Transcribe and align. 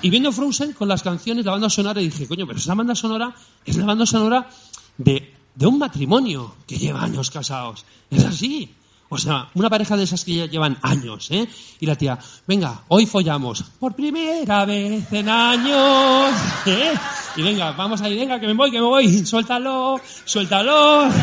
Y 0.00 0.10
viendo 0.10 0.32
Frozen 0.32 0.72
con 0.72 0.88
las 0.88 1.02
canciones, 1.02 1.44
la 1.44 1.52
banda 1.52 1.70
sonora, 1.70 2.00
dije, 2.00 2.26
coño, 2.26 2.46
pero 2.46 2.58
esa 2.58 2.74
banda 2.74 2.94
sonora 2.94 3.34
es 3.64 3.76
la 3.76 3.84
banda 3.84 4.06
sonora 4.06 4.48
de, 4.96 5.34
de 5.54 5.66
un 5.66 5.78
matrimonio 5.78 6.54
que 6.66 6.78
lleva 6.78 7.02
años 7.02 7.30
casados. 7.30 7.84
Es 8.10 8.24
así. 8.24 8.70
O 9.14 9.18
sea, 9.18 9.48
una 9.52 9.68
pareja 9.68 9.94
de 9.94 10.04
esas 10.04 10.24
que 10.24 10.36
ya 10.36 10.46
llevan 10.46 10.78
años, 10.80 11.30
¿eh? 11.30 11.46
Y 11.80 11.84
la 11.84 11.96
tía, 11.96 12.18
venga, 12.46 12.80
hoy 12.88 13.04
follamos. 13.04 13.62
Por 13.78 13.94
primera 13.94 14.64
vez 14.64 15.12
en 15.12 15.28
años, 15.28 16.32
¿eh? 16.64 16.94
Y 17.36 17.42
venga, 17.42 17.72
vamos 17.72 18.00
ahí, 18.00 18.16
venga, 18.16 18.40
que 18.40 18.46
me 18.46 18.54
voy, 18.54 18.70
que 18.70 18.78
me 18.78 18.86
voy. 18.86 19.26
Suéltalo, 19.26 20.00
suéltalo. 20.24 21.08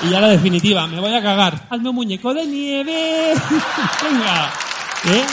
Y 0.00 0.10
ya 0.10 0.20
la 0.20 0.28
definitiva, 0.28 0.86
me 0.86 1.00
voy 1.00 1.12
a 1.12 1.20
cagar. 1.20 1.66
Hazme 1.70 1.88
un 1.88 1.96
muñeco 1.96 2.32
de 2.32 2.46
nieve. 2.46 3.34
Venga, 4.04 4.52
¿eh? 5.06 5.26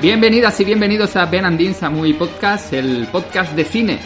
Bienvenidas 0.00 0.60
y 0.60 0.64
bienvenidos 0.64 1.16
a 1.16 1.26
Ben 1.26 1.44
and 1.44 1.58
Dean's 1.58 1.82
a 1.82 1.90
Movie 1.90 2.14
Podcast, 2.14 2.72
el 2.72 3.08
podcast 3.08 3.52
de 3.54 3.64
cine, 3.64 3.98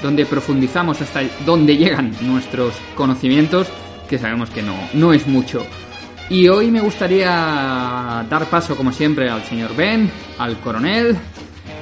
donde 0.00 0.24
profundizamos 0.24 1.00
hasta 1.00 1.22
donde 1.44 1.76
llegan 1.76 2.12
nuestros 2.20 2.74
conocimientos, 2.94 3.66
que 4.08 4.18
sabemos 4.18 4.50
que 4.50 4.62
no, 4.62 4.76
no 4.94 5.12
es 5.12 5.26
mucho. 5.26 5.66
Y 6.30 6.46
hoy 6.46 6.70
me 6.70 6.80
gustaría 6.80 7.26
dar 7.26 8.46
paso, 8.48 8.76
como 8.76 8.92
siempre, 8.92 9.28
al 9.28 9.42
señor 9.42 9.74
Ben, 9.74 10.08
al 10.38 10.60
coronel 10.60 11.16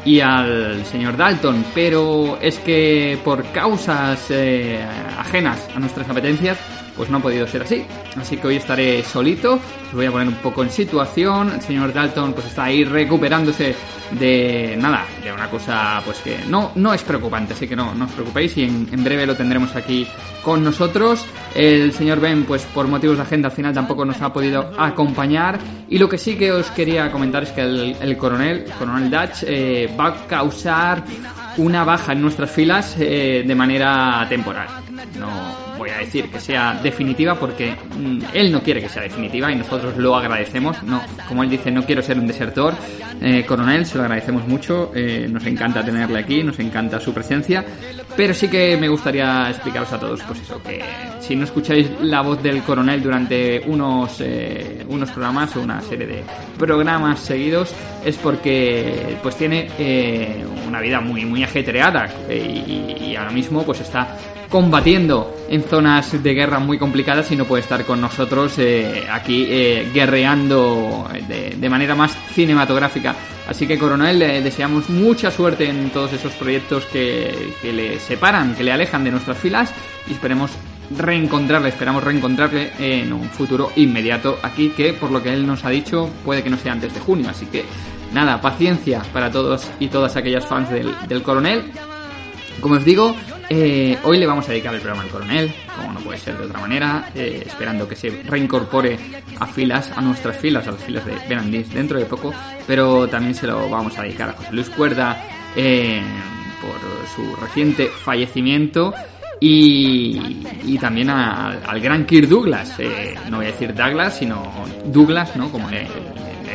y 0.06 0.20
al 0.20 0.87
señor 0.87 1.18
Dalton, 1.18 1.62
pero 1.74 2.38
es 2.40 2.59
que 2.60 3.18
por 3.23 3.45
causas 3.52 4.24
eh, 4.30 4.82
ajenas 5.18 5.68
a 5.76 5.80
nuestras 5.80 6.09
apetencias, 6.09 6.59
pues 7.01 7.09
no 7.09 7.16
ha 7.16 7.23
podido 7.23 7.46
ser 7.46 7.62
así. 7.62 7.82
Así 8.15 8.37
que 8.37 8.46
hoy 8.46 8.56
estaré 8.56 9.02
solito, 9.02 9.54
os 9.54 9.95
voy 9.95 10.04
a 10.04 10.12
poner 10.12 10.29
un 10.29 10.34
poco 10.34 10.62
en 10.62 10.68
situación. 10.68 11.51
El 11.51 11.62
señor 11.62 11.95
Dalton 11.95 12.34
pues 12.34 12.45
está 12.45 12.65
ahí 12.65 12.84
recuperándose 12.84 13.74
de 14.10 14.76
nada, 14.79 15.07
de 15.24 15.32
una 15.32 15.48
cosa 15.48 16.02
pues 16.04 16.18
que 16.18 16.40
no, 16.46 16.73
no 16.74 16.92
es 16.92 17.02
preocupante, 17.02 17.54
así 17.54 17.66
que 17.66 17.74
no, 17.74 17.95
no 17.95 18.04
os 18.04 18.10
preocupéis 18.10 18.54
y 18.59 18.65
en, 18.65 19.02
breve 19.02 19.24
lo 19.24 19.34
tendremos 19.34 19.74
aquí 19.76 20.07
con 20.42 20.62
nosotros. 20.62 21.24
El 21.54 21.95
señor 21.95 22.20
Ben, 22.20 22.45
pues 22.45 22.65
por 22.65 22.87
motivos 22.87 23.16
de 23.16 23.23
agenda 23.23 23.48
al 23.48 23.54
final 23.54 23.73
tampoco 23.73 24.04
nos 24.04 24.20
ha 24.20 24.30
podido 24.30 24.70
acompañar. 24.76 25.59
Y 25.88 25.96
lo 25.96 26.07
que 26.07 26.18
sí 26.18 26.37
que 26.37 26.52
os 26.52 26.70
quería 26.73 27.10
comentar 27.10 27.45
es 27.45 27.51
que 27.52 27.62
el, 27.62 27.96
el 27.98 28.18
coronel, 28.18 28.66
coronel 28.79 29.10
Dutch, 29.10 29.45
eh, 29.46 29.90
va 29.98 30.09
a 30.09 30.26
causar 30.26 31.02
una 31.57 31.82
baja 31.82 32.12
en 32.12 32.20
nuestras 32.20 32.51
filas 32.51 32.95
eh, 32.98 33.42
de 33.46 33.54
manera 33.54 34.26
temporal. 34.29 34.68
No 35.18 35.29
voy 35.79 35.90
a 35.90 35.98
decir 35.98 36.30
que 36.30 36.40
sea 36.40 36.79
definitiva 36.82 37.34
porque 37.34 37.73
mm, 37.74 38.20
él 38.34 38.52
no 38.52 38.62
quiere 38.62 38.80
que 38.80 38.88
sea 38.88 39.02
definitiva 39.02 39.51
y 39.51 39.57
nosotros 39.57 39.96
lo 39.96 40.15
agradecemos. 40.16 40.82
No, 40.82 41.01
como 41.29 41.42
él 41.42 41.51
dice, 41.51 41.70
no 41.70 41.84
quiero 41.84 42.02
ser 42.02 42.18
un 42.18 42.26
desertor. 42.26 42.74
Eh, 43.20 43.45
coronel, 43.46 43.84
se 43.87 43.96
lo 43.98 44.04
agradecemos 44.04 44.46
mucho. 44.46 44.92
eh, 44.95 45.26
nos 45.30 45.45
encanta 45.46 45.84
tenerle 45.84 46.18
aquí, 46.18 46.42
nos 46.42 46.59
encanta 46.59 47.01
su 47.01 47.12
presencia. 47.12 47.65
Pero 48.16 48.34
sí 48.34 48.48
que 48.48 48.76
me 48.76 48.88
gustaría 48.88 49.48
explicaros 49.48 49.92
a 49.92 49.98
todos, 50.01 50.20
pues 50.23 50.40
eso, 50.40 50.60
que 50.62 50.82
si 51.20 51.37
no 51.37 51.45
escucháis 51.45 51.88
la 52.02 52.23
voz 52.23 52.42
del 52.42 52.62
coronel 52.62 53.02
durante 53.02 53.60
unos, 53.66 54.20
eh, 54.20 54.85
unos 54.88 55.10
programas 55.10 55.54
o 55.57 55.62
una 55.62 55.80
serie 55.80 56.07
de 56.07 56.24
programas 56.59 57.20
seguidos, 57.20 57.73
es 58.04 58.16
porque 58.16 59.16
pues 59.23 59.37
tiene 59.37 59.68
eh, 59.79 60.45
una 60.66 60.80
vida 60.80 61.01
muy, 61.01 61.24
muy 61.24 61.42
ajetreada 61.45 62.09
eh, 62.29 62.64
y, 62.66 63.04
y 63.10 63.16
ahora 63.16 63.30
mismo 63.30 63.62
pues 63.64 63.80
está 63.80 64.16
combatiendo 64.50 65.32
en 65.48 65.62
zonas 65.62 66.22
de 66.22 66.34
guerra 66.34 66.58
muy 66.58 66.76
complicadas 66.76 67.30
y 67.30 67.36
no 67.36 67.44
puede 67.44 67.62
estar 67.62 67.84
con 67.84 68.00
nosotros 68.00 68.58
eh, 68.58 69.06
aquí 69.10 69.47
eh, 69.48 69.88
guerreando 69.94 71.08
de, 71.26 71.69
manera 71.70 71.94
más 71.94 72.16
cinematográfica. 72.34 73.14
Así 73.48 73.66
que, 73.66 73.78
coronel, 73.78 74.19
le 74.19 74.42
deseamos 74.42 74.91
mucha 74.91 75.30
suerte 75.30 75.69
en 75.69 75.91
todos 75.91 76.12
esos 76.12 76.32
proyectos 76.32 76.84
que, 76.86 77.54
que 77.62 77.72
le 77.72 78.00
separan, 78.00 78.54
que 78.54 78.64
le 78.64 78.72
alejan 78.72 79.04
de 79.04 79.12
nuestras 79.12 79.38
filas 79.38 79.72
y 80.08 80.12
esperemos 80.12 80.50
reencontrarle, 80.96 81.69
esperamos 81.69 82.02
reencontrarle 82.02 82.72
en 82.78 83.12
un 83.12 83.28
futuro 83.30 83.70
inmediato 83.76 84.38
aquí, 84.42 84.70
que 84.70 84.92
por 84.92 85.12
lo 85.12 85.22
que 85.22 85.32
él 85.32 85.46
nos 85.46 85.64
ha 85.64 85.70
dicho 85.70 86.10
puede 86.25 86.42
que 86.42 86.50
no 86.50 86.56
sea 86.56 86.72
antes 86.72 86.92
de 86.92 87.00
junio. 87.00 87.30
Así 87.30 87.46
que, 87.46 87.64
nada, 88.12 88.41
paciencia 88.41 89.02
para 89.12 89.30
todos 89.30 89.69
y 89.78 89.88
todas 89.88 90.16
aquellas 90.16 90.46
fans 90.46 90.70
del, 90.70 90.92
del 91.08 91.22
coronel. 91.22 91.70
Como 92.60 92.75
os 92.75 92.84
digo, 92.84 93.16
eh, 93.48 93.98
hoy 94.04 94.19
le 94.19 94.26
vamos 94.26 94.47
a 94.48 94.53
dedicar 94.53 94.75
el 94.75 94.81
programa 94.81 95.03
al 95.04 95.09
coronel, 95.09 95.53
como 95.76 95.93
no 95.93 96.00
puede 96.00 96.19
ser 96.19 96.37
de 96.37 96.44
otra 96.44 96.60
manera, 96.60 97.10
eh, 97.15 97.43
esperando 97.47 97.88
que 97.88 97.97
se 97.97 98.10
reincorpore 98.10 98.98
a 99.38 99.47
filas, 99.47 99.91
a 99.97 100.00
nuestras 100.00 100.37
filas, 100.37 100.69
a 100.69 100.72
las 100.72 100.81
filas 100.82 101.04
de 101.06 101.15
Benandís 101.28 101.72
dentro 101.72 101.99
de 101.99 102.04
poco, 102.04 102.32
pero 102.66 103.09
también 103.09 103.34
se 103.34 103.47
lo 103.47 103.69
vamos 103.69 103.99
a 103.99 104.03
dedicar 104.03 104.28
a 104.31 104.32
José 104.34 104.53
Luis 104.53 104.69
Cuerda 104.70 105.20
eh, 105.56 106.03
por 106.60 106.78
su 107.15 107.34
reciente 107.37 107.88
fallecimiento 107.88 108.93
y, 109.41 110.76
también 110.78 111.09
al 111.09 111.81
gran 111.81 112.04
Kirk 112.04 112.28
Douglas, 112.28 112.76
no 113.31 113.38
voy 113.38 113.47
a 113.47 113.50
decir 113.50 113.75
Douglas, 113.75 114.19
sino 114.19 114.53
Douglas, 114.84 115.34
¿no? 115.34 115.50
Como 115.50 115.70
le 115.70 115.87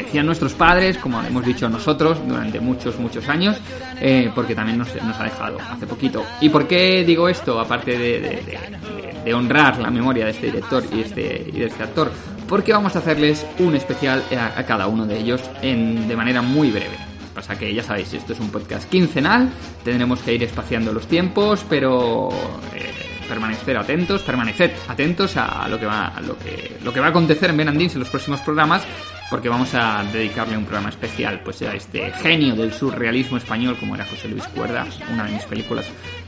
decían 0.04 0.26
nuestros 0.26 0.54
padres, 0.54 0.98
como 0.98 1.22
hemos 1.22 1.46
dicho 1.46 1.70
nosotros 1.70 2.20
durante 2.28 2.60
muchos, 2.60 3.00
muchos 3.00 3.28
años, 3.30 3.58
eh, 4.00 4.32
porque 4.34 4.56
también 4.56 4.78
nos, 4.78 4.94
nos 5.04 5.20
ha 5.20 5.24
dejado 5.24 5.58
hace 5.60 5.88
poquito. 5.88 6.24
¿Y 6.42 6.50
por 6.50 6.68
qué 6.68 7.04
digo 7.04 7.30
esto? 7.30 7.60
Aparte 7.60 7.98
de, 7.98 9.34
honrar 9.34 9.80
la 9.80 9.90
memoria 9.90 10.26
de 10.26 10.32
este 10.32 10.48
director 10.48 10.84
y, 10.94 11.02
este, 11.02 11.50
y 11.52 11.60
de 11.60 11.66
este 11.66 11.82
actor, 11.82 12.12
porque 12.48 12.72
vamos 12.72 12.96
a 12.96 13.00
hacerles 13.00 13.46
un 13.58 13.76
especial 13.76 14.24
a, 14.38 14.60
a 14.60 14.66
cada 14.66 14.86
uno 14.88 15.06
de 15.08 15.18
ellos 15.18 15.42
en, 15.62 16.08
de 16.08 16.16
manera 16.16 16.44
muy 16.44 16.70
breve. 16.70 16.96
Pasa 17.34 17.58
que 17.58 17.74
ya 17.74 17.84
sabéis, 17.84 18.14
esto 18.14 18.34
es 18.34 18.40
un 18.40 18.50
podcast 18.50 18.90
quincenal, 18.90 19.50
tendremos 19.84 20.22
que 20.22 20.34
ir 20.34 20.44
espaciando 20.44 20.94
los 20.94 21.08
tiempos, 21.08 21.66
pero 21.68 22.30
eh, 22.74 22.94
permanecer 23.28 23.78
atentos, 23.78 24.22
permaneced 24.22 24.72
atentos 24.88 25.36
a 25.38 25.68
lo 25.68 25.80
que 25.80 25.86
va, 25.86 26.08
a 26.08 26.22
lo 26.22 26.38
que, 26.38 26.78
lo 26.84 26.94
que 26.94 27.00
va 27.00 27.08
a 27.08 27.10
acontecer 27.10 27.50
en 27.50 27.58
Benandins 27.58 27.94
en 27.94 28.00
los 28.00 28.10
próximos 28.10 28.40
programas, 28.42 28.84
porque 29.30 29.50
vamos 29.50 29.74
a 29.74 30.04
dedicarle 30.14 30.56
un 30.58 30.66
programa 30.66 30.90
especial 30.90 31.42
pues 31.44 31.62
a 31.64 31.74
este 31.74 32.12
genio 32.12 32.56
del 32.56 32.72
surrealismo 32.74 33.38
español 33.38 33.76
como 33.80 33.96
era 33.96 34.06
José 34.06 34.28
Luis 34.28 34.48
Cuerda, 34.50 34.86
una 35.12 35.26
de 35.26 35.32
mis 35.34 35.44
películas 35.44 35.86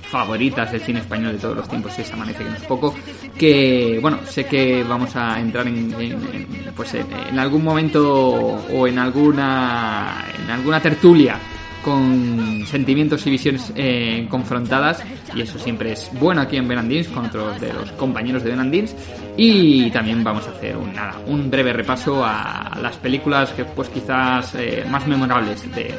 favoritas 0.10 0.72
del 0.72 0.82
cine 0.82 1.00
español 1.02 1.34
de 1.34 1.40
todos 1.40 1.56
los 1.58 1.68
tiempos 1.68 1.98
es 2.00 2.12
Amanece 2.14 2.44
que 2.44 2.50
no 2.50 2.56
es 2.56 2.64
poco 2.64 2.96
que 3.38 4.00
bueno 4.02 4.20
sé 4.26 4.46
que 4.46 4.84
vamos 4.84 5.16
a 5.16 5.40
entrar 5.40 5.68
en, 5.68 5.94
en- 6.00 6.48
pues 6.76 6.94
en, 6.94 7.06
en 7.30 7.38
algún 7.40 7.64
momento 7.64 8.16
o 8.16 8.88
en 8.88 8.98
alguna 9.00 10.26
en 10.44 10.50
alguna 10.50 10.80
tertulia 10.80 11.38
con 11.88 12.66
sentimientos 12.68 13.26
y 13.28 13.30
visiones 13.30 13.72
eh, 13.74 14.28
confrontadas 14.30 15.02
y 15.34 15.40
eso 15.40 15.58
siempre 15.58 15.94
es 15.94 16.12
bueno 16.20 16.42
aquí 16.42 16.58
en 16.58 16.68
Benandins 16.68 17.08
con 17.08 17.28
otros 17.28 17.62
de 17.62 17.72
los 17.72 17.94
compañeros 17.94 18.44
de 18.44 18.50
Benandins 18.50 18.94
y 19.38 19.90
también 19.92 20.22
vamos 20.22 20.46
a 20.48 20.52
hacer 20.52 20.76
un, 20.76 21.50
breve 21.50 21.72
repaso 21.72 22.26
a 22.26 22.78
las 22.82 22.98
películas 22.98 23.52
que 23.52 23.64
pues 23.64 23.88
quizás 23.88 24.54
eh, 24.56 24.86
más 24.92 25.08
memorables 25.08 25.64
de, 25.74 25.96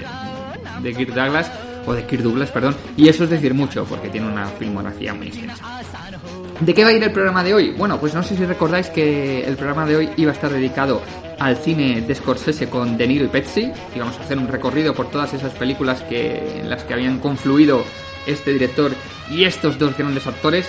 de 0.83 0.95
Kirk 0.95 1.15
Douglas 1.15 1.51
o 1.87 1.95
de 1.95 2.05
Kirk 2.05 2.23
Douglas, 2.23 2.51
perdón, 2.51 2.77
y 2.95 3.09
eso 3.09 3.25
es 3.25 3.31
decir 3.31 3.55
mucho 3.55 3.87
porque 3.87 4.11
tiene 4.11 4.27
una 4.27 4.47
filmografía 4.47 5.15
muy 5.15 5.29
extensa. 5.29 5.65
¿De 6.61 6.75
qué 6.75 6.85
va 6.85 6.91
a 6.91 6.93
ir 6.93 7.03
el 7.03 7.13
programa 7.13 7.43
de 7.43 7.55
hoy? 7.55 7.71
Bueno, 7.71 7.99
pues 7.99 8.13
no 8.13 8.23
sé 8.23 8.37
si 8.37 8.45
recordáis 8.45 8.91
que 8.91 9.43
el 9.43 9.57
programa 9.57 9.87
de 9.87 9.97
hoy 9.97 10.11
iba 10.19 10.33
a 10.33 10.35
estar 10.35 10.51
dedicado 10.51 11.01
al 11.39 11.57
cine 11.57 12.01
de 12.01 12.15
Scorsese 12.15 12.69
con 12.69 12.97
De 12.97 13.07
Niro 13.07 13.25
y 13.25 13.29
Pepsi. 13.29 13.73
Y 13.95 13.99
vamos 13.99 14.19
a 14.19 14.23
hacer 14.23 14.39
un 14.39 14.49
recorrido 14.49 14.95
por 14.95 15.11
todas 15.11 15.35
esas 15.35 15.53
películas 15.53 16.03
que, 16.03 16.61
en 16.61 16.71
las 16.71 16.85
que 16.85 16.95
habían 16.95 17.19
confluido 17.19 17.85
este 18.27 18.53
director 18.53 18.93
y 19.31 19.45
estos 19.45 19.79
dos 19.79 19.97
grandes 19.97 20.27
actores. 20.27 20.69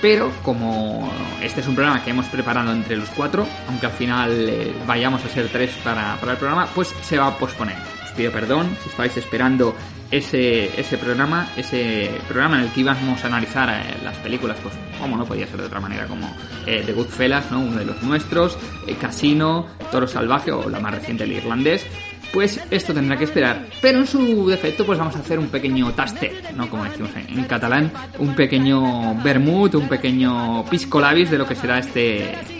Pero 0.00 0.30
como 0.42 1.12
este 1.42 1.60
es 1.60 1.68
un 1.68 1.74
programa 1.74 2.02
que 2.02 2.10
hemos 2.10 2.26
preparado 2.26 2.72
entre 2.72 2.96
los 2.96 3.08
cuatro, 3.10 3.46
aunque 3.68 3.86
al 3.86 3.92
final 3.92 4.48
eh, 4.48 4.72
vayamos 4.86 5.22
a 5.24 5.28
ser 5.28 5.48
tres 5.48 5.72
para, 5.84 6.16
para 6.18 6.32
el 6.32 6.38
programa, 6.38 6.66
pues 6.74 6.94
se 7.02 7.18
va 7.18 7.26
a 7.26 7.36
posponer. 7.36 7.76
Os 8.04 8.10
pido 8.12 8.32
perdón 8.32 8.74
si 8.82 8.88
estáis 8.88 9.16
esperando 9.18 9.74
ese, 10.10 10.80
ese 10.80 10.98
programa, 10.98 11.48
ese 11.56 12.10
programa 12.28 12.58
en 12.58 12.64
el 12.64 12.72
que 12.72 12.80
íbamos 12.80 13.22
a 13.22 13.26
analizar 13.26 13.68
eh, 13.68 13.96
las 14.04 14.16
películas, 14.18 14.56
pues 14.62 14.74
como 14.98 15.16
no 15.16 15.24
podía 15.24 15.46
ser 15.46 15.60
de 15.60 15.66
otra 15.66 15.80
manera, 15.80 16.06
como 16.06 16.34
eh, 16.66 16.82
The 16.84 16.92
Goodfellas, 16.92 17.50
¿no? 17.50 17.60
uno 17.60 17.76
de 17.76 17.84
los 17.84 18.02
nuestros, 18.02 18.58
eh, 18.86 18.96
Casino, 19.00 19.66
Toro 19.90 20.06
Salvaje 20.06 20.50
o 20.50 20.68
la 20.68 20.80
más 20.80 20.94
reciente, 20.94 21.24
El 21.24 21.32
Irlandés, 21.32 21.86
pues 22.32 22.60
esto 22.70 22.94
tendrá 22.94 23.16
que 23.16 23.24
esperar. 23.24 23.66
Pero 23.80 23.98
en 23.98 24.06
su 24.06 24.48
defecto, 24.48 24.84
pues 24.84 24.98
vamos 24.98 25.16
a 25.16 25.20
hacer 25.20 25.38
un 25.38 25.48
pequeño 25.48 25.92
tastet, 25.92 26.52
¿no? 26.52 26.68
Como 26.70 26.84
decimos 26.84 27.10
en, 27.16 27.38
en 27.38 27.44
catalán, 27.44 27.90
un 28.18 28.34
pequeño 28.34 29.16
vermut, 29.22 29.74
un 29.74 29.88
pequeño 29.88 30.64
pisco 30.70 31.00
labis 31.00 31.30
de 31.30 31.38
lo 31.38 31.46
que 31.46 31.56
será 31.56 31.78
este 31.78 32.59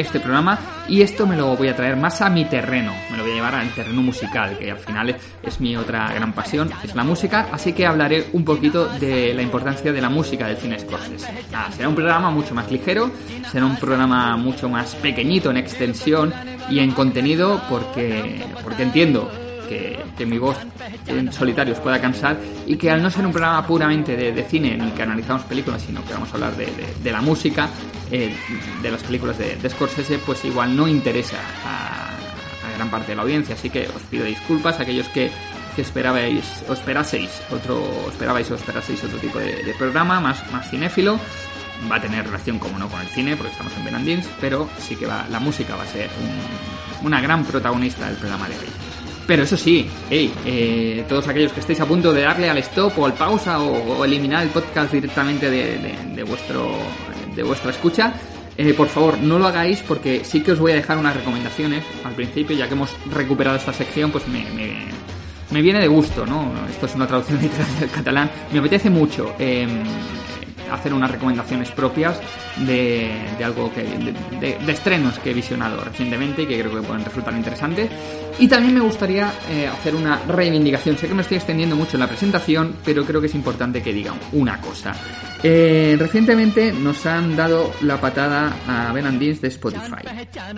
este 0.00 0.20
programa 0.20 0.58
y 0.88 1.02
esto 1.02 1.26
me 1.26 1.36
lo 1.36 1.56
voy 1.56 1.68
a 1.68 1.76
traer 1.76 1.96
más 1.96 2.20
a 2.20 2.30
mi 2.30 2.44
terreno, 2.44 2.92
me 3.10 3.16
lo 3.16 3.22
voy 3.22 3.32
a 3.32 3.34
llevar 3.34 3.54
al 3.54 3.70
terreno 3.70 4.02
musical, 4.02 4.56
que 4.58 4.70
al 4.70 4.78
final 4.78 5.16
es 5.42 5.60
mi 5.60 5.76
otra 5.76 6.12
gran 6.12 6.32
pasión, 6.32 6.70
es 6.82 6.94
la 6.94 7.04
música, 7.04 7.48
así 7.52 7.72
que 7.72 7.86
hablaré 7.86 8.26
un 8.32 8.44
poquito 8.44 8.86
de 8.86 9.34
la 9.34 9.42
importancia 9.42 9.92
de 9.92 10.00
la 10.00 10.08
música 10.08 10.46
del 10.46 10.56
cine 10.56 10.78
Scorsese. 10.78 11.26
será 11.76 11.88
un 11.88 11.94
programa 11.94 12.30
mucho 12.30 12.54
más 12.54 12.70
ligero, 12.70 13.10
será 13.50 13.66
un 13.66 13.76
programa 13.76 14.36
mucho 14.36 14.68
más 14.68 14.94
pequeñito 14.96 15.50
en 15.50 15.56
extensión 15.56 16.32
y 16.68 16.80
en 16.80 16.92
contenido 16.92 17.62
porque, 17.68 18.44
porque 18.62 18.82
entiendo 18.82 19.30
que, 19.66 20.26
mi 20.26 20.38
voz 20.38 20.56
en 21.06 21.32
solitario 21.32 21.74
os 21.74 21.80
pueda 21.80 22.00
cansar 22.00 22.38
y 22.66 22.76
que 22.76 22.90
al 22.90 23.02
no 23.02 23.10
ser 23.10 23.26
un 23.26 23.32
programa 23.32 23.66
puramente 23.66 24.16
de, 24.16 24.44
cine 24.44 24.74
en 24.74 24.80
el 24.80 24.92
que 24.92 25.02
analizamos 25.02 25.42
películas, 25.44 25.82
sino 25.82 26.04
que 26.04 26.12
vamos 26.12 26.30
a 26.30 26.34
hablar 26.34 26.56
de, 26.56 27.12
la 27.12 27.20
música, 27.20 27.68
eh, 28.10 28.34
de 28.82 28.90
las 28.90 29.02
películas 29.02 29.38
de, 29.38 29.68
Scorsese, 29.68 30.18
pues 30.18 30.44
igual 30.44 30.76
no 30.76 30.88
interesa 30.88 31.38
a, 31.64 32.10
gran 32.76 32.90
parte 32.90 33.12
de 33.12 33.16
la 33.16 33.22
audiencia. 33.22 33.54
Así 33.54 33.70
que 33.70 33.88
os 33.88 34.02
pido 34.10 34.24
disculpas 34.24 34.78
a 34.78 34.82
aquellos 34.82 35.08
que, 35.08 35.30
esperabais 35.76 36.64
o 36.70 36.72
esperaseis 36.72 37.28
otro 37.52 37.84
esperabais 38.08 38.50
o 38.50 38.54
esperaseis 38.54 39.04
otro 39.04 39.18
tipo 39.18 39.38
de, 39.38 39.74
programa 39.76 40.20
más, 40.20 40.40
más 40.50 40.70
cinéfilo 40.70 41.20
va 41.92 41.96
a 41.96 42.00
tener 42.00 42.24
relación 42.24 42.58
como 42.58 42.78
no 42.78 42.88
con 42.88 42.98
el 43.02 43.08
cine 43.08 43.36
porque 43.36 43.52
estamos 43.52 43.76
en 43.76 43.84
Benandins 43.84 44.26
pero 44.40 44.70
sí 44.78 44.96
que 44.96 45.04
va, 45.04 45.26
la 45.28 45.38
música 45.38 45.76
va 45.76 45.82
a 45.82 45.86
ser 45.86 46.08
una 47.02 47.20
gran 47.20 47.44
protagonista 47.44 48.06
del 48.06 48.16
programa 48.16 48.48
de 48.48 48.54
hoy 48.54 48.95
pero 49.26 49.42
eso 49.42 49.56
sí, 49.56 49.88
eh, 50.10 51.04
todos 51.08 51.26
aquellos 51.28 51.52
que 51.52 51.60
estéis 51.60 51.80
a 51.80 51.86
punto 51.86 52.12
de 52.12 52.22
darle 52.22 52.48
al 52.48 52.58
stop 52.58 52.98
o 52.98 53.06
al 53.06 53.14
pausa 53.14 53.60
o, 53.60 54.04
eliminar 54.04 54.42
el 54.42 54.50
podcast 54.50 54.92
directamente 54.92 55.50
de, 55.50 56.22
vuestro, 56.22 56.70
de 57.34 57.42
vuestra 57.42 57.70
escucha, 57.70 58.14
eh, 58.56 58.72
por 58.72 58.88
favor 58.88 59.18
no 59.18 59.38
lo 59.38 59.46
hagáis 59.46 59.82
porque 59.86 60.24
sí 60.24 60.42
que 60.42 60.52
os 60.52 60.58
voy 60.58 60.72
a 60.72 60.76
dejar 60.76 60.96
unas 60.96 61.16
recomendaciones 61.16 61.84
al 62.04 62.14
principio, 62.14 62.56
ya 62.56 62.68
que 62.68 62.74
hemos 62.74 62.94
recuperado 63.10 63.56
esta 63.56 63.72
sección, 63.72 64.10
pues 64.12 64.26
me, 64.28 64.44
me, 65.50 65.62
viene 65.62 65.80
de 65.80 65.88
gusto, 65.88 66.24
¿no? 66.24 66.52
Esto 66.70 66.86
es 66.86 66.94
una 66.94 67.06
traducción 67.06 67.38
literal 67.42 67.80
del 67.80 67.90
catalán. 67.90 68.30
Me 68.52 68.60
apetece 68.60 68.90
mucho. 68.90 69.34
Em, 69.38 69.82
hacer 70.70 70.92
unas 70.92 71.10
recomendaciones 71.10 71.70
propias 71.70 72.20
de, 72.58 73.10
algo 73.44 73.72
que 73.72 73.82
de, 73.82 74.72
estrenos 74.72 75.18
que 75.18 75.30
he 75.30 75.34
visionado 75.34 75.82
recientemente 75.82 76.42
y 76.42 76.46
que 76.46 76.60
creo 76.60 76.80
que 76.80 76.86
pueden 76.86 77.04
resultar 77.04 77.34
interesantes 77.34 77.90
y 78.38 78.48
también 78.48 78.74
me 78.74 78.80
gustaría 78.80 79.32
eh, 79.50 79.66
hacer 79.66 79.94
una 79.94 80.18
reivindicación. 80.26 80.98
Sé 80.98 81.08
que 81.08 81.14
me 81.14 81.22
estoy 81.22 81.38
extendiendo 81.38 81.74
mucho 81.74 81.96
en 81.96 82.00
la 82.00 82.08
presentación, 82.08 82.76
pero 82.84 83.04
creo 83.04 83.20
que 83.20 83.28
es 83.28 83.34
importante 83.34 83.82
que 83.82 83.92
diga 83.92 84.14
una 84.32 84.60
cosa. 84.60 84.94
Eh, 85.42 85.96
recientemente 85.98 86.72
nos 86.72 87.06
han 87.06 87.36
dado 87.36 87.72
la 87.82 88.00
patada 88.00 88.52
a 88.66 88.92
Ben 88.92 89.18
de 89.18 89.48
Spotify. 89.48 90.02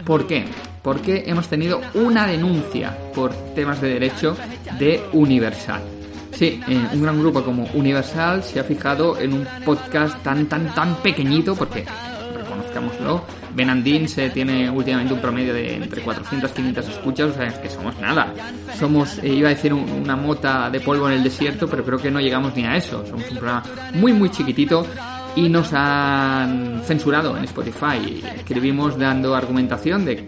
¿Por 0.04 0.26
qué? 0.26 0.44
Porque 0.82 1.25
hemos 1.26 1.49
tenido 1.49 1.81
una 1.94 2.26
denuncia 2.26 2.96
por 3.14 3.32
temas 3.54 3.81
de 3.81 3.88
derecho 3.88 4.37
de 4.78 5.02
Universal. 5.12 5.97
Sí, 6.38 6.61
eh, 6.69 6.88
un 6.93 7.02
gran 7.02 7.19
grupo 7.19 7.43
como 7.43 7.64
Universal 7.75 8.44
se 8.44 8.61
ha 8.61 8.62
fijado 8.62 9.19
en 9.19 9.32
un 9.32 9.49
podcast 9.64 10.23
tan, 10.23 10.46
tan, 10.46 10.73
tan 10.73 10.94
pequeñito, 11.02 11.56
porque, 11.56 11.85
reconozcámoslo, 12.32 13.25
Ben 13.56 14.08
se 14.08 14.31
tiene 14.31 14.70
últimamente 14.70 15.14
un 15.14 15.20
promedio 15.20 15.52
de 15.52 15.75
entre 15.75 16.00
400 16.00 16.49
y 16.49 16.55
500 16.55 16.88
escuchas, 16.90 17.31
o 17.31 17.35
sea, 17.35 17.46
es 17.46 17.55
que 17.55 17.69
somos 17.69 17.99
nada. 17.99 18.32
Somos, 18.79 19.19
eh, 19.19 19.35
iba 19.35 19.49
a 19.49 19.55
decir, 19.55 19.73
una 19.75 20.14
mota 20.14 20.70
de 20.70 20.79
polvo 20.79 21.08
en 21.08 21.14
el 21.14 21.25
desierto, 21.25 21.67
pero 21.67 21.85
creo 21.85 21.99
que 21.99 22.08
no 22.08 22.20
llegamos 22.20 22.55
ni 22.55 22.64
a 22.64 22.76
eso. 22.76 23.05
Somos 23.05 23.29
un 23.31 23.38
programa 23.38 23.64
muy, 23.94 24.12
muy 24.12 24.31
chiquitito 24.31 24.87
y 25.35 25.49
nos 25.49 25.73
han 25.73 26.82
censurado 26.85 27.37
en 27.37 27.43
Spotify. 27.46 28.23
Escribimos 28.37 28.96
dando 28.96 29.35
argumentación 29.35 30.05
de 30.05 30.25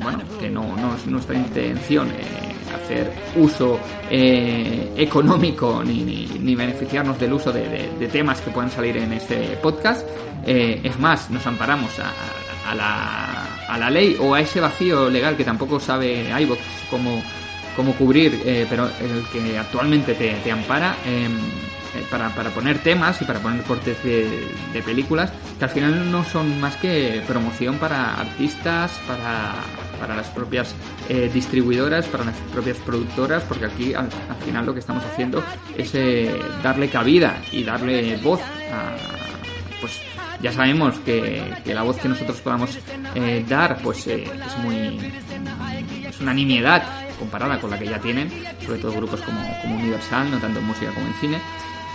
bueno, 0.00 0.20
que 0.38 0.48
no, 0.48 0.94
es 0.94 1.06
nuestra 1.08 1.34
intención. 1.34 2.08
Eh, 2.10 2.49
uso 3.36 3.78
eh, 4.10 4.92
económico 4.96 5.82
ni, 5.84 6.02
ni, 6.04 6.54
beneficiarnos 6.54 7.18
del 7.18 7.32
uso 7.32 7.52
de, 7.52 8.08
temas 8.12 8.40
que 8.40 8.50
puedan 8.50 8.70
salir 8.70 8.96
en 8.96 9.12
este 9.12 9.56
podcast. 9.62 10.06
es 10.44 10.98
más, 10.98 11.30
nos 11.30 11.46
amparamos 11.46 11.98
a, 11.98 12.12
a 12.70 13.78
la, 13.78 13.90
ley 13.90 14.16
o 14.20 14.34
a 14.34 14.40
ese 14.40 14.60
vacío 14.60 15.08
legal 15.08 15.36
que 15.36 15.44
tampoco 15.44 15.80
sabe 15.80 16.30
iVox 16.42 16.60
cómo, 16.90 17.22
cómo 17.76 17.94
cubrir, 17.94 18.40
eh, 18.44 18.66
pero 18.68 18.86
el 18.86 19.24
que 19.32 19.58
actualmente 19.58 20.14
te, 20.14 20.34
te 20.34 20.52
ampara. 20.52 20.96
Em, 21.06 21.36
eh, 21.92 22.04
para, 22.08 22.28
para, 22.28 22.50
poner 22.50 22.78
temas 22.78 23.20
y 23.20 23.24
para 23.24 23.40
poner 23.40 23.64
cortes 23.64 24.00
de, 24.04 24.46
de, 24.72 24.80
películas 24.80 25.32
que 25.58 25.64
al 25.64 25.70
final 25.70 26.12
no 26.12 26.22
son 26.22 26.60
más 26.60 26.76
que 26.76 27.20
promoción 27.26 27.78
para 27.78 28.14
artistas, 28.14 28.92
para, 29.08 29.54
para 30.00 30.16
las 30.16 30.28
propias 30.28 30.74
eh, 31.08 31.30
distribuidoras, 31.32 32.06
para 32.06 32.24
las 32.24 32.36
propias 32.52 32.78
productoras, 32.78 33.44
porque 33.44 33.66
aquí 33.66 33.94
al, 33.94 34.08
final 34.44 34.66
lo 34.66 34.72
que 34.72 34.80
estamos 34.80 35.04
haciendo 35.04 35.44
es 35.76 35.92
darle 36.62 36.88
cabida 36.88 37.40
y 37.52 37.62
darle 37.62 38.16
voz 38.16 38.40
pues, 39.80 40.00
ya 40.42 40.52
sabemos 40.52 40.98
que, 41.00 41.42
la 41.66 41.82
voz 41.82 41.96
que 41.98 42.08
nosotros 42.08 42.40
podamos 42.40 42.78
eh, 43.14 43.44
dar 43.48 43.80
pues 43.82 44.06
eh, 44.06 44.24
es 44.24 44.58
muy 44.58 45.12
es 46.06 46.20
una 46.20 46.34
nimiedad 46.34 46.82
comparada 47.18 47.60
con 47.60 47.70
la 47.70 47.78
que 47.78 47.86
ya 47.86 47.98
tienen 47.98 48.30
sobre 48.64 48.78
todo 48.78 48.92
grupos 48.92 49.20
como 49.20 49.40
Universal 49.64 50.30
no 50.30 50.38
tanto 50.38 50.60
en 50.60 50.66
música 50.66 50.92
como 50.92 51.06
en 51.06 51.14
cine 51.14 51.38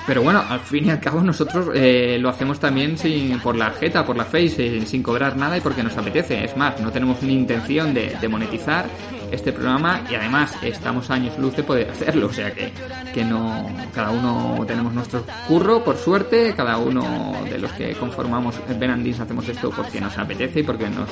pero 0.06 0.22
bueno, 0.22 0.44
al 0.48 0.60
fin 0.60 0.86
y 0.86 0.90
al 0.92 1.00
cabo 1.00 1.22
nosotros 1.22 1.70
eh, 1.74 2.18
lo 2.20 2.30
hacemos 2.30 2.60
también 2.60 2.98
sin, 2.98 3.40
por 3.40 3.56
la 3.56 3.72
jeta, 3.72 4.06
por 4.06 4.16
la 4.16 4.26
face, 4.26 4.86
sin 4.86 5.02
cobrar 5.02 5.36
nada 5.36 5.58
y 5.58 5.62
porque 5.62 5.82
nos 5.82 5.98
apetece. 5.98 6.44
Es 6.44 6.56
más, 6.56 6.80
no 6.80 6.92
tenemos 6.92 7.24
ni 7.24 7.34
intención 7.34 7.94
de, 7.94 8.16
monetizar 8.30 8.86
este 9.32 9.52
programa 9.52 10.02
y 10.10 10.16
además 10.16 10.56
estamos 10.62 11.10
años 11.10 11.38
luz 11.38 11.56
de 11.56 11.64
poder 11.64 11.90
hacerlo, 11.90 12.28
o 12.28 12.34
sea 12.34 12.52
que, 12.52 12.72
que 13.14 13.24
no, 13.24 13.68
cada 13.94 14.12
uno 14.12 14.64
tenemos 14.66 14.94
nuestro 14.94 15.24
curro, 15.48 15.84
por 15.84 15.98
suerte, 15.98 16.54
cada 16.56 16.78
uno 16.78 17.36
de 17.50 17.58
los 17.60 17.72
que 17.74 17.94
conformamos 17.94 18.56
Benandis 18.80 19.20
hacemos 19.20 19.48
esto 19.48 19.72
porque 19.76 20.02
nos 20.02 20.18
apetece 20.18 20.62
y 20.62 20.64
porque 20.64 20.90
nos, 20.90 21.10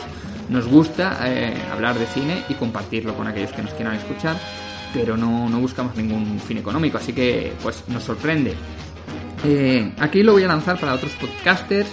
nos 0.49 0.67
gusta 0.67 1.19
eh, 1.25 1.53
hablar 1.71 1.97
de 1.97 2.05
cine 2.07 2.43
y 2.49 2.55
compartirlo 2.55 3.15
con 3.15 3.27
aquellos 3.27 3.51
que 3.51 3.61
nos 3.61 3.73
quieran 3.73 3.95
escuchar, 3.95 4.37
pero 4.93 5.17
no, 5.17 5.49
no 5.49 5.59
buscamos 5.59 5.95
ningún 5.95 6.39
fin 6.39 6.57
económico, 6.57 6.97
así 6.97 7.13
que 7.13 7.53
pues 7.61 7.83
nos 7.87 8.03
sorprende. 8.03 8.55
Eh, 9.45 9.91
aquí 9.99 10.23
lo 10.23 10.31
voy 10.31 10.43
a 10.43 10.47
lanzar 10.47 10.79
para 10.79 10.93
otros 10.93 11.11
podcasters 11.13 11.89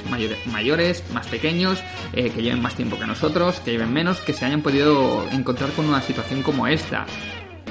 mayores, 0.46 1.02
más 1.12 1.26
pequeños, 1.26 1.82
eh, 2.12 2.30
que 2.30 2.42
lleven 2.42 2.62
más 2.62 2.76
tiempo 2.76 2.96
que 2.96 3.06
nosotros, 3.06 3.58
que 3.60 3.72
lleven 3.72 3.92
menos, 3.92 4.20
que 4.20 4.32
se 4.32 4.44
hayan 4.44 4.62
podido 4.62 5.28
encontrar 5.32 5.70
con 5.72 5.86
una 5.86 6.00
situación 6.00 6.42
como 6.42 6.68
esta 6.68 7.06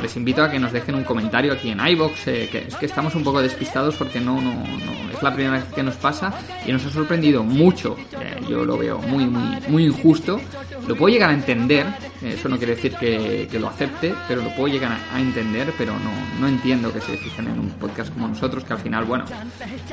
les 0.02 0.16
invito 0.16 0.44
a 0.44 0.50
que 0.50 0.60
nos 0.60 0.72
dejen 0.72 0.96
un 0.96 1.04
comentario 1.04 1.54
aquí 1.54 1.70
en 1.70 1.80
iBox, 1.80 2.28
eh, 2.28 2.50
que 2.52 2.60
es 2.68 2.76
que 2.76 2.86
estamos 2.86 3.16
un 3.16 3.24
poco 3.24 3.42
despistados 3.42 3.96
porque 3.96 4.20
no, 4.20 4.42
no, 4.42 4.54
no, 4.54 5.12
es 5.12 5.22
la 5.22 5.34
primera 5.34 5.58
vez 5.58 5.66
que 5.74 5.84
nos 5.84 5.96
pasa 5.96 6.34
y 6.66 6.72
nos 6.72 6.86
ha 6.86 6.90
sorprendido 6.90 7.44
mucho. 7.44 7.96
Eh, 8.20 8.42
yo 8.50 8.66
lo 8.66 8.78
veo 8.78 9.00
muy, 9.00 9.26
muy, 9.26 9.60
muy 9.68 9.86
injusto. 9.86 10.40
Lo 10.88 10.96
puedo 10.96 11.14
llegar 11.14 11.30
a 11.30 11.34
entender, 11.34 11.86
eso 12.22 12.50
no 12.50 12.58
quiere 12.58 12.76
decir 12.76 12.96
que, 12.96 13.48
que 13.52 13.60
lo 13.60 13.68
acepte, 13.68 14.14
pero 14.28 14.42
lo 14.42 14.50
puedo 14.56 14.68
llegar 14.68 14.98
a, 15.14 15.20
entender, 15.20 15.72
pero 15.78 15.94
no, 15.94 16.12
no 16.40 16.48
entiendo 16.48 16.92
que 16.92 17.02
se 17.02 17.16
fijen 17.18 17.48
en 17.48 17.60
un 17.60 17.70
podcast 17.72 18.12
como 18.12 18.28
nosotros, 18.28 18.64
que 18.64 18.74
al 18.74 18.80
final, 18.80 19.06
bueno, 19.06 19.26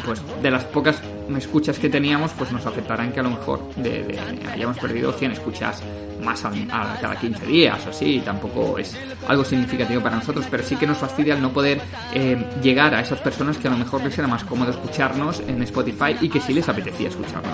pues 0.04 0.22
de 0.42 0.50
las 0.50 0.64
pocas 0.64 1.02
escuchas 1.36 1.78
que 1.78 1.88
teníamos, 1.88 2.32
pues 2.32 2.52
nos 2.52 2.64
afectarán 2.64 3.12
que 3.12 3.20
a 3.20 3.22
lo 3.22 3.30
mejor 3.30 3.74
de, 3.76 4.18
hayamos 4.50 4.78
perdido 4.78 5.12
100 5.12 5.32
escuchas 5.32 5.82
más 6.22 6.44
a, 6.44 6.98
cada 7.00 7.16
15 7.16 7.46
días 7.46 7.86
o 7.86 7.90
así, 7.90 8.20
tampoco 8.24 8.78
es 8.78 8.96
algo 9.28 9.44
significativo 9.44 9.95
para 10.02 10.16
nosotros, 10.16 10.46
pero 10.50 10.62
sí 10.62 10.76
que 10.76 10.86
nos 10.86 10.98
fastidia 10.98 11.34
el 11.34 11.42
no 11.42 11.52
poder 11.52 11.80
eh, 12.14 12.36
llegar 12.62 12.94
a 12.94 13.00
esas 13.00 13.20
personas 13.20 13.58
que 13.58 13.68
a 13.68 13.70
lo 13.70 13.78
mejor 13.78 14.02
les 14.02 14.16
era 14.18 14.28
más 14.28 14.44
cómodo 14.44 14.70
escucharnos 14.70 15.40
en 15.40 15.62
Spotify 15.62 16.16
y 16.20 16.28
que 16.28 16.40
sí 16.40 16.52
les 16.52 16.68
apetecía 16.68 17.08
escucharnos 17.08 17.52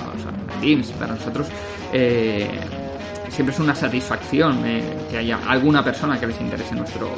en 0.55 0.61
Teams. 0.61 0.91
Para 0.93 1.15
nosotros 1.15 1.49
eh, 1.93 2.51
siempre 3.29 3.55
es 3.55 3.61
una 3.61 3.75
satisfacción 3.75 4.65
eh, 4.65 4.83
que 5.11 5.19
haya 5.19 5.39
alguna 5.47 5.85
persona 5.85 6.19
que 6.19 6.27
les 6.27 6.41
interese 6.41 6.75
nuestro 6.75 7.11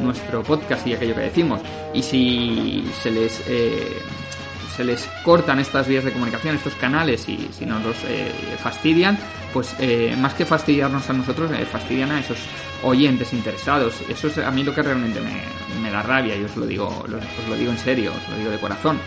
nuestro 0.00 0.44
podcast 0.44 0.86
y 0.86 0.94
aquello 0.94 1.14
que 1.14 1.22
decimos. 1.22 1.60
Y 1.92 2.02
si 2.02 2.88
se 3.02 3.10
les 3.10 3.42
se 4.78 4.84
les 4.84 5.10
cortan 5.24 5.58
estas 5.58 5.88
vías 5.88 6.04
de 6.04 6.12
comunicación, 6.12 6.54
estos 6.54 6.76
canales 6.76 7.28
y 7.28 7.48
si 7.50 7.66
nos 7.66 7.82
los 7.82 7.96
fastidian, 8.62 9.18
pues 9.52 9.74
eh, 9.80 10.14
más 10.16 10.34
que 10.34 10.44
fastidiarnos 10.44 11.10
a 11.10 11.14
nosotros, 11.14 11.50
eh, 11.50 11.66
fastidian 11.66 12.12
a 12.12 12.20
esos 12.20 12.38
oyentes 12.84 13.32
interesados. 13.32 13.94
Eso 14.08 14.28
es 14.28 14.38
a 14.38 14.52
mí 14.52 14.62
lo 14.62 14.72
que 14.72 14.82
realmente 14.82 15.20
me, 15.20 15.90
da 15.90 16.02
rabia 16.02 16.36
y 16.36 16.44
os 16.44 16.56
lo 16.56 16.64
digo, 16.64 16.86
os 16.86 17.48
lo 17.48 17.56
digo 17.56 17.72
en 17.72 17.78
serio, 17.78 18.12
os 18.12 18.30
lo 18.30 18.38
digo 18.38 18.50
de 18.52 18.58
corazón. 18.58 19.00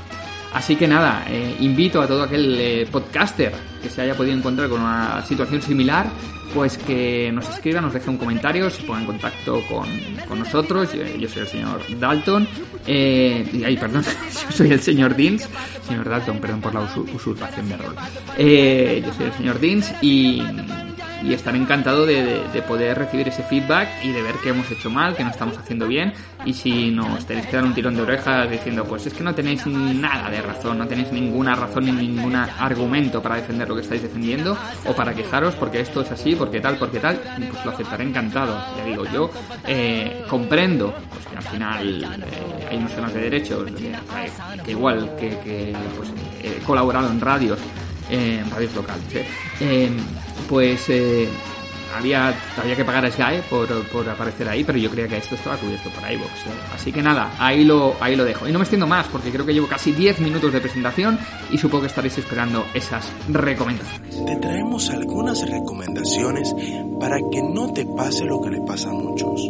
Así 0.54 0.76
que 0.76 0.88
nada, 0.88 1.26
eh, 1.30 1.56
invito 1.60 2.02
a 2.02 2.08
todo 2.08 2.24
aquel 2.24 2.88
podcaster 2.92 3.54
que 3.82 3.90
se 3.90 4.02
haya 4.02 4.16
podido 4.16 4.36
encontrar 4.36 4.70
con 4.70 4.82
una 4.82 5.26
situación 5.26 5.62
similar 5.62 6.08
pues 6.54 6.78
que 6.78 7.32
nos 7.32 7.48
escriba, 7.50 7.82
nos 7.82 7.94
deje 7.94 8.10
un 8.10 8.18
comentario, 8.18 8.70
se 8.70 8.84
ponga 8.84 9.02
en 9.02 9.06
contacto 9.06 9.62
con, 9.68 9.88
con 10.28 10.40
nosotros. 10.40 10.90
Yo, 10.94 11.30
soy 11.30 11.42
el 11.44 11.48
señor 11.48 11.82
Dalton. 12.00 12.48
Eh, 12.86 13.64
ay, 13.66 13.78
perdón, 13.78 14.04
yo 14.48 14.52
soy 14.52 14.72
el 14.72 14.82
señor 14.82 15.16
Deans. 15.16 15.48
Señor 15.88 16.10
Dalton, 16.10 16.40
perdón 16.40 16.62
por 16.62 16.74
la 16.74 16.82
usurpación 16.82 17.70
de 17.70 17.78
rol. 17.78 17.96
Eh, 18.38 19.04
yo 19.06 19.14
soy 19.14 19.26
el 19.28 19.34
señor 19.34 19.60
Deans 19.60 19.94
y 20.02 20.42
y 21.24 21.34
estaré 21.34 21.58
encantado 21.58 22.06
de, 22.06 22.42
de, 22.52 22.62
poder 22.62 22.98
recibir 22.98 23.28
ese 23.28 23.44
feedback 23.44 23.88
y 24.04 24.12
de 24.12 24.22
ver 24.22 24.36
qué 24.44 24.50
hemos 24.50 24.70
hecho 24.72 24.90
mal, 24.90 25.16
qué 25.16 25.24
no 25.24 25.32
estamos 25.32 25.58
haciendo 25.58 25.88
bien 25.88 26.14
y 26.46 26.54
si 26.54 26.92
nos 26.92 27.26
tenéis 27.26 27.48
que 27.48 27.56
dar 27.56 27.66
un 27.66 27.74
tirón 27.74 27.96
de 27.96 28.02
orejas 28.02 28.50
diciendo 28.50 28.86
pues 28.86 29.06
es 29.06 29.14
que 29.14 29.24
no 29.24 29.34
tenéis 29.34 29.66
nada 29.68 30.30
de 30.30 30.42
razón, 30.42 30.78
no 30.78 30.88
tenéis 30.88 31.12
ninguna 31.12 31.56
razón 31.56 31.86
ni 31.86 31.92
ningún 31.92 32.36
argumento 32.36 33.22
para 33.22 33.36
defender 33.36 33.68
lo 33.68 33.76
que 33.76 33.82
estáis 33.82 34.02
defendiendo 34.02 34.58
o 34.86 34.94
para 34.94 35.14
quejaros 35.14 35.56
porque 35.56 35.80
esto 35.82 36.02
es 36.02 36.12
así, 36.12 36.36
porque 36.36 36.60
tal, 36.60 36.78
porque 36.78 37.00
tal, 37.00 37.20
pues 37.52 37.66
lo 37.66 37.72
aceptaré 37.72 38.04
encantado. 38.04 38.58
Ya 38.78 38.86
digo, 38.86 39.06
yo 39.06 39.32
eh, 39.68 40.24
comprendo 40.30 40.94
pues, 41.10 41.26
que 41.28 41.38
al 41.38 41.44
final 41.44 42.04
eh, 42.04 42.68
hay 42.70 42.78
unos 42.78 42.92
temas 42.94 43.14
de 43.14 43.22
derechos 43.22 43.70
que, 44.64 44.72
igual 44.72 45.16
que, 45.20 45.30
que 45.40 45.76
pues, 45.98 46.12
he 46.44 46.64
colaborado 46.64 47.10
en 47.10 47.22
radios 47.22 47.60
en 48.10 48.50
radios 48.50 48.76
locales. 48.76 49.04
Pues 50.52 50.90
eh, 50.90 51.30
había, 51.96 52.36
había 52.62 52.76
que 52.76 52.84
pagar 52.84 53.06
a 53.06 53.10
Sky 53.10 53.40
por, 53.50 53.70
por, 53.88 54.08
aparecer 54.10 54.50
ahí, 54.50 54.66
pero 54.66 54.78
yo 54.78 54.92
creía 54.92 55.08
que 55.08 55.16
esto 55.16 55.36
estaba 55.36 55.56
cubierto 55.56 55.90
por 55.92 56.12
iVoox. 56.12 56.30
¿eh? 56.30 56.50
Así 56.76 56.92
que 56.92 57.02
nada, 57.02 57.32
ahí 57.40 57.64
lo, 57.64 57.96
ahí 58.02 58.18
lo 58.18 58.26
dejo. 58.26 58.50
Y 58.50 58.52
no 58.52 58.60
me 58.60 58.64
extiendo 58.64 58.86
más, 58.86 59.08
porque 59.08 59.32
creo 59.32 59.46
que 59.46 59.54
llevo 59.54 59.68
casi 59.68 59.94
10 59.94 60.20
minutos 60.20 60.52
de 60.52 60.60
presentación 60.60 61.18
y 61.52 61.58
supongo 61.58 61.84
que 61.84 61.88
estaréis 61.88 62.18
esperando 62.18 62.66
esas 62.74 63.10
recomendaciones. 63.30 64.26
Te 64.26 64.36
traemos 64.36 64.90
algunas 64.90 65.50
recomendaciones 65.50 66.54
para 67.00 67.18
que 67.32 67.42
no 67.42 67.72
te 67.72 67.86
pase 67.86 68.26
lo 68.26 68.42
que 68.42 68.50
le 68.50 68.60
pasa 68.60 68.90
a 68.90 68.94
muchos. 68.94 69.42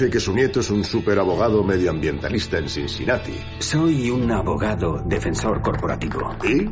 Dice 0.00 0.10
que 0.10 0.20
su 0.20 0.32
nieto 0.32 0.60
es 0.60 0.70
un 0.70 0.82
superabogado 0.82 1.62
medioambientalista 1.62 2.56
en 2.56 2.70
Cincinnati. 2.70 3.34
Soy 3.58 4.08
un 4.08 4.32
abogado 4.32 5.02
defensor 5.04 5.60
corporativo. 5.60 6.20
¿Y? 6.42 6.70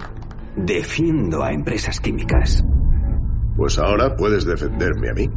Defiendo 0.56 1.42
a 1.42 1.52
empresas 1.52 2.00
químicas. 2.00 2.64
Pues 3.54 3.78
ahora 3.78 4.16
puedes 4.16 4.46
defenderme 4.46 5.10
a 5.10 5.12
mí. 5.12 5.28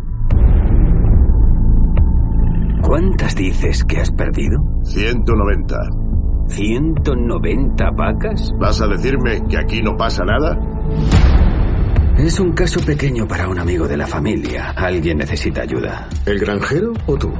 ¿Cuántas 2.81 3.35
dices 3.35 3.83
que 3.83 3.97
has 3.97 4.11
perdido? 4.11 4.57
190. 4.83 5.75
¿190 6.47 7.97
vacas? 7.97 8.51
¿Vas 8.57 8.81
a 8.81 8.87
decirme 8.87 9.41
que 9.49 9.57
aquí 9.57 9.81
no 9.81 9.97
pasa 9.97 10.23
nada? 10.23 10.57
Es 12.17 12.39
un 12.39 12.53
caso 12.53 12.79
pequeño 12.85 13.27
para 13.27 13.49
un 13.49 13.59
amigo 13.59 13.87
de 13.87 13.97
la 13.97 14.07
familia. 14.07 14.69
Alguien 14.77 15.17
necesita 15.17 15.63
ayuda. 15.63 16.07
¿El 16.25 16.39
granjero 16.39 16.93
o 17.07 17.17
tú? 17.17 17.33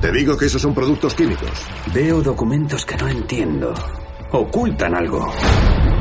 Te 0.00 0.10
digo 0.12 0.34
que 0.36 0.46
esos 0.46 0.62
son 0.62 0.74
productos 0.74 1.14
químicos. 1.14 1.50
Veo 1.92 2.22
documentos 2.22 2.86
que 2.86 2.96
no 2.96 3.06
entiendo. 3.06 3.74
Ocultan 4.32 4.94
algo. 4.94 5.30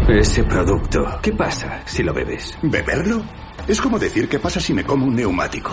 Ese 0.08 0.44
producto, 0.46 1.06
¿qué 1.22 1.34
pasa 1.34 1.82
si 1.86 2.02
lo 2.04 2.14
bebes? 2.14 2.58
¿Beberlo? 2.62 3.22
Es 3.68 3.82
como 3.82 4.00
decir 4.00 4.30
qué 4.30 4.40
pasa 4.40 4.62
si 4.62 4.74
me 4.74 4.86
como 4.86 5.06
un 5.06 5.16
neumático. 5.16 5.72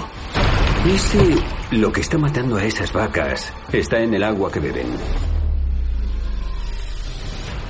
¿Y 0.84 0.98
si 0.98 1.76
lo 1.76 1.92
que 1.92 2.00
está 2.00 2.18
matando 2.18 2.56
a 2.56 2.64
esas 2.64 2.92
vacas 2.92 3.52
está 3.72 4.00
en 4.00 4.14
el 4.14 4.24
agua 4.24 4.50
que 4.50 4.58
beben? 4.58 4.88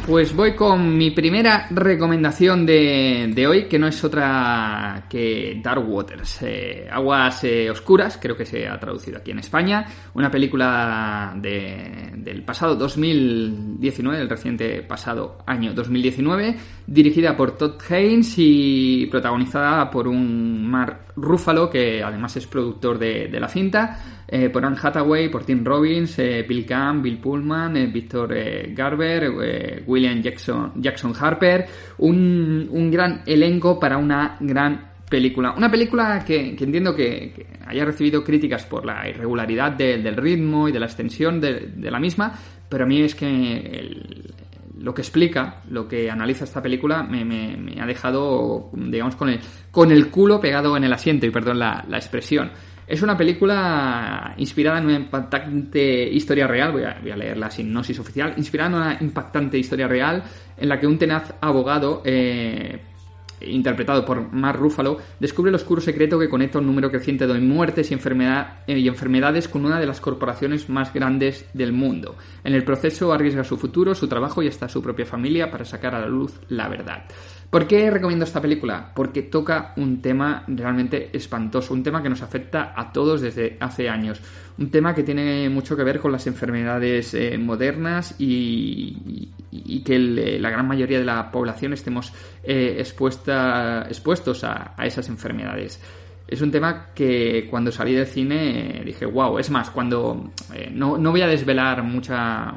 Pues 0.06 0.36
voy 0.36 0.54
con 0.54 0.96
mi 0.96 1.10
primera 1.10 1.66
recomendación 1.68 2.64
de, 2.64 3.32
de 3.34 3.46
hoy, 3.48 3.64
que 3.64 3.76
no 3.76 3.88
es 3.88 4.04
otra 4.04 5.04
que 5.10 5.60
Dark 5.60 5.84
Waters, 5.84 6.42
eh, 6.42 6.86
Aguas 6.88 7.42
eh, 7.42 7.68
Oscuras, 7.68 8.16
creo 8.22 8.36
que 8.36 8.46
se 8.46 8.68
ha 8.68 8.78
traducido 8.78 9.18
aquí 9.18 9.32
en 9.32 9.40
España, 9.40 9.84
una 10.14 10.30
película 10.30 11.34
de, 11.36 12.12
del 12.18 12.44
pasado 12.44 12.76
2019, 12.76 14.18
del 14.18 14.28
reciente 14.28 14.82
pasado 14.82 15.38
año 15.44 15.74
2019, 15.74 16.56
dirigida 16.86 17.36
por 17.36 17.56
Todd 17.58 17.74
Haynes 17.90 18.34
y 18.36 19.06
protagonizada 19.06 19.90
por 19.90 20.06
un 20.06 20.68
Mark 20.70 21.06
Ruffalo, 21.16 21.68
que 21.68 22.02
además 22.04 22.36
es 22.36 22.46
productor 22.46 22.96
de, 22.98 23.28
la 23.40 23.48
cinta, 23.48 24.22
eh, 24.28 24.50
por 24.50 24.64
Anne 24.64 24.76
Hathaway, 24.80 25.30
por 25.30 25.44
Tim 25.44 25.64
Robbins, 25.64 26.16
Bill 26.16 26.64
Camp, 26.64 27.02
Bill 27.02 27.18
Pullman, 27.18 27.92
Victor 27.92 28.34
Garber, 28.72 29.32
William 29.96 30.22
Jackson, 30.22 31.14
Harper, 31.18 31.66
un, 31.98 32.68
un, 32.70 32.90
gran 32.90 33.22
elenco 33.24 33.80
para 33.80 33.96
una 33.96 34.36
gran 34.40 34.90
película. 35.08 35.54
Una 35.56 35.70
película 35.70 36.22
que, 36.24 36.50
entiendo 36.50 36.94
que, 36.94 37.46
haya 37.66 37.84
recibido 37.84 38.22
críticas 38.22 38.64
por 38.66 38.84
la 38.84 39.08
irregularidad 39.08 39.72
de, 39.72 39.98
del 39.98 40.16
ritmo 40.16 40.68
y 40.68 40.72
de 40.72 40.80
la 40.80 40.86
extensión 40.86 41.40
de, 41.40 41.90
la 41.90 41.98
misma, 41.98 42.32
pero 42.68 42.84
a 42.84 42.86
mí 42.86 43.00
es 43.00 43.14
que 43.14 44.22
lo 44.78 44.92
que 44.92 45.00
explica, 45.00 45.62
lo 45.70 45.88
que 45.88 46.10
analiza 46.10 46.44
esta 46.44 46.62
película, 46.62 47.02
me, 47.02 47.24
me, 47.24 47.56
me, 47.56 47.80
ha 47.80 47.86
dejado, 47.86 48.70
digamos, 48.74 49.16
con 49.16 49.30
el, 49.30 49.40
con 49.70 49.90
el 49.90 50.10
culo 50.10 50.38
pegado 50.38 50.76
en 50.76 50.84
el 50.84 50.92
asiento, 50.92 51.26
y 51.26 51.30
perdón 51.30 51.58
la, 51.58 51.84
la 51.88 51.96
expresión. 51.96 52.50
Es 52.86 53.02
una 53.02 53.16
película 53.16 54.34
inspirada 54.36 54.78
en 54.78 54.84
una 54.84 54.94
impactante 54.94 56.08
historia 56.08 56.46
real, 56.46 56.72
voy 56.72 56.84
a, 56.84 56.98
voy 57.00 57.10
a, 57.10 57.16
leer 57.16 57.36
la 57.36 57.50
sinopsis 57.50 57.98
oficial, 57.98 58.34
inspirada 58.36 58.70
en 58.70 58.74
una 58.76 58.98
impactante 59.00 59.58
historia 59.58 59.88
real 59.88 60.22
en 60.56 60.68
la 60.68 60.78
que 60.78 60.86
un 60.86 60.96
tenaz 60.96 61.34
abogado, 61.40 62.02
eh, 62.04 62.80
interpretado 63.50 64.04
por 64.04 64.32
Mark 64.32 64.58
Ruffalo, 64.58 64.98
descubre 65.20 65.48
el 65.48 65.54
oscuro 65.54 65.80
secreto 65.80 66.18
que 66.18 66.28
conecta 66.28 66.58
un 66.58 66.66
número 66.66 66.90
creciente 66.90 67.26
de 67.26 67.40
muertes 67.40 67.90
y, 67.90 67.94
eh, 67.94 68.78
y 68.78 68.88
enfermedades 68.88 69.48
con 69.48 69.64
una 69.64 69.80
de 69.80 69.86
las 69.86 70.00
corporaciones 70.00 70.68
más 70.68 70.92
grandes 70.92 71.46
del 71.52 71.72
mundo. 71.72 72.16
En 72.44 72.54
el 72.54 72.64
proceso 72.64 73.12
arriesga 73.12 73.44
su 73.44 73.56
futuro, 73.56 73.94
su 73.94 74.08
trabajo 74.08 74.42
y 74.42 74.48
hasta 74.48 74.68
su 74.68 74.82
propia 74.82 75.06
familia 75.06 75.50
para 75.50 75.64
sacar 75.64 75.94
a 75.94 76.00
la 76.00 76.08
luz 76.08 76.40
la 76.48 76.68
verdad. 76.68 77.04
¿Por 77.50 77.66
qué 77.66 77.90
recomiendo 77.90 78.24
esta 78.24 78.42
película? 78.42 78.92
Porque 78.94 79.22
toca 79.22 79.72
un 79.76 80.02
tema 80.02 80.44
realmente 80.48 81.16
espantoso, 81.16 81.74
un 81.74 81.82
tema 81.82 82.02
que 82.02 82.08
nos 82.08 82.22
afecta 82.22 82.74
a 82.76 82.92
todos 82.92 83.20
desde 83.20 83.56
hace 83.60 83.88
años, 83.88 84.20
un 84.58 84.70
tema 84.70 84.94
que 84.94 85.02
tiene 85.02 85.48
mucho 85.48 85.76
que 85.76 85.84
ver 85.84 86.00
con 86.00 86.12
las 86.12 86.26
enfermedades 86.26 87.12
eh, 87.14 87.36
modernas 87.38 88.14
y, 88.18 89.32
que 89.84 89.96
el, 89.96 90.42
la 90.42 90.50
gran 90.50 90.66
mayoría 90.66 90.98
de 90.98 91.04
la 91.04 91.30
población 91.30 91.72
estemos 91.72 92.12
eh, 92.42 92.76
expuesta, 92.78 93.86
expuestos 93.88 94.44
a, 94.44 94.74
a, 94.76 94.86
esas 94.86 95.08
enfermedades. 95.08 95.80
Es 96.26 96.40
un 96.40 96.50
tema 96.50 96.88
que 96.94 97.46
cuando 97.48 97.70
salí 97.70 97.94
del 97.94 98.06
cine 98.06 98.80
eh, 98.80 98.84
dije, 98.84 99.06
wow, 99.06 99.38
es 99.38 99.50
más, 99.50 99.70
cuando 99.70 100.32
eh, 100.54 100.70
no, 100.72 100.98
no 100.98 101.10
voy 101.10 101.22
a 101.22 101.28
desvelar 101.28 101.82
mucha 101.82 102.52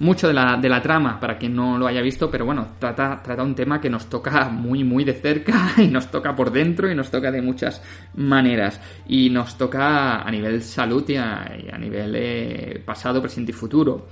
mucho 0.00 0.28
de 0.28 0.34
la, 0.34 0.56
de 0.56 0.68
la 0.68 0.80
trama 0.80 1.18
para 1.18 1.38
quien 1.38 1.54
no 1.54 1.78
lo 1.78 1.86
haya 1.86 2.00
visto, 2.00 2.30
pero 2.30 2.44
bueno, 2.44 2.68
trata, 2.78 3.20
trata 3.22 3.42
un 3.42 3.54
tema 3.54 3.80
que 3.80 3.90
nos 3.90 4.06
toca 4.06 4.48
muy, 4.48 4.84
muy 4.84 5.04
de 5.04 5.14
cerca 5.14 5.72
y 5.78 5.88
nos 5.88 6.10
toca 6.10 6.36
por 6.36 6.52
dentro 6.52 6.90
y 6.90 6.94
nos 6.94 7.10
toca 7.10 7.30
de 7.30 7.42
muchas 7.42 7.82
maneras. 8.14 8.80
Y 9.08 9.30
nos 9.30 9.56
toca 9.58 10.22
a 10.22 10.30
nivel 10.30 10.62
salud 10.62 11.08
y 11.08 11.16
a, 11.16 11.42
a 11.72 11.78
nivel 11.78 12.14
eh, 12.16 12.82
pasado, 12.84 13.20
presente 13.20 13.52
y 13.52 13.54
futuro. 13.54 14.08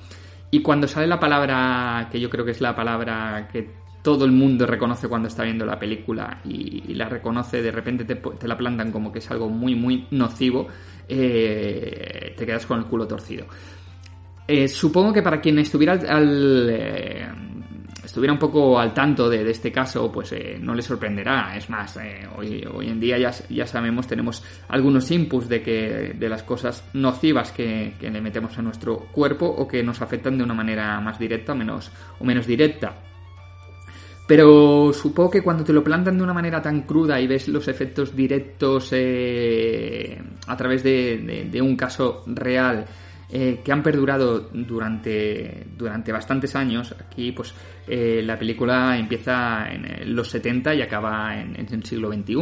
Y 0.50 0.60
cuando 0.60 0.88
sale 0.88 1.06
la 1.06 1.20
palabra, 1.20 2.08
que 2.10 2.20
yo 2.20 2.30
creo 2.30 2.44
que 2.44 2.52
es 2.52 2.60
la 2.60 2.74
palabra 2.74 3.48
que 3.52 3.86
todo 4.06 4.24
el 4.24 4.30
mundo 4.30 4.66
reconoce 4.66 5.08
cuando 5.08 5.26
está 5.26 5.42
viendo 5.42 5.66
la 5.66 5.80
película 5.80 6.40
y, 6.44 6.84
y 6.86 6.94
la 6.94 7.08
reconoce, 7.08 7.60
de 7.60 7.72
repente 7.72 8.04
te, 8.04 8.14
te, 8.14 8.46
la 8.46 8.56
plantan 8.56 8.92
como 8.92 9.10
que 9.10 9.18
es 9.18 9.28
algo 9.32 9.48
muy, 9.48 9.74
muy 9.74 10.06
nocivo, 10.12 10.68
eh, 11.08 12.32
te 12.36 12.46
quedas 12.46 12.66
con 12.66 12.78
el 12.78 12.84
culo 12.84 13.08
torcido. 13.08 13.46
Eh, 14.48 14.68
supongo 14.68 15.12
que 15.12 15.22
para 15.22 15.40
quien 15.40 15.58
estuviera 15.58 15.94
al, 15.94 16.68
eh, 16.70 17.26
estuviera 18.04 18.32
un 18.32 18.38
poco 18.38 18.78
al 18.78 18.94
tanto 18.94 19.28
de, 19.28 19.50
este 19.50 19.72
caso, 19.72 20.10
pues 20.12 20.32
eh, 20.32 20.56
no 20.60 20.72
le 20.72 20.82
sorprenderá. 20.82 21.56
Es 21.56 21.68
más, 21.68 21.98
hoy, 22.36 22.64
en 22.82 23.00
día 23.00 23.18
ya, 23.18 23.66
sabemos, 23.66 24.06
tenemos 24.06 24.44
algunos 24.68 25.10
inputs 25.10 25.48
de 25.48 25.62
que 25.62 26.14
de 26.16 26.28
las 26.28 26.44
cosas 26.44 26.88
nocivas 26.92 27.50
que, 27.50 27.94
le 28.00 28.20
metemos 28.20 28.56
a 28.56 28.62
nuestro 28.62 29.08
cuerpo 29.10 29.46
o 29.46 29.66
que 29.66 29.82
nos 29.82 30.00
afectan 30.00 30.38
de 30.38 30.44
una 30.44 30.54
manera 30.54 31.00
más 31.00 31.18
directa 31.18 31.52
menos, 31.54 31.90
o 32.20 32.24
menos 32.24 32.46
directa. 32.46 32.94
Pero 34.28 34.92
supongo 34.92 35.30
que 35.30 35.42
cuando 35.42 35.62
te 35.62 35.72
lo 35.72 35.84
plantan 35.84 36.18
de 36.18 36.24
una 36.24 36.34
manera 36.34 36.60
tan 36.60 36.82
cruda 36.82 37.20
y 37.20 37.28
ves 37.28 37.46
los 37.46 37.68
efectos 37.68 38.14
directos 38.14 38.92
a 38.92 40.56
través 40.56 40.82
de, 40.82 41.60
un 41.62 41.76
caso 41.76 42.24
real 42.26 42.86
eh, 43.28 43.60
que 43.64 43.72
han 43.72 43.82
perdurado 43.82 44.50
durante, 44.52 45.66
durante 45.76 46.12
bastantes 46.12 46.54
años, 46.54 46.94
aquí 46.98 47.32
pues 47.32 47.54
eh, 47.86 48.22
la 48.22 48.38
película 48.38 48.96
empieza 48.98 49.68
en 49.70 50.14
los 50.14 50.28
70 50.28 50.74
y 50.74 50.82
acaba 50.82 51.40
en, 51.40 51.58
en 51.58 51.66
el 51.72 51.84
siglo 51.84 52.12
XXI 52.12 52.34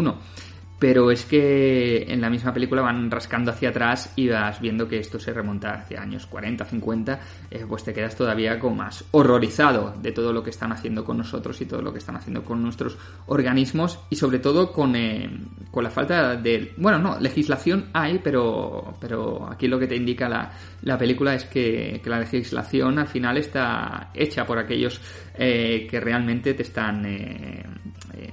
pero 0.78 1.10
es 1.10 1.24
que 1.24 2.02
en 2.08 2.20
la 2.20 2.28
misma 2.28 2.52
película 2.52 2.82
van 2.82 3.10
rascando 3.10 3.50
hacia 3.50 3.70
atrás 3.70 4.12
y 4.16 4.28
vas 4.28 4.60
viendo 4.60 4.88
que 4.88 4.98
esto 4.98 5.18
se 5.18 5.32
remonta 5.32 5.74
hacia 5.74 6.02
años 6.02 6.26
40, 6.26 6.64
50, 6.64 7.20
eh, 7.50 7.64
pues 7.68 7.84
te 7.84 7.92
quedas 7.92 8.16
todavía 8.16 8.58
como 8.58 8.76
más 8.76 9.04
horrorizado 9.12 9.94
de 10.00 10.12
todo 10.12 10.32
lo 10.32 10.42
que 10.42 10.50
están 10.50 10.72
haciendo 10.72 11.04
con 11.04 11.18
nosotros 11.18 11.60
y 11.60 11.66
todo 11.66 11.80
lo 11.80 11.92
que 11.92 11.98
están 11.98 12.16
haciendo 12.16 12.42
con 12.42 12.62
nuestros 12.62 12.98
organismos 13.26 14.00
y 14.10 14.16
sobre 14.16 14.40
todo 14.40 14.72
con, 14.72 14.96
eh, 14.96 15.30
con 15.70 15.84
la 15.84 15.90
falta 15.90 16.36
de... 16.36 16.74
Bueno, 16.76 16.98
no, 16.98 17.18
legislación 17.20 17.86
hay, 17.92 18.18
pero, 18.18 18.96
pero 19.00 19.48
aquí 19.50 19.68
lo 19.68 19.78
que 19.78 19.86
te 19.86 19.96
indica 19.96 20.28
la, 20.28 20.52
la 20.82 20.98
película 20.98 21.34
es 21.34 21.44
que, 21.44 22.00
que, 22.02 22.10
la 22.10 22.20
legislación 22.20 22.98
al 22.98 23.08
final 23.08 23.38
está 23.38 24.10
hecha 24.12 24.44
por 24.44 24.58
aquellos 24.58 25.00
eh, 25.36 25.86
que 25.90 26.00
realmente 26.00 26.54
te 26.54 26.62
están 26.62 27.04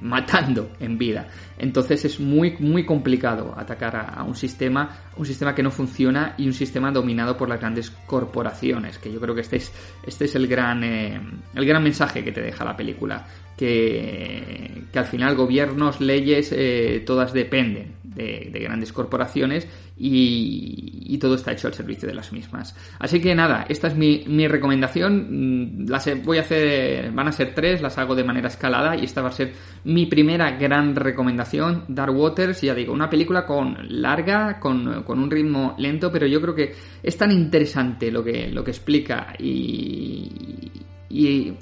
matando 0.01 0.71
en 0.79 0.97
vida. 0.97 1.27
Entonces 1.57 2.05
es 2.05 2.19
muy, 2.19 2.55
muy 2.59 2.85
complicado 2.85 3.53
atacar 3.55 3.95
a, 3.95 4.23
un 4.23 4.35
sistema, 4.35 4.89
un 5.15 5.25
sistema 5.25 5.53
que 5.53 5.63
no 5.63 5.71
funciona 5.71 6.33
y 6.37 6.47
un 6.47 6.53
sistema 6.53 6.91
dominado 6.91 7.37
por 7.37 7.49
las 7.49 7.59
grandes 7.59 7.91
corporaciones, 8.05 8.97
que 8.97 9.11
yo 9.11 9.19
creo 9.19 9.35
que 9.35 9.41
este 9.41 9.57
es, 9.57 9.71
este 10.05 10.25
es 10.25 10.35
el, 10.35 10.47
gran, 10.47 10.83
eh, 10.83 11.21
el 11.53 11.65
gran 11.65 11.83
mensaje 11.83 12.23
que 12.23 12.31
te 12.31 12.41
deja 12.41 12.65
la 12.65 12.75
película, 12.75 13.25
que, 13.61 14.85
que 14.91 14.97
al 14.97 15.05
final 15.05 15.35
gobiernos, 15.35 16.01
leyes, 16.01 16.51
eh, 16.51 17.03
todas 17.05 17.31
dependen 17.31 17.93
de, 18.03 18.49
grandes 18.59 18.91
corporaciones 18.91 19.67
y, 19.95 21.15
todo 21.21 21.35
está 21.35 21.51
hecho 21.51 21.67
al 21.67 21.75
servicio 21.75 22.07
de 22.07 22.15
las 22.15 22.33
mismas. 22.33 22.75
Así 22.97 23.21
que 23.21 23.35
nada, 23.35 23.67
esta 23.69 23.87
es 23.87 23.95
mi, 23.95 24.23
mi 24.25 24.47
recomendación. 24.47 25.83
Mm, 25.83 25.87
las 25.87 26.09
voy 26.23 26.39
a 26.39 26.41
hacer, 26.41 27.11
van 27.11 27.27
a 27.27 27.31
ser 27.31 27.53
tres, 27.53 27.83
las 27.83 27.99
hago 27.99 28.15
de 28.15 28.23
manera 28.23 28.47
escalada 28.47 28.95
y 28.95 29.03
esta 29.03 29.21
va 29.21 29.27
a 29.27 29.31
ser 29.31 29.53
mi 29.83 30.07
primera 30.07 30.57
gran 30.57 30.95
recomendación. 30.95 31.85
Dark 31.87 32.17
Waters, 32.17 32.61
ya 32.61 32.73
digo, 32.73 32.91
una 32.91 33.07
película 33.07 33.45
con 33.45 33.77
larga, 34.01 34.59
con, 34.59 35.03
con 35.03 35.19
un 35.19 35.29
ritmo 35.29 35.75
lento, 35.77 36.11
pero 36.11 36.25
yo 36.25 36.41
creo 36.41 36.55
que 36.55 36.73
es 37.03 37.15
tan 37.15 37.31
interesante 37.31 38.09
lo 38.09 38.23
que, 38.23 38.47
lo 38.47 38.63
que 38.63 38.71
explica 38.71 39.35
y, 39.37 40.71
y, 41.11 41.53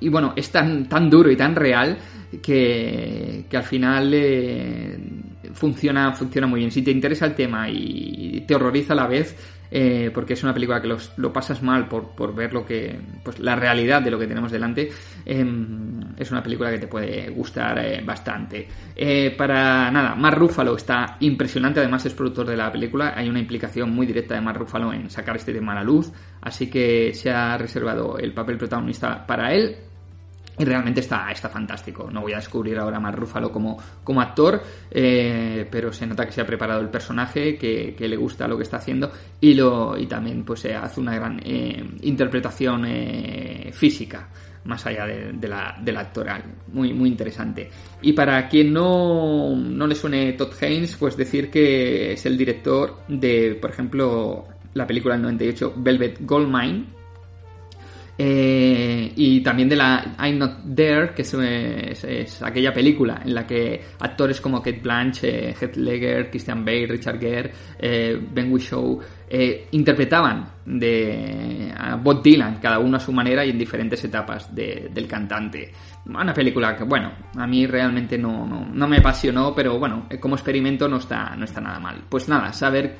y 0.00 0.08
bueno, 0.08 0.32
es 0.36 0.50
tan, 0.50 0.88
tan 0.88 1.08
duro 1.08 1.30
y 1.30 1.36
tan 1.36 1.54
real 1.54 1.96
que, 2.42 3.44
que 3.48 3.56
al 3.56 3.62
final 3.62 4.10
eh, 4.12 4.98
funciona, 5.52 6.12
funciona 6.12 6.46
muy 6.46 6.60
bien. 6.60 6.70
Si 6.70 6.82
te 6.82 6.90
interesa 6.90 7.26
el 7.26 7.34
tema 7.34 7.68
y 7.70 8.44
te 8.46 8.54
horroriza 8.54 8.92
a 8.92 8.96
la 8.96 9.06
vez, 9.06 9.36
eh, 9.76 10.12
porque 10.14 10.34
es 10.34 10.42
una 10.44 10.54
película 10.54 10.80
que 10.80 10.96
lo 11.16 11.32
pasas 11.32 11.60
mal 11.60 11.88
por, 11.88 12.10
por, 12.14 12.32
ver 12.32 12.52
lo 12.52 12.64
que, 12.64 12.96
pues 13.24 13.40
la 13.40 13.56
realidad 13.56 14.00
de 14.00 14.08
lo 14.12 14.20
que 14.20 14.28
tenemos 14.28 14.52
delante, 14.52 14.88
em, 15.26 16.14
es 16.16 16.30
una 16.30 16.40
película 16.44 16.70
que 16.70 16.78
te 16.78 16.86
puede 16.86 17.28
gustar 17.30 17.76
eh, 17.80 18.00
bastante. 18.06 18.68
Eh, 18.94 19.34
para 19.36 19.90
nada, 19.90 20.14
Mark 20.14 20.38
Ruffalo 20.38 20.76
está 20.76 21.16
impresionante, 21.18 21.80
además 21.80 22.06
es 22.06 22.14
productor 22.14 22.46
de 22.46 22.56
la 22.56 22.70
película, 22.70 23.14
hay 23.16 23.28
una 23.28 23.40
implicación 23.40 23.90
muy 23.90 24.06
directa 24.06 24.36
de 24.36 24.42
Mark 24.42 24.60
Ruffalo 24.60 24.92
en 24.92 25.10
sacar 25.10 25.34
este 25.34 25.52
tema 25.52 25.72
a 25.72 25.76
la 25.76 25.82
luz, 25.82 26.12
así 26.42 26.70
que 26.70 27.12
se 27.12 27.32
ha 27.32 27.58
reservado 27.58 28.16
el 28.16 28.32
papel 28.32 28.56
protagonista 28.56 29.26
para 29.26 29.52
él. 29.52 29.76
Y 30.58 30.64
realmente 30.64 31.00
está, 31.00 31.30
está 31.30 31.48
fantástico. 31.48 32.08
No 32.10 32.20
voy 32.22 32.32
a 32.32 32.36
descubrir 32.36 32.78
ahora 32.78 33.00
más 33.00 33.14
Rúfalo 33.14 33.50
como, 33.50 33.76
como 34.04 34.20
actor, 34.20 34.62
eh, 34.90 35.66
pero 35.70 35.92
se 35.92 36.06
nota 36.06 36.24
que 36.24 36.32
se 36.32 36.40
ha 36.40 36.46
preparado 36.46 36.80
el 36.80 36.88
personaje, 36.88 37.56
que, 37.56 37.96
le 37.98 38.16
gusta 38.16 38.46
lo 38.46 38.56
que 38.56 38.62
está 38.62 38.76
haciendo 38.76 39.10
y, 39.40 39.54
lo, 39.54 39.96
y 39.96 40.06
también 40.06 40.44
pues, 40.44 40.64
hace 40.66 41.00
una 41.00 41.14
gran 41.14 41.40
eh, 41.44 41.82
interpretación 42.02 42.84
eh, 42.86 43.70
física 43.72 44.28
más 44.64 44.86
allá 44.86 45.06
de, 45.06 45.48
la, 45.48 45.76
de, 45.80 45.96
actoral. 45.96 46.42
Muy, 46.72 46.92
muy 46.92 47.10
interesante. 47.10 47.68
Y 48.02 48.12
para 48.12 48.48
quien 48.48 48.72
no, 48.72 49.54
no 49.56 49.86
le 49.86 49.94
suene 49.94 50.32
Todd 50.34 50.52
Haynes, 50.60 50.96
pues 50.96 51.16
decir 51.16 51.50
que 51.50 52.12
es 52.12 52.24
el 52.26 52.36
director 52.38 53.00
de, 53.08 53.58
por 53.60 53.70
ejemplo, 53.70 54.46
la 54.72 54.86
película 54.86 55.14
del 55.14 55.22
98 55.22 55.74
Velvet 55.76 56.18
Goldmine 56.20 56.86
eh, 58.16 59.12
y 59.16 59.40
también 59.42 59.68
de 59.68 59.76
la 59.76 60.16
I'm 60.18 60.38
Not 60.38 60.74
There, 60.74 61.14
que 61.14 61.22
es, 61.22 62.42
aquella 62.42 62.72
película 62.72 63.20
en 63.24 63.34
la 63.34 63.46
que 63.46 63.80
actores 63.98 64.40
como 64.40 64.62
Kate 64.62 64.80
Blanche, 64.80 65.50
Heath 65.50 65.76
Ledger, 65.76 66.30
Christian 66.30 66.64
Bale, 66.64 66.86
Richard 66.86 67.18
Gere, 67.18 67.52
eh, 67.78 68.18
Ben 68.32 68.52
Whishaw 68.52 69.00
eh, 69.28 69.68
interpretaban 69.72 70.46
de 70.64 71.72
a 71.76 71.96
Bob 71.96 72.22
Dylan, 72.22 72.56
cada 72.56 72.78
uno 72.78 72.96
a 72.96 73.00
su 73.00 73.12
manera 73.12 73.44
y 73.44 73.50
en 73.50 73.58
diferentes 73.58 74.02
etapas 74.04 74.54
del 74.54 75.06
cantante. 75.06 75.70
Una 76.06 76.32
película 76.32 76.76
que, 76.76 76.84
bueno, 76.84 77.12
a 77.36 77.46
mí 77.46 77.66
realmente 77.66 78.18
no, 78.18 78.46
no, 78.46 78.88
me 78.88 78.98
apasionó, 78.98 79.54
pero 79.54 79.78
bueno, 79.78 80.06
como 80.20 80.34
experimento 80.34 80.88
no 80.88 80.96
está, 80.96 81.34
no 81.36 81.44
está 81.44 81.60
nada 81.60 81.80
mal. 81.80 82.02
Pues 82.08 82.28
nada, 82.28 82.52
saber 82.52 82.96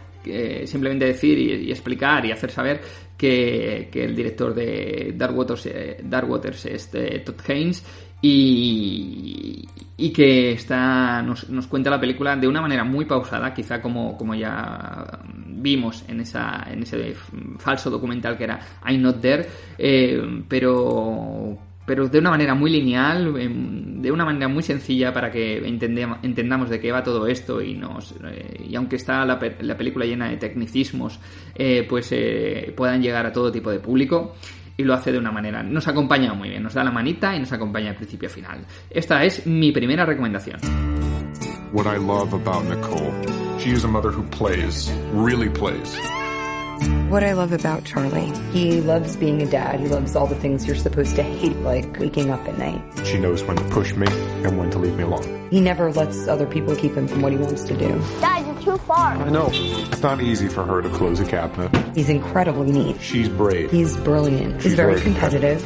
simplemente 0.65 1.05
decir 1.05 1.39
y, 1.39 1.71
explicar 1.71 2.25
y 2.25 2.33
hacer 2.33 2.51
saber 2.51 2.81
que, 3.17 3.91
el 3.93 4.17
director 4.17 4.55
de 4.55 5.13
Dark 5.17 5.37
Waters, 5.37 5.67
eh, 5.67 5.99
Dark 6.03 6.29
Waters 6.29 6.67
es 6.67 6.91
eh, 6.95 7.23
Todd 7.25 7.41
Haynes 7.49 7.85
y, 8.27 10.13
que 10.15 10.53
está, 10.53 11.23
nos, 11.23 11.51
nos, 11.51 11.67
cuenta 11.67 11.91
la 11.91 12.01
película 12.01 12.37
de 12.37 12.47
una 12.47 12.61
manera 12.61 12.85
muy 12.85 13.05
pausada, 13.05 13.53
quizá 13.53 13.83
como, 13.83 14.17
como 14.17 14.35
ya 14.35 15.05
vimos 15.47 16.05
en, 16.09 16.21
esa, 16.21 16.65
en 16.71 16.83
ese 16.83 17.15
falso 17.59 17.91
documental 17.91 18.39
que 18.39 18.45
era 18.45 18.61
I'm 18.87 19.03
Not 19.03 19.21
There, 19.21 19.47
eh, 19.77 20.43
pero 20.49 21.59
pero 21.87 22.09
de 22.09 22.19
una 22.19 22.31
manera 22.31 22.55
muy 22.55 22.71
lineal, 22.71 23.39
em, 23.39 24.01
de 24.01 24.11
una 24.11 24.25
manera 24.25 24.49
muy 24.49 24.63
sencilla 24.63 25.13
para 25.13 25.31
que 25.31 25.59
entendamos 25.67 26.71
de 26.71 26.81
qué 26.81 26.91
va 26.91 27.03
todo 27.03 27.27
esto 27.27 27.61
y 27.61 27.75
nos 27.75 28.15
eh, 28.25 28.65
y 28.71 28.75
aunque 28.75 28.97
está 28.97 29.23
la, 29.27 29.39
película 29.39 30.07
llena 30.07 30.31
de 30.31 30.39
tecnicismos, 30.39 31.21
eh, 31.55 31.85
pues 31.87 32.15
puedan 32.75 33.03
llegar 33.03 33.27
a 33.27 33.33
todo 33.33 33.53
tipo 33.53 33.71
de 33.71 33.81
público 33.81 34.35
y 34.77 34.85
lo 34.85 34.95
hace 34.95 35.13
de 35.13 35.19
una 35.19 35.31
manera, 35.31 35.63
nos 35.63 35.87
acompaña 35.89 36.35
muy 36.35 36.49
bien, 36.49 36.63
nos 36.63 36.75
da 36.75 36.85
la 36.85 36.91
manita 36.91 37.35
y 37.35 37.41
nos 37.41 37.53
acompaña 37.53 37.91
al 37.91 37.97
principio 37.97 38.29
final. 38.29 38.65
Esta 38.91 39.25
es 39.25 39.47
mi 39.47 39.73
primera 39.73 40.05
recomendación. 40.05 40.61
What 41.73 41.87
I 41.87 41.99
love 41.99 42.33
about 42.33 42.65
Nicole, 42.65 43.13
she 43.59 43.73
is 43.73 43.85
a 43.85 43.89
mother 43.89 44.11
who 44.11 44.23
plays, 44.31 44.93
really 45.13 45.49
plays. 45.49 45.99
What 47.11 47.23
I 47.23 47.33
love 47.33 47.53
about 47.53 47.85
Charlie, 47.85 48.33
he 48.53 48.81
loves 48.81 49.17
being 49.17 49.41
a 49.43 49.47
dad. 49.47 49.79
He 49.81 49.87
loves 49.87 50.17
all 50.17 50.27
the 50.27 50.35
things 50.35 50.67
you're 50.67 50.75
supposed 50.75 51.15
to 51.17 51.23
hate, 51.23 51.57
like 51.59 51.99
waking 52.01 52.31
up 52.31 52.41
at 52.49 52.59
night. 52.59 52.83
She 53.05 53.19
knows 53.19 53.45
when 53.45 53.57
to 53.57 53.65
push 53.65 53.95
me 53.95 54.07
and 54.43 54.59
when 54.59 54.71
to 54.73 54.79
leave 54.79 54.97
me 54.97 55.05
alone. 55.05 55.49
He 55.51 55.61
never 55.61 55.93
lets 55.93 56.27
other 56.27 56.47
people 56.47 56.75
keep 56.75 56.95
him 56.95 57.07
from 57.07 57.23
what 57.23 57.33
he 57.33 57.39
wants 57.39 57.63
to 57.65 57.77
do. 57.77 58.01
Dad, 58.21 58.45
you're 58.47 58.77
too 58.77 58.79
far. 58.85 59.13
I 59.13 59.31
know. 59.31 59.49
It's 59.53 60.03
not 60.03 60.21
easy 60.21 60.49
for 60.49 60.65
her 60.65 60.83
to 60.83 60.89
close 60.91 61.21
a 61.21 61.25
cabinet. 61.25 61.71
He's 61.95 62.09
incredibly 62.09 62.73
neat. 62.73 63.01
She's 63.01 63.29
brave. 63.29 63.71
He's 63.71 63.97
brilliant. 63.99 64.55
She's 64.57 64.65
He's 64.65 64.75
very, 64.75 64.95
very 64.95 65.05
competitive. 65.05 65.63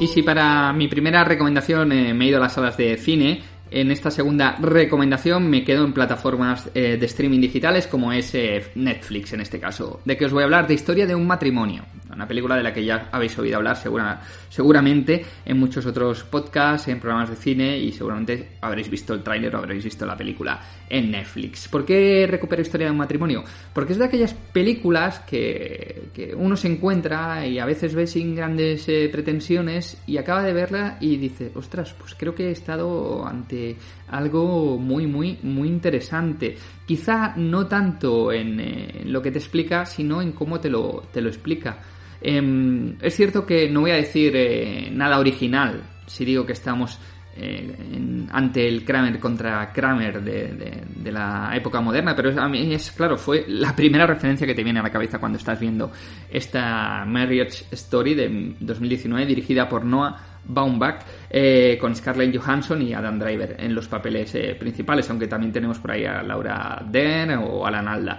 Y 0.00 0.06
si 0.06 0.22
para 0.22 0.72
mi 0.72 0.86
primera 0.86 1.24
recomendación 1.24 1.90
eh, 1.90 2.14
me 2.14 2.26
he 2.26 2.28
ido 2.28 2.38
a 2.38 2.40
las 2.42 2.52
salas 2.52 2.76
de 2.76 2.96
cine, 2.98 3.42
En 3.70 3.90
esta 3.90 4.10
segunda 4.10 4.56
recomendación 4.60 5.48
me 5.48 5.64
quedo 5.64 5.84
en 5.84 5.92
plataformas 5.92 6.70
eh, 6.74 6.96
de 6.98 7.06
streaming 7.06 7.40
digitales 7.40 7.86
como 7.86 8.12
es 8.12 8.34
eh, 8.34 8.64
Netflix 8.74 9.32
en 9.32 9.40
este 9.40 9.60
caso, 9.60 10.00
de 10.04 10.16
que 10.16 10.24
os 10.24 10.32
voy 10.32 10.42
a 10.42 10.44
hablar 10.44 10.66
de 10.66 10.74
Historia 10.74 11.06
de 11.06 11.14
un 11.14 11.26
matrimonio, 11.26 11.84
una 12.14 12.26
película 12.26 12.56
de 12.56 12.62
la 12.62 12.72
que 12.72 12.84
ya 12.84 13.08
habéis 13.12 13.38
oído 13.38 13.56
hablar 13.56 13.76
segura, 13.76 14.20
seguramente 14.48 15.24
en 15.44 15.58
muchos 15.58 15.86
otros 15.86 16.24
podcasts, 16.24 16.88
en 16.88 17.00
programas 17.00 17.30
de 17.30 17.36
cine 17.36 17.78
y 17.78 17.92
seguramente 17.92 18.56
habréis 18.60 18.90
visto 18.90 19.14
el 19.14 19.22
tráiler 19.22 19.54
o 19.54 19.58
habréis 19.58 19.84
visto 19.84 20.06
la 20.06 20.16
película 20.16 20.60
en 20.88 21.10
Netflix. 21.10 21.68
¿Por 21.68 21.84
qué 21.84 22.26
recupero 22.28 22.62
Historia 22.62 22.86
de 22.86 22.92
un 22.92 22.98
matrimonio? 22.98 23.44
Porque 23.72 23.92
es 23.92 23.98
de 23.98 24.04
aquellas 24.04 24.34
películas 24.34 25.20
que, 25.20 26.08
uno 26.36 26.56
se 26.56 26.68
encuentra 26.68 27.46
y 27.46 27.58
a 27.58 27.64
veces 27.64 27.94
ve 27.94 28.06
sin 28.06 28.34
grandes 28.34 28.88
eh, 28.88 29.08
pretensiones 29.10 30.02
y 30.06 30.16
acaba 30.16 30.42
de 30.42 30.52
verla 30.52 30.98
y 31.00 31.16
dice, 31.16 31.52
ostras, 31.54 31.94
pues 31.98 32.14
creo 32.14 32.34
que 32.34 32.48
he 32.48 32.50
estado 32.50 33.26
ante 33.26 33.76
algo 34.08 34.78
muy, 34.78 35.06
muy, 35.06 35.38
muy 35.42 35.68
interesante. 35.68 36.56
Quizá 36.86 37.34
no 37.36 37.66
tanto 37.66 38.32
en, 38.32 39.12
lo 39.12 39.22
que 39.22 39.30
te 39.30 39.38
explica, 39.38 39.86
sino 39.86 40.20
en 40.22 40.32
cómo 40.32 40.60
te 40.60 40.70
lo, 40.70 41.04
te 41.12 41.20
lo 41.20 41.28
explica. 41.28 41.78
Em, 42.20 42.96
es 43.00 43.14
cierto 43.14 43.46
que 43.46 43.68
no 43.68 43.82
voy 43.82 43.92
a 43.92 43.96
decir 43.96 44.32
eh, 44.34 44.88
nada 44.90 45.18
original 45.18 45.82
si 46.06 46.24
digo 46.24 46.44
que 46.44 46.52
estamos 46.52 46.98
eh, 47.36 48.26
ante 48.32 48.66
el 48.66 48.84
Kramer 48.84 49.20
contra 49.20 49.72
Kramer 49.72 50.20
de, 50.22 51.12
la 51.12 51.52
época 51.54 51.80
moderna, 51.80 52.14
pero 52.16 52.38
a 52.40 52.48
mí 52.48 52.74
es 52.74 52.90
claro, 52.90 53.16
fue 53.16 53.44
la 53.46 53.74
primera 53.76 54.06
referencia 54.06 54.46
que 54.46 54.54
te 54.54 54.64
viene 54.64 54.80
a 54.80 54.82
la 54.82 54.90
cabeza 54.90 55.18
cuando 55.18 55.38
estás 55.38 55.60
viendo 55.60 55.92
esta 56.28 57.04
Marriage 57.06 57.66
Story 57.70 58.14
de 58.14 58.54
2019 58.58 59.26
dirigida 59.26 59.68
por 59.68 59.84
Noah 59.84 60.40
Baumbach 60.44 61.04
eh, 61.30 61.78
con 61.80 61.94
Scarlett 61.94 62.36
Johansson 62.36 62.82
y 62.82 62.92
Adam 62.92 63.18
Driver 63.18 63.56
en 63.58 63.74
los 63.74 63.86
papeles 63.86 64.36
principales, 64.58 65.08
aunque 65.08 65.28
también 65.28 65.52
tenemos 65.52 65.78
por 65.78 65.92
ahí 65.92 66.04
a 66.04 66.22
Laura 66.22 66.82
Dern 66.90 67.38
o 67.44 67.64
Alan 67.64 67.86
Alda. 67.86 68.18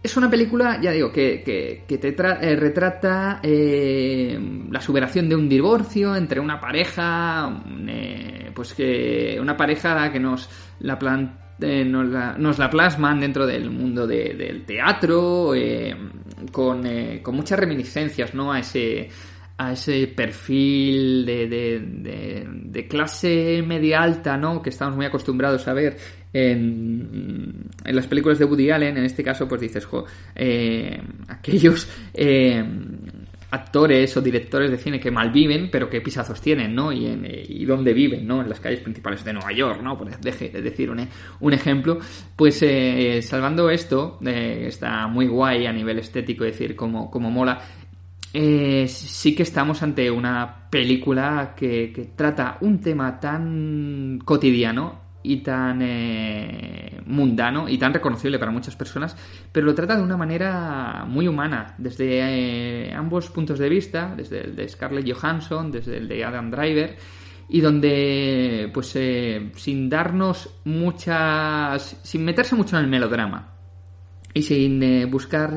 Es 0.00 0.16
una 0.16 0.30
película, 0.30 0.80
ya 0.80 0.92
digo, 0.92 1.10
que, 1.10 1.84
te 1.86 2.08
eh, 2.08 2.56
retrata 2.56 3.40
eh, 3.42 4.38
la 4.70 4.80
superación 4.80 5.28
de 5.28 5.34
un 5.34 5.48
divorcio 5.48 6.14
entre 6.14 6.38
una 6.38 6.60
pareja, 6.60 7.62
eh, 7.88 8.50
pues 8.54 8.74
que 8.74 9.38
una 9.40 9.56
pareja 9.56 10.12
que 10.12 10.20
nos 10.20 10.48
la, 10.78 10.96
nos, 11.58 12.58
la 12.58 12.70
plasman 12.70 13.18
dentro 13.18 13.44
del 13.44 13.70
mundo 13.70 14.06
del 14.06 14.64
teatro, 14.64 15.50
con, 16.52 16.88
con, 17.20 17.34
muchas 17.34 17.58
reminiscencias, 17.58 18.34
¿no? 18.34 18.52
A 18.52 18.60
ese 18.60 19.08
a 19.58 19.72
ese 19.72 20.06
perfil 20.06 21.26
de, 21.26 21.48
de, 21.48 22.46
de, 22.48 22.86
clase 22.86 23.60
media 23.66 24.00
alta, 24.00 24.36
¿no? 24.36 24.62
Que 24.62 24.70
estamos 24.70 24.94
muy 24.94 25.04
acostumbrados 25.04 25.66
a 25.66 25.72
ver 25.72 25.96
en, 26.32 27.68
en 27.84 27.96
las 27.96 28.06
películas 28.06 28.38
de 28.38 28.44
Woody 28.44 28.70
Allen. 28.70 28.96
En 28.96 29.04
este 29.04 29.24
caso, 29.24 29.48
pues 29.48 29.60
dices, 29.60 29.84
jo, 29.84 30.04
eh, 30.36 31.02
aquellos 31.26 31.90
eh, 32.14 32.64
actores 33.50 34.16
o 34.16 34.20
directores 34.20 34.70
de 34.70 34.76
cine 34.76 35.00
que 35.00 35.10
malviven, 35.10 35.70
pero 35.72 35.90
que 35.90 36.00
pisazos 36.02 36.40
tienen, 36.40 36.72
¿no? 36.72 36.92
Y, 36.92 37.06
en, 37.06 37.26
y 37.28 37.64
dónde 37.64 37.92
viven, 37.92 38.28
¿no? 38.28 38.40
En 38.40 38.48
las 38.48 38.60
calles 38.60 38.78
principales 38.78 39.24
de 39.24 39.32
Nueva 39.32 39.50
York, 39.50 39.82
¿no? 39.82 39.98
Por 39.98 40.16
decir 40.20 40.88
un, 40.88 41.08
un 41.40 41.52
ejemplo. 41.52 41.98
Pues 42.36 42.62
eh, 42.62 43.20
salvando 43.22 43.70
esto, 43.70 44.20
está 44.24 45.08
muy 45.08 45.26
guay 45.26 45.66
a 45.66 45.72
nivel 45.72 45.98
estético, 45.98 46.44
decir, 46.44 46.76
como, 46.76 47.10
como 47.10 47.28
mola 47.28 47.60
eh, 48.32 48.86
sí 48.88 49.34
que 49.34 49.42
estamos 49.42 49.82
ante 49.82 50.10
una 50.10 50.68
película 50.68 51.54
que, 51.56 52.12
trata 52.14 52.58
un 52.60 52.80
tema 52.80 53.18
tan 53.18 54.20
cotidiano 54.24 55.08
y 55.22 55.38
tan 55.38 55.80
eh, 55.82 57.00
mundano 57.06 57.68
y 57.68 57.78
tan 57.78 57.92
reconocible 57.92 58.38
para 58.38 58.50
muchas 58.50 58.76
personas, 58.76 59.16
pero 59.50 59.66
lo 59.66 59.74
trata 59.74 59.96
de 59.96 60.02
una 60.02 60.16
manera 60.16 61.04
muy 61.06 61.26
humana, 61.26 61.74
desde 61.78 62.88
eh, 62.88 62.94
ambos 62.94 63.30
puntos 63.30 63.58
de 63.58 63.68
vista, 63.68 64.14
desde 64.14 64.44
el 64.44 64.56
de 64.56 64.68
Scarlett 64.68 65.10
Johansson, 65.10 65.70
desde 65.70 65.96
el 65.96 66.06
de 66.06 66.24
Adam 66.24 66.50
Driver, 66.50 66.96
y 67.48 67.62
donde, 67.62 68.70
pues, 68.74 68.88
sin 69.56 69.88
darnos 69.88 70.50
muchas. 70.64 71.98
sin 72.02 72.22
meterse 72.22 72.54
mucho 72.54 72.76
en 72.76 72.84
el 72.84 72.90
melodrama 72.90 73.54
y 74.34 74.42
sin 74.42 75.10
buscar 75.10 75.54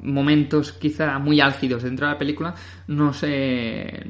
momentos 0.00 0.72
quizá 0.72 1.18
muy 1.18 1.40
álgidos 1.40 1.82
dentro 1.82 2.06
de 2.06 2.12
la 2.12 2.18
película, 2.18 2.54
nos, 2.86 3.22
eh, 3.22 4.04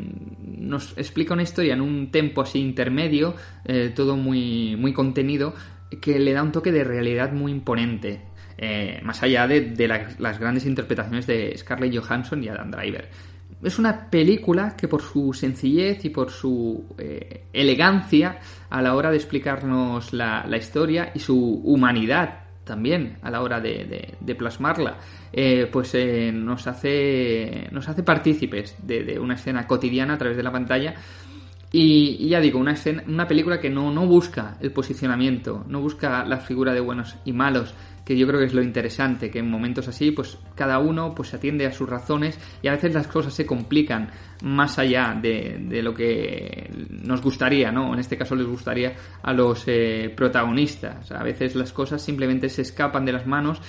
nos 0.59 0.97
explica 0.97 1.35
una 1.35 1.43
historia 1.43 1.75
en 1.75 1.81
un 1.81 2.11
tempo 2.11 2.43
así 2.43 2.59
intermedio, 2.59 3.35
eh, 3.65 3.93
todo 3.95 4.17
muy, 4.17 4.77
muy 4.77 4.93
contenido, 4.93 5.55
que 6.01 6.19
le 6.19 6.33
da 6.33 6.43
un 6.43 6.53
toque 6.53 6.73
de 6.73 6.85
realidad 6.85 7.33
muy 7.33 7.53
imponente. 7.53 8.23
Eh, 8.61 9.01
más 9.05 9.23
allá 9.23 9.47
de, 9.47 9.87
las 10.19 10.41
grandes 10.41 10.67
interpretaciones 10.67 11.27
de 11.27 11.57
Scarlett 11.57 11.97
Johansson 11.97 12.43
y 12.43 12.49
Adam 12.49 12.71
Driver. 12.71 13.09
Es 13.63 13.79
una 13.79 14.11
película 14.11 14.77
que 14.77 14.89
por 14.89 15.01
su 15.01 15.33
sencillez 15.33 16.05
y 16.05 16.11
por 16.11 16.31
su 16.31 16.85
elegancia 17.53 18.39
a 18.69 18.83
la 18.83 18.95
hora 18.95 19.11
de 19.11 19.17
explicarnos 19.17 20.13
la, 20.13 20.45
la 20.49 20.57
historia 20.57 21.13
y 21.15 21.21
su 21.21 21.61
humanidad 21.65 22.48
también 22.69 23.17
a 23.23 23.31
la 23.31 23.43
hora 23.43 23.61
de, 23.61 24.37
plasmarla, 24.39 24.99
eh, 25.33 25.69
pues 25.73 25.95
eh, 25.95 26.31
nos, 26.33 26.69
hace, 26.69 27.67
nos 27.73 27.89
hace 27.89 28.05
partícipes 28.05 28.77
de, 28.83 29.19
una 29.19 29.35
escena 29.35 29.67
cotidiana 29.67 30.15
a 30.15 30.19
través 30.19 30.37
de 30.37 30.43
la 30.45 30.53
pantalla. 30.53 30.95
Y, 31.73 32.29
ya 32.29 32.41
digo, 32.41 32.59
una, 32.59 32.73
escena, 32.73 33.03
una 33.07 33.27
película 33.27 33.61
que 33.61 33.69
no, 33.69 33.91
no 33.91 34.07
busca 34.07 34.57
el 34.61 34.71
posicionamiento, 34.71 35.65
no 35.67 35.81
busca 35.81 36.25
la 36.25 36.39
figura 36.39 36.73
de 36.73 36.81
buenos 36.81 37.17
y 37.25 37.33
malos, 37.33 37.75
que 38.09 38.17
yo 38.17 38.27
creo 38.27 38.41
que 38.41 38.47
es 38.47 38.55
lo 38.55 38.63
interesante, 38.63 39.31
que 39.31 39.41
en 39.41 39.51
momentos 39.51 39.87
así, 39.87 40.13
pues 40.13 40.39
cada 40.55 40.79
uno 40.79 41.15
pues 41.15 41.35
atiende 41.35 41.67
a 41.67 41.73
sus 41.73 41.87
razones 41.87 42.39
y 42.63 42.69
a 42.69 42.71
veces 42.71 42.95
las 42.95 43.07
cosas 43.07 43.35
se 43.35 43.45
complican 43.45 44.11
más 44.43 44.79
allá 44.79 45.15
de, 45.21 45.83
lo 45.83 45.93
que 45.93 46.71
nos 47.05 47.21
gustaría, 47.21 47.71
¿no? 47.71 47.93
En 47.93 48.01
este 48.01 48.17
caso 48.17 48.35
les 48.35 48.47
gustaría 48.47 48.95
a 49.23 49.35
los 49.35 49.63
eh, 49.67 50.11
protagonistas. 50.17 51.13
A 51.13 51.23
veces 51.23 51.55
las 51.55 51.75
cosas 51.75 52.01
simplemente 52.01 52.49
se 52.49 52.63
escapan 52.63 53.05
de 53.05 53.13
las 53.13 53.27
manos 53.27 53.61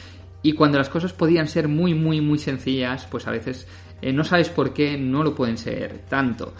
y 0.41 0.53
cuando 0.53 0.77
las 0.77 0.87
cosas 0.87 1.11
podían 1.11 1.49
ser 1.49 1.67
muy, 1.67 1.93
muy, 1.93 2.21
muy 2.21 2.37
sencillas, 2.37 3.07
pues 3.07 3.27
a 3.27 3.31
veces 3.31 3.67
eh, 4.01 4.13
no 4.13 4.23
sabes 4.23 4.47
por 4.47 4.71
qué 4.71 4.97
no 4.97 5.21
lo 5.21 5.35
pueden 5.35 5.57
ser 5.57 6.05
tanto. 6.07 6.53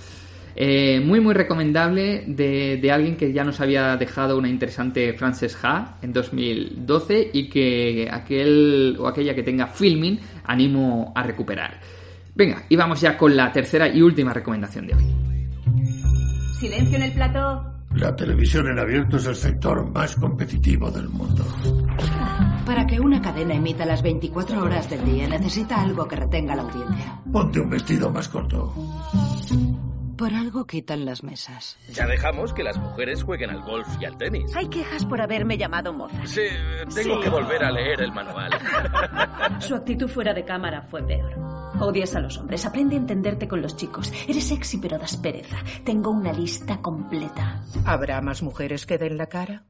Eh, 0.55 0.99
muy, 0.99 1.19
muy 1.19 1.33
recomendable 1.33 2.23
de, 2.27 2.91
alguien 2.91 3.15
que 3.15 3.31
ya 3.31 3.43
nos 3.43 3.62
había 3.62 3.95
dejado 3.97 4.38
una 4.38 4.49
interesante 4.49 5.13
Frances 5.13 5.57
Ha 5.63 5.97
en 6.01 6.12
2012 6.12 7.31
y 7.33 7.49
que 7.49 8.09
aquel 8.12 8.97
o 8.99 9.07
aquella 9.07 9.33
que 9.33 9.43
tenga 9.43 9.67
filming 9.67 10.19
animo 10.45 11.13
a 11.15 11.23
recuperar. 11.23 11.79
Venga, 12.35 12.63
y 12.69 12.75
vamos 12.75 13.01
ya 13.01 13.17
con 13.17 13.35
la 13.35 13.51
tercera 13.51 13.88
y 13.88 14.01
última 14.01 14.33
recomendación 14.33 14.88
de 14.88 14.95
hoy. 14.95 15.03
Silencio 16.59 16.97
en 16.97 17.03
el 17.03 17.12
plato. 17.13 17.69
La 17.95 18.15
televisión 18.15 18.67
en 18.67 18.79
abierto 18.79 19.17
es 19.17 19.25
el 19.25 19.35
sector 19.35 19.89
más 19.91 20.15
competitivo 20.15 20.91
del 20.91 21.09
mundo. 21.09 21.43
Para 22.65 22.85
que 22.85 22.99
una 22.99 23.21
cadena 23.21 23.55
emita 23.55 23.85
las 23.85 24.03
24 24.03 24.63
horas 24.63 24.89
del 24.89 25.03
día 25.03 25.27
necesita 25.27 25.81
algo 25.81 26.07
que 26.07 26.15
retenga 26.15 26.55
la 26.55 26.62
audiencia. 26.62 27.19
Ponte 27.31 27.59
un 27.59 27.69
vestido 27.69 28.12
más 28.12 28.29
corto. 28.29 28.73
Por 30.19 30.34
algo 30.34 30.67
quitan 30.67 31.05
las 31.05 31.23
mesas. 31.23 31.77
Ya 31.93 32.05
dejamos 32.05 32.51
que 32.51 32.62
las 32.62 32.77
mujeres 32.77 33.23
jueguen 33.23 33.51
al 33.51 33.62
golf 33.62 33.88
y 34.01 34.05
al 34.05 34.17
tenis. 34.17 34.53
Hay 34.53 34.67
quejas 34.67 35.05
por 35.05 35.21
haberme 35.21 35.58
llamado 35.58 35.93
moza. 35.93 36.25
Sí, 36.25 36.41
tengo 36.93 37.21
que 37.21 37.29
volver 37.29 37.63
a 37.63 37.71
leer 37.71 38.01
el 38.01 38.12
manual. 38.12 38.51
Su 39.60 39.75
actitud 39.75 40.10
fuera 40.10 40.34
de 40.34 40.43
cámara 40.43 40.82
fue 40.82 41.03
peor. 41.03 41.34
Odias 41.79 42.17
a 42.17 42.19
los 42.19 42.38
hombres. 42.38 42.65
Aprende 42.65 42.95
a 42.95 42.99
entenderte 42.99 43.47
con 43.47 43.62
los 43.62 43.77
chicos. 43.77 44.12
Eres 44.27 44.43
sexy 44.43 44.79
pero 44.79 44.97
das 44.99 45.15
pereza. 45.15 45.55
Tengo 45.86 46.12
una 46.12 46.34
lista 46.34 46.82
completa. 46.82 47.63
¿Habrá 47.86 48.19
más 48.19 48.43
mujeres 48.43 48.86
que 48.86 48.97
den 48.97 49.17
la 49.17 49.27
cara? 49.27 49.63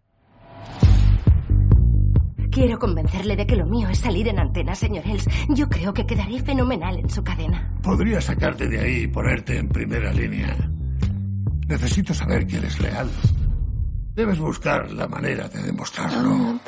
Quiero 2.60 2.78
convencerle 2.78 3.38
de 3.38 3.48
que 3.48 3.56
lo 3.56 3.66
mío 3.66 3.88
es 3.88 4.00
salir 4.00 4.28
en 4.28 4.38
antena, 4.38 4.76
señor 4.76 5.08
Ells. 5.08 5.26
Yo 5.48 5.70
creo 5.70 5.94
que 5.94 6.06
quedaré 6.06 6.42
fenomenal 6.42 7.00
en 7.00 7.10
su 7.10 7.24
cadena. 7.24 7.74
Podría 7.82 8.20
sacarte 8.20 8.68
de 8.68 8.78
ahí 8.82 9.04
y 9.04 9.08
ponerte 9.08 9.58
en 9.58 9.70
primera 9.70 10.12
línea. 10.12 10.58
Necesito 11.70 12.14
saber 12.14 12.46
que 12.46 12.58
eres 12.58 12.78
leal. 12.82 13.10
Debes 14.14 14.40
buscar 14.40 14.92
la 14.92 15.08
manera 15.08 15.48
de 15.48 15.64
demostrarlo. 15.64 16.60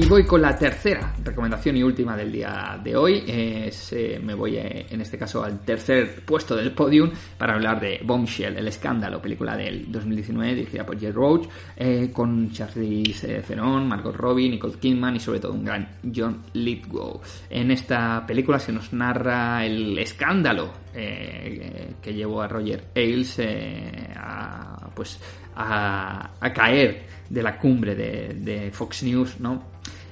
Y 0.00 0.06
voy 0.06 0.24
con 0.24 0.40
la 0.40 0.56
tercera 0.56 1.12
recomendación 1.24 1.76
y 1.76 1.82
última 1.82 2.16
del 2.16 2.30
día 2.30 2.80
de 2.80 2.94
hoy. 2.94 3.24
Es, 3.26 3.92
eh, 3.92 4.20
me 4.22 4.32
voy 4.32 4.56
eh, 4.56 4.86
en 4.88 5.00
este 5.00 5.18
caso 5.18 5.42
al 5.42 5.58
tercer 5.62 6.24
puesto 6.24 6.54
del 6.54 6.70
podium 6.70 7.10
para 7.36 7.54
hablar 7.54 7.80
de 7.80 8.00
Bombshell, 8.04 8.56
el 8.56 8.68
escándalo, 8.68 9.20
película 9.20 9.56
del 9.56 9.90
2019 9.90 10.54
dirigida 10.54 10.86
por 10.86 11.00
Jay 11.00 11.10
Roach, 11.10 11.48
eh, 11.76 12.12
con 12.12 12.52
Charlize 12.52 13.42
Theron, 13.42 13.88
Margot 13.88 14.14
Robbie, 14.14 14.48
Nicole 14.48 14.74
Kidman 14.74 15.16
y 15.16 15.20
sobre 15.20 15.40
todo 15.40 15.54
un 15.54 15.64
gran 15.64 15.88
John 16.14 16.44
Lithgow. 16.52 17.20
En 17.50 17.72
esta 17.72 18.24
película 18.24 18.60
se 18.60 18.72
nos 18.72 18.92
narra 18.92 19.66
el 19.66 19.98
escándalo 19.98 20.86
que 20.92 22.12
llevó 22.12 22.42
a 22.42 22.48
Roger 22.48 22.86
Ailes 22.96 23.40
a, 24.16 24.87
pues, 24.98 25.18
a, 25.54 26.30
caer 26.54 27.06
de 27.30 27.42
la 27.42 27.56
cumbre 27.56 27.94
de, 27.94 28.70
Fox 28.72 29.02
News, 29.04 29.40
¿no? 29.40 29.62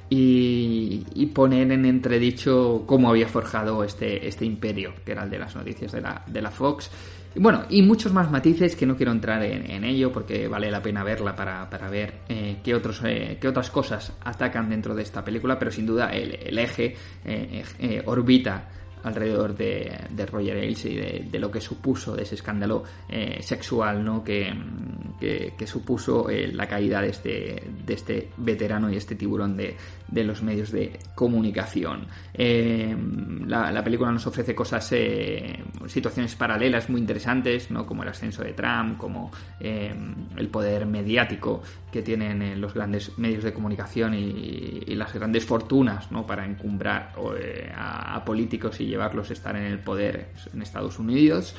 y, 0.08 1.26
poner 1.34 1.70
en 1.72 1.84
entredicho 1.84 2.84
cómo 2.86 3.10
había 3.10 3.28
forjado 3.28 3.84
este, 3.84 4.26
este 4.26 4.44
imperio, 4.44 4.94
que 5.04 5.12
era 5.12 5.24
el 5.24 5.30
de 5.30 5.38
las 5.38 5.54
noticias 5.54 5.92
de 5.92 6.00
la, 6.00 6.22
de 6.26 6.40
la 6.40 6.50
Fox. 6.50 6.90
Y 7.34 7.40
bueno, 7.40 7.64
y 7.68 7.82
muchos 7.82 8.14
más 8.14 8.30
matices 8.30 8.74
que 8.76 8.86
no 8.86 8.96
quiero 8.96 9.12
entrar 9.12 9.42
en, 9.42 9.84
ello 9.84 10.10
porque 10.10 10.48
vale 10.48 10.70
la 10.70 10.80
pena 10.80 11.04
verla 11.04 11.36
para, 11.36 11.90
ver 11.90 12.20
eh, 12.30 12.56
qué, 12.64 12.74
otros, 12.74 13.02
eh, 13.04 13.36
qué 13.38 13.48
otras 13.48 13.70
cosas 13.70 14.14
atacan 14.24 14.70
dentro 14.70 14.94
de 14.94 15.02
esta 15.02 15.22
película, 15.22 15.58
pero 15.58 15.70
sin 15.70 15.84
duda 15.84 16.08
el, 16.08 16.58
eje 16.58 16.96
eh, 17.26 18.02
orbita 18.06 18.68
alrededor 19.06 19.56
de, 19.56 20.26
Roger 20.30 20.58
Ailes 20.58 20.84
y 20.84 20.96
de, 20.96 21.38
lo 21.38 21.50
que 21.50 21.60
supuso 21.60 22.14
de 22.14 22.24
ese 22.24 22.34
escándalo 22.34 22.84
sexual 23.40 24.04
¿no? 24.04 24.22
que, 24.24 24.52
que, 25.18 25.66
supuso 25.66 26.28
eh, 26.28 26.48
la 26.52 26.66
caída 26.66 27.00
de 27.00 27.08
este, 27.08 27.62
de 27.84 27.94
este 27.94 28.30
veterano 28.36 28.90
y 28.90 28.96
este 28.96 29.14
tiburón 29.14 29.56
de, 29.56 29.76
de 30.08 30.24
los 30.24 30.42
medios 30.42 30.70
de 30.70 30.98
comunicación. 31.14 32.06
Eh, 32.32 32.96
la, 33.46 33.82
película 33.82 34.10
nos 34.12 34.26
ofrece 34.26 34.54
cosas, 34.54 34.90
eh, 34.92 35.62
situaciones 35.86 36.34
paralelas 36.34 36.88
muy 36.90 37.00
interesantes, 37.00 37.70
¿no? 37.70 37.86
como 37.86 38.02
el 38.02 38.08
ascenso 38.08 38.42
de 38.42 38.52
Trump, 38.52 38.96
como 38.98 39.30
el 39.60 40.48
poder 40.48 40.86
mediático 40.86 41.62
que 41.90 42.02
tienen 42.02 42.60
los 42.60 42.74
grandes 42.74 43.18
medios 43.18 43.44
de 43.44 43.52
comunicación 43.52 44.14
y, 44.14 44.94
las 44.96 45.12
grandes 45.12 45.44
fortunas 45.44 46.10
¿no? 46.10 46.26
para 46.26 46.46
encumbrar 46.46 47.12
a, 47.74 48.22
políticos 48.24 48.80
y 48.80 48.86
llevarlos 48.86 49.30
a 49.30 49.32
estar 49.34 49.56
en 49.56 49.64
el 49.64 49.78
poder 49.78 50.30
en 50.52 50.62
Estados 50.62 50.98
Unidos. 50.98 51.54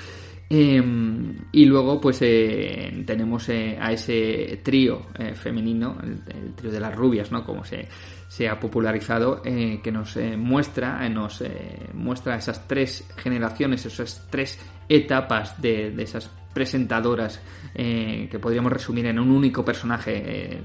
Y 0.50 1.66
luego, 1.66 2.00
pues 2.00 2.20
eh, 2.22 3.04
tenemos 3.06 3.50
eh, 3.50 3.78
a 3.80 3.92
ese 3.92 4.62
trío 4.64 5.08
eh, 5.20 5.36
femenino, 5.36 5.98
el, 6.02 6.54
trío 6.54 6.72
de 6.72 6.80
las 6.80 6.96
rubias, 6.96 7.32
¿no? 7.32 7.46
Como 7.46 7.66
se, 7.66 7.88
se 8.28 8.50
ha 8.50 8.60
popularizado, 8.60 9.42
que 9.42 9.92
nos 9.92 10.18
muestra, 10.38 11.08
nos 11.10 11.44
muestra 11.94 12.36
esas 12.36 12.68
tres 12.68 13.08
generaciones, 13.18 13.86
esas 13.86 14.28
tres 14.30 14.60
etapas 14.90 15.62
de, 15.62 15.92
de 15.92 16.04
esas 16.04 16.30
presentadoras 16.58 17.39
que 17.76 18.39
podríamos 18.41 18.72
resumir 18.72 19.06
en 19.06 19.20
un 19.20 19.30
único 19.30 19.63
personaje 19.63 20.60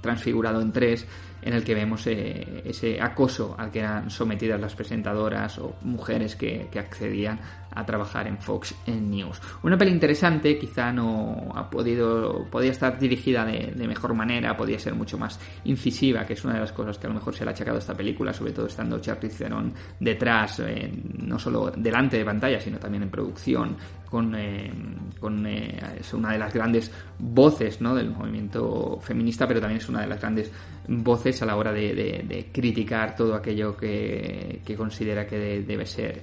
transfigurado 0.00 0.62
en 0.62 0.72
tres, 0.72 1.06
en 1.44 1.52
el 1.52 1.62
que 1.62 1.74
vemos 1.74 2.06
ese 2.06 2.98
acoso 3.00 3.54
al 3.58 3.70
que 3.70 3.80
eran 3.80 4.10
sometidas 4.10 4.58
las 4.58 4.74
presentadoras 4.74 5.58
o 5.58 5.76
mujeres 5.82 6.36
que, 6.36 6.70
accedían 6.74 7.38
a 7.70 7.84
trabajar 7.84 8.26
en 8.26 8.38
Fox 8.38 8.74
News. 8.86 9.40
Una 9.62 9.76
peli 9.76 9.90
interesante, 9.90 10.56
quizá 10.58 10.92
no 10.92 11.52
ha 11.54 11.68
podido, 11.68 12.46
podía 12.50 12.70
estar 12.70 12.98
dirigida 12.98 13.44
de, 13.44 13.86
mejor 13.86 14.14
manera, 14.14 14.56
podía 14.56 14.78
ser 14.78 14.94
mucho 14.94 15.18
más 15.18 15.38
incisiva, 15.64 16.24
que 16.24 16.32
es 16.32 16.44
una 16.44 16.54
de 16.54 16.60
las 16.60 16.72
cosas 16.72 16.98
que 16.98 17.06
a 17.06 17.10
lo 17.10 17.16
mejor 17.16 17.34
se 17.34 17.44
le 17.44 17.50
ha 17.50 17.52
achacado 17.52 17.76
a 17.76 17.80
esta 17.80 17.94
película, 17.94 18.32
sobre 18.32 18.52
todo 18.52 18.66
estando 18.66 18.98
Charlize 19.00 19.44
Theron 19.44 19.72
detrás, 20.00 20.60
eh, 20.60 20.90
no 21.18 21.38
solo 21.38 21.70
delante 21.76 22.16
de 22.16 22.24
pantalla, 22.24 22.60
sino 22.60 22.78
también 22.78 23.02
en 23.02 23.10
producción, 23.10 23.76
con, 24.14 24.32
eh, 24.36 24.70
con 25.18 25.44
eh, 25.44 25.76
es 25.98 26.14
una 26.14 26.30
de 26.30 26.38
las 26.38 26.54
grandes 26.54 26.88
voces 27.18 27.80
del 27.80 28.10
movimiento 28.10 29.00
feminista, 29.00 29.44
pero 29.48 29.58
también 29.58 29.80
es 29.80 29.88
una 29.88 30.02
de 30.02 30.06
las 30.06 30.20
grandes 30.20 30.52
voces 30.86 31.42
a 31.42 31.46
la 31.46 31.56
hora 31.56 31.72
de, 31.72 32.48
criticar 32.52 33.16
todo 33.16 33.34
aquello 33.34 33.76
que, 33.76 34.62
considera 34.76 35.26
que 35.26 35.64
debe 35.66 35.84
ser 35.84 36.22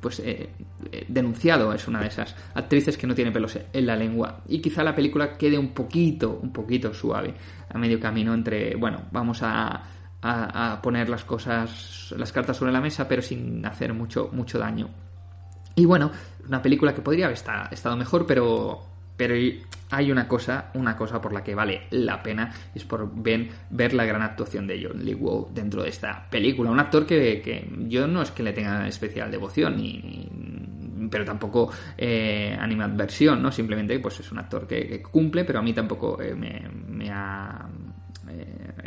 pues 0.00 0.20
eh, 0.20 0.48
eh, 0.90 1.04
denunciado. 1.06 1.70
Es 1.74 1.86
una 1.86 2.00
de 2.00 2.06
esas 2.06 2.34
actrices 2.54 2.96
que 2.96 3.06
no 3.06 3.14
tiene 3.14 3.30
pelos 3.30 3.58
en 3.70 3.86
la 3.86 3.94
lengua. 3.94 4.40
Y 4.48 4.62
quizá 4.62 4.82
la 4.82 4.94
película 4.94 5.36
quede 5.36 5.58
un 5.58 5.74
poquito 5.74 6.40
un 6.42 6.50
poquito 6.50 6.94
suave 6.94 7.34
a 7.68 7.76
medio 7.76 8.00
camino 8.00 8.32
entre 8.32 8.74
bueno 8.74 9.02
vamos 9.12 9.40
a, 9.42 9.82
poner 10.82 11.10
las 11.10 11.24
cosas 11.24 12.14
las 12.16 12.32
cartas 12.32 12.56
sobre 12.56 12.72
la 12.72 12.80
mesa 12.80 13.06
pero 13.06 13.20
sin 13.20 13.64
hacer 13.66 13.92
mucho 13.92 14.30
mucho 14.32 14.58
daño 14.58 14.88
y 15.80 15.84
bueno 15.86 16.10
una 16.46 16.62
película 16.62 16.94
que 16.94 17.00
podría 17.00 17.26
haber 17.26 17.38
estado 17.70 17.96
mejor 17.96 18.26
pero 18.26 18.90
pero 19.16 19.34
hay 19.90 20.10
una 20.10 20.26
cosa, 20.26 20.70
una 20.72 20.96
cosa 20.96 21.20
por 21.20 21.34
la 21.34 21.44
que 21.44 21.54
vale 21.54 21.82
la 21.90 22.22
pena, 22.22 22.50
es 22.74 22.84
por 22.84 23.10
ver, 23.22 23.48
ver 23.68 23.92
la 23.92 24.06
gran 24.06 24.22
actuación 24.22 24.66
de 24.66 24.82
John 24.82 25.04
Lee 25.04 25.12
Wow 25.12 25.50
dentro 25.52 25.82
de 25.82 25.90
esta 25.90 26.26
película. 26.30 26.70
Un 26.70 26.80
actor 26.80 27.04
que, 27.04 27.68
yo 27.86 28.06
no 28.06 28.22
es 28.22 28.30
que 28.30 28.42
le 28.42 28.54
tenga 28.54 28.88
especial 28.88 29.30
devoción, 29.30 29.76
ni, 29.76 30.26
pero 31.10 31.26
tampoco 31.26 31.70
eh, 31.98 32.56
animadversión, 32.58 33.42
¿no? 33.42 33.52
Simplemente 33.52 33.98
pues 33.98 34.20
es 34.20 34.32
un 34.32 34.38
actor 34.38 34.66
que, 34.66 35.02
cumple, 35.02 35.44
pero 35.44 35.58
a 35.58 35.62
mí 35.62 35.74
tampoco 35.74 36.18
eh, 36.22 36.34
me, 36.34 37.10
ha... 37.10 37.68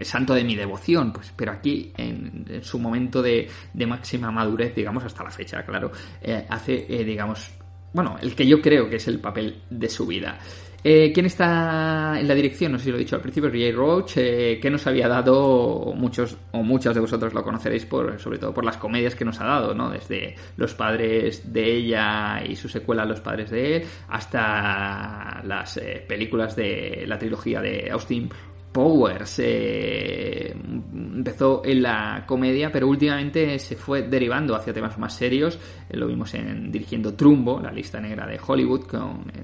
Eh, 0.04 0.06
santo 0.06 0.34
de 0.34 0.44
mi 0.44 0.56
devoción, 0.56 1.14
pues, 1.14 1.34
pero 1.36 1.52
aquí 1.54 1.92
en, 1.96 2.62
su 2.62 2.78
momento 2.78 3.22
de, 3.22 3.48
máxima 3.88 4.32
madurez, 4.32 4.76
digamos, 4.76 5.04
hasta 5.04 5.24
la 5.24 5.32
fecha, 5.32 5.64
claro, 5.64 5.92
eh, 6.22 6.46
hace, 6.50 6.86
digamos, 7.06 7.52
bueno, 7.94 8.18
el 8.22 8.36
que 8.36 8.46
yo 8.46 8.62
creo 8.62 8.90
que 8.90 8.98
es 8.98 9.08
el 9.08 9.20
papel 9.20 9.62
de 9.70 9.90
su 9.90 10.06
vida. 10.06 10.38
Eh, 10.86 11.14
¿Quién 11.14 11.28
está 11.28 12.20
en 12.20 12.28
la 12.28 12.34
dirección? 12.34 12.74
No 12.74 12.78
sé 12.78 12.86
si 12.86 12.92
lo 12.92 12.98
he 12.98 13.00
dicho 13.00 13.16
al 13.16 13.22
principio, 13.22 13.50
Ray 13.50 13.72
Roach, 13.72 14.18
eh, 14.18 14.60
que 14.62 14.70
nos 14.70 14.86
había 14.86 15.08
dado, 15.08 15.94
muchos 15.96 16.38
o 16.52 16.62
muchas 16.62 16.94
de 16.94 17.00
vosotros 17.00 17.34
lo 17.34 17.42
conoceréis 17.42 17.86
por, 17.86 18.20
sobre 18.20 18.38
todo 18.38 18.54
por 18.54 18.66
las 18.66 18.76
comedias 18.76 19.16
que 19.16 19.24
nos 19.24 19.40
ha 19.40 19.46
dado, 19.46 19.74
¿no? 19.74 19.90
Desde 19.90 20.36
Los 20.58 20.74
padres 20.74 21.54
de 21.54 21.78
ella 21.78 22.44
y 22.46 22.58
su 22.58 22.68
secuela 22.68 23.06
Los 23.06 23.22
padres 23.22 23.50
de 23.50 23.78
él, 23.78 23.84
hasta 24.10 25.42
las 25.46 25.78
eh, 25.78 26.04
películas 26.06 26.54
de 26.58 27.06
la 27.08 27.18
trilogía 27.18 27.62
de 27.62 27.90
Austin 27.90 28.30
Powers. 28.74 29.40
Eh, 29.40 30.54
empezó 30.54 31.62
en 31.64 31.84
la 31.84 32.26
comedia, 32.26 32.72
pero 32.72 32.88
últimamente 32.88 33.60
se 33.60 33.76
fue 33.76 34.02
derivando 34.02 34.56
hacia 34.56 34.74
temas 34.74 34.98
más 34.98 35.16
serios. 35.16 35.60
Eh, 35.90 35.96
lo 35.96 36.08
vimos 36.08 36.34
en 36.34 36.72
dirigiendo 36.72 37.14
Trumbo, 37.14 37.62
la 37.62 37.72
lista 37.72 38.02
negra 38.02 38.28
de 38.28 38.40
Hollywood, 38.46 38.88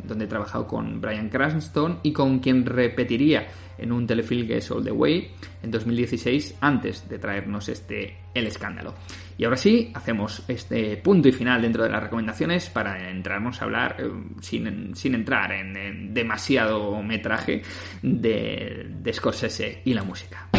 donde 0.03 0.25
he 0.25 0.27
trabajado 0.27 0.67
con 0.67 0.99
Brian 0.99 1.29
Cranston 1.29 1.99
y 2.03 2.11
con 2.11 2.39
quien 2.39 2.65
repetiría 2.65 3.47
en 3.81 3.91
un 3.91 4.05
telefilm 4.05 4.47
que 4.47 4.57
es 4.57 4.71
All 4.71 4.83
the 4.83 4.91
Way 4.91 5.31
en 5.63 5.71
2016 5.71 6.57
antes 6.61 7.07
de 7.07 7.19
traernos 7.19 7.69
este 7.69 8.17
El 8.33 8.47
escándalo. 8.47 8.93
Y 9.37 9.45
ahora 9.45 9.57
sí, 9.57 9.91
hacemos 9.93 10.43
este 10.47 10.97
punto 10.97 11.29
y 11.29 11.31
final 11.31 11.61
dentro 11.61 11.83
de 11.83 11.89
las 11.89 12.03
recomendaciones 12.03 12.69
para 12.69 13.09
entrarnos 13.09 13.61
a 13.61 13.65
hablar 13.65 13.95
eh, 13.99 14.09
sin, 14.41 14.95
sin, 14.95 15.15
entrar 15.15 15.51
en, 15.53 16.13
demasiado 16.13 17.01
metraje 17.01 17.61
de, 18.01 18.87
de 18.89 19.13
Scorsese 19.13 19.81
y 19.85 19.93
la 19.93 20.03
música. 20.03 20.49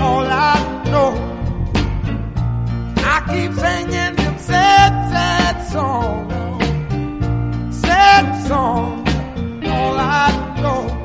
all 0.00 0.26
I 0.26 0.84
know. 0.90 1.10
I 2.96 3.16
keep 3.30 3.52
singing 3.52 4.14
them 4.16 4.38
sad, 4.38 4.92
sad 5.12 5.56
songs, 5.72 6.32
sad 7.84 8.26
songs, 8.48 9.08
all 9.66 9.98
I 9.98 10.60
know. 10.62 10.99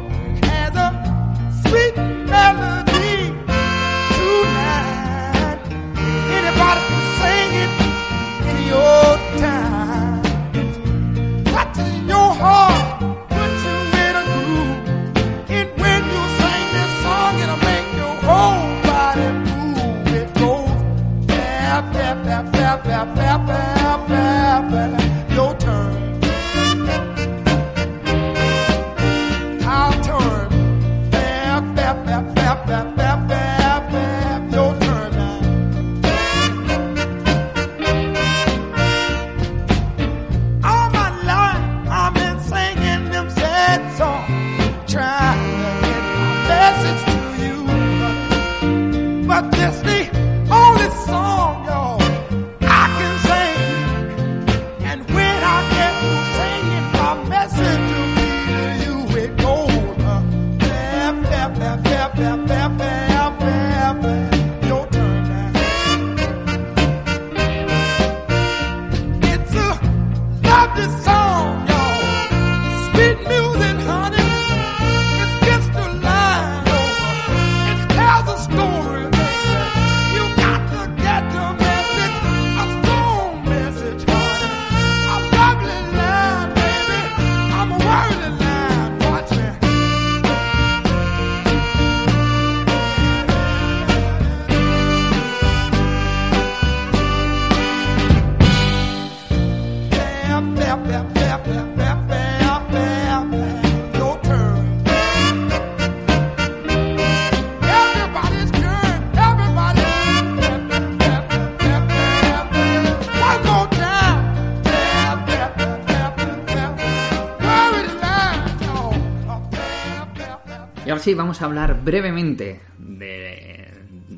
Sí, 121.05 121.13
vamos 121.13 121.39
a 121.39 121.45
hablar 121.45 121.83
brevemente 121.83 122.61
de, 122.79 123.67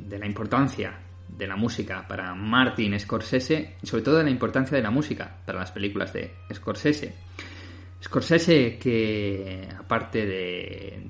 la 0.09 0.25
importancia 0.25 0.93
de 1.27 1.45
la 1.45 1.57
música 1.57 2.07
para 2.07 2.33
Martin 2.33 2.97
Scorsese 2.97 3.75
sobre 3.83 4.03
todo 4.03 4.19
de 4.19 4.23
la 4.23 4.29
importancia 4.29 4.77
de 4.77 4.81
la 4.81 4.89
música 4.89 5.29
para 5.45 5.59
las 5.59 5.73
películas 5.73 6.13
de 6.13 6.31
Scorsese. 6.53 7.13
Scorsese 8.01 8.77
que 8.77 9.67
aparte 9.77 10.25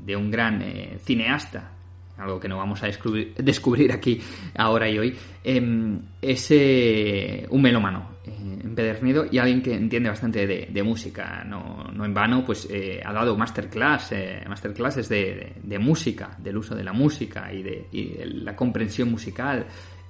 de, 0.03 0.15
un 0.15 0.31
gran 0.31 0.63
eh, 0.63 0.97
cineasta, 1.05 1.69
algo 2.17 2.39
que 2.39 2.47
no 2.47 2.57
vamos 2.57 2.81
a 2.81 2.87
descubrir, 2.87 3.91
aquí 3.91 4.19
ahora 4.55 4.89
y 4.89 4.97
hoy, 4.97 5.15
eh, 5.43 5.99
es 6.23 6.47
eh, 6.49 7.45
un 7.51 7.61
melómano 7.61 8.16
eh, 8.27 8.59
empedernido 8.63 9.25
y 9.31 9.37
alguien 9.37 9.61
que 9.61 9.73
entiende 9.73 10.09
bastante 10.09 10.45
de, 10.45 10.67
de 10.71 10.83
música. 10.83 11.43
No, 11.43 11.85
no, 11.93 12.05
en 12.05 12.13
vano, 12.13 12.43
pues 12.45 12.67
eh, 12.69 13.01
ha 13.03 13.13
dado 13.13 13.37
masterclass, 13.37 14.13
masterclasses 14.47 15.09
de, 15.09 15.53
de, 15.63 15.79
música, 15.79 16.37
del 16.37 16.57
uso 16.57 16.75
de 16.75 16.83
la 16.83 16.93
música 16.93 17.51
y 17.53 17.63
de, 17.63 17.87
y 17.91 18.09
de 18.09 18.25
la 18.25 18.55
comprensión 18.55 19.09
musical 19.09 19.65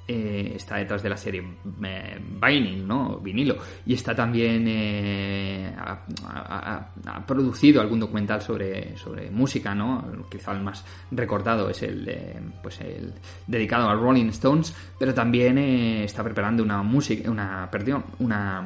eh, 0.08 0.54
está 0.56 0.78
detrás 0.78 1.04
de 1.04 1.10
la 1.10 1.18
serie 1.18 1.44
eh, 1.84 2.20
Vinyl, 2.42 2.88
¿no? 2.88 3.18
Vinilo. 3.18 3.58
Y 3.86 3.94
está 3.94 4.16
también. 4.16 4.66
Eh, 4.68 5.74
ha, 5.78 6.06
producido 7.26 7.82
algún 7.82 8.00
documental 8.00 8.42
sobre, 8.42 8.98
sobre 8.98 9.30
música, 9.30 9.76
¿no? 9.76 10.26
Quizá 10.30 10.54
el 10.54 10.62
más 10.62 10.86
recordado 11.12 11.70
es 11.70 11.84
el, 11.84 12.10
pues 12.64 12.80
el 12.82 13.14
dedicado 13.46 13.90
a 13.90 13.96
Rolling 13.96 14.28
Stones, 14.28 14.74
pero 14.98 15.14
también 15.14 15.58
eh, 15.58 16.04
está 16.06 16.24
preparando 16.24 16.64
una 16.64 16.82
música, 16.84 17.30
una, 17.30 17.68
perdón, 17.70 18.06
una 18.20 18.66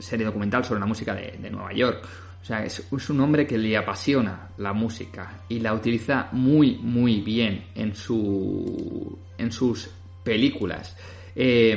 serie 0.00 0.26
documental 0.26 0.64
sobre 0.64 0.80
la 0.80 0.86
música 0.86 1.14
de, 1.14 1.38
de 1.40 1.50
Nueva 1.50 1.72
York. 1.72 2.04
O 2.42 2.44
sea, 2.44 2.64
es, 2.64 2.84
es, 2.90 3.10
un 3.10 3.20
hombre 3.20 3.46
que 3.46 3.56
le 3.56 3.76
apasiona 3.76 4.48
la 4.58 4.72
música 4.72 5.42
y 5.48 5.60
la 5.60 5.74
utiliza 5.74 6.28
muy, 6.32 6.76
muy 6.78 7.20
bien 7.20 7.66
en, 7.76 7.94
su, 7.94 9.16
en 9.38 9.52
sus 9.52 9.88
películas. 10.22 10.96
Eh, 11.34 11.76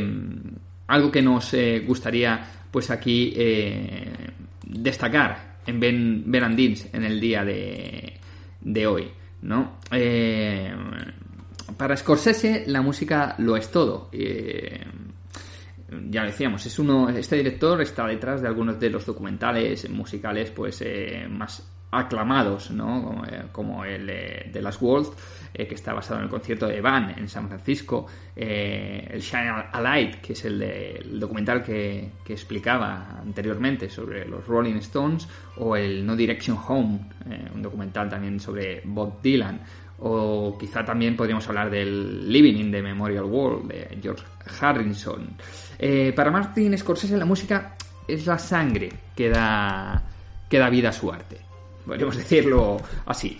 algo 0.87 1.11
que 1.11 1.21
nos 1.21 1.53
eh, 1.53 1.83
gustaría 1.85 2.45
pues 2.69 2.91
aquí 2.91 3.33
eh, 3.35 4.11
destacar 4.65 5.57
en 5.65 5.79
Ben, 5.79 6.23
ben 6.27 6.43
Andins 6.43 6.93
en 6.93 7.03
el 7.03 7.19
día 7.19 7.43
de, 7.43 8.19
de 8.61 8.87
hoy, 8.87 9.09
¿no? 9.41 9.79
para 11.77 11.97
Scorsese 11.97 12.65
la 12.67 12.81
música 12.81 13.35
lo 13.39 13.57
es 13.57 13.71
todo. 13.71 14.09
ya 16.09 16.23
decíamos, 16.23 16.65
es 16.65 16.77
uno, 16.77 17.09
este 17.09 17.37
director 17.37 17.81
está 17.81 18.05
detrás 18.07 18.41
de 18.41 18.47
algunos 18.47 18.79
de 18.79 18.89
los 18.89 19.05
documentales 19.05 19.89
musicales 19.89 20.51
pues 20.51 20.83
más 21.29 21.67
aclamados, 21.91 22.71
¿no? 22.71 23.03
Como, 23.03 23.23
como 23.51 23.85
el 23.85 24.05
de 24.05 24.61
Last 24.61 24.81
World, 24.81 25.07
eh, 25.57 25.67
que 25.67 25.75
está 25.75 25.93
basado 25.93 26.19
en 26.19 26.25
el 26.25 26.29
concierto 26.29 26.67
de 26.67 26.81
Van 26.81 27.17
en 27.17 27.29
San 27.29 27.47
Francisco, 27.47 28.05
eh, 28.35 29.07
el 29.09 29.21
Shine 29.21 29.49
a 29.71 29.79
Light, 29.79 30.15
que 30.15 30.33
es 30.33 30.43
el, 30.43 30.59
de, 30.59 31.05
documental 31.13 31.63
que, 31.63 32.11
que, 32.25 32.33
explicaba 32.33 33.21
anteriormente 33.21 33.89
sobre 33.89 34.25
los 34.25 34.45
Rolling 34.45 34.75
Stones, 34.75 35.29
o 35.55 35.77
el 35.77 36.05
No 36.05 36.13
Direction 36.13 36.57
Home, 36.67 36.99
eh, 37.29 37.49
un 37.55 37.61
documental 37.61 38.09
también 38.09 38.37
sobre 38.37 38.81
Bob 38.83 39.21
Dylan, 39.21 39.61
o 39.99 40.57
quizá 40.59 40.83
también 40.83 41.15
podríamos 41.15 41.47
hablar 41.47 41.69
del 41.69 42.29
Living 42.29 42.55
in 42.55 42.71
the 42.71 42.81
Memorial 42.81 43.23
World 43.23 43.71
de 43.71 43.97
George 44.01 44.25
Harrison. 44.59 45.37
para 46.13 46.31
Martin 46.31 46.77
Scorsese 46.77 47.15
la 47.15 47.23
música 47.23 47.77
es 48.05 48.25
la 48.27 48.37
sangre 48.37 48.89
que 49.15 49.29
da, 49.29 50.03
que 50.49 50.59
da 50.59 50.69
vida 50.69 50.89
a 50.89 50.91
su 50.91 51.09
arte 51.09 51.45
podríamos 51.85 52.17
decirlo 52.23 52.77
así. 53.05 53.37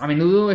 A 0.00 0.06
menudo 0.06 0.50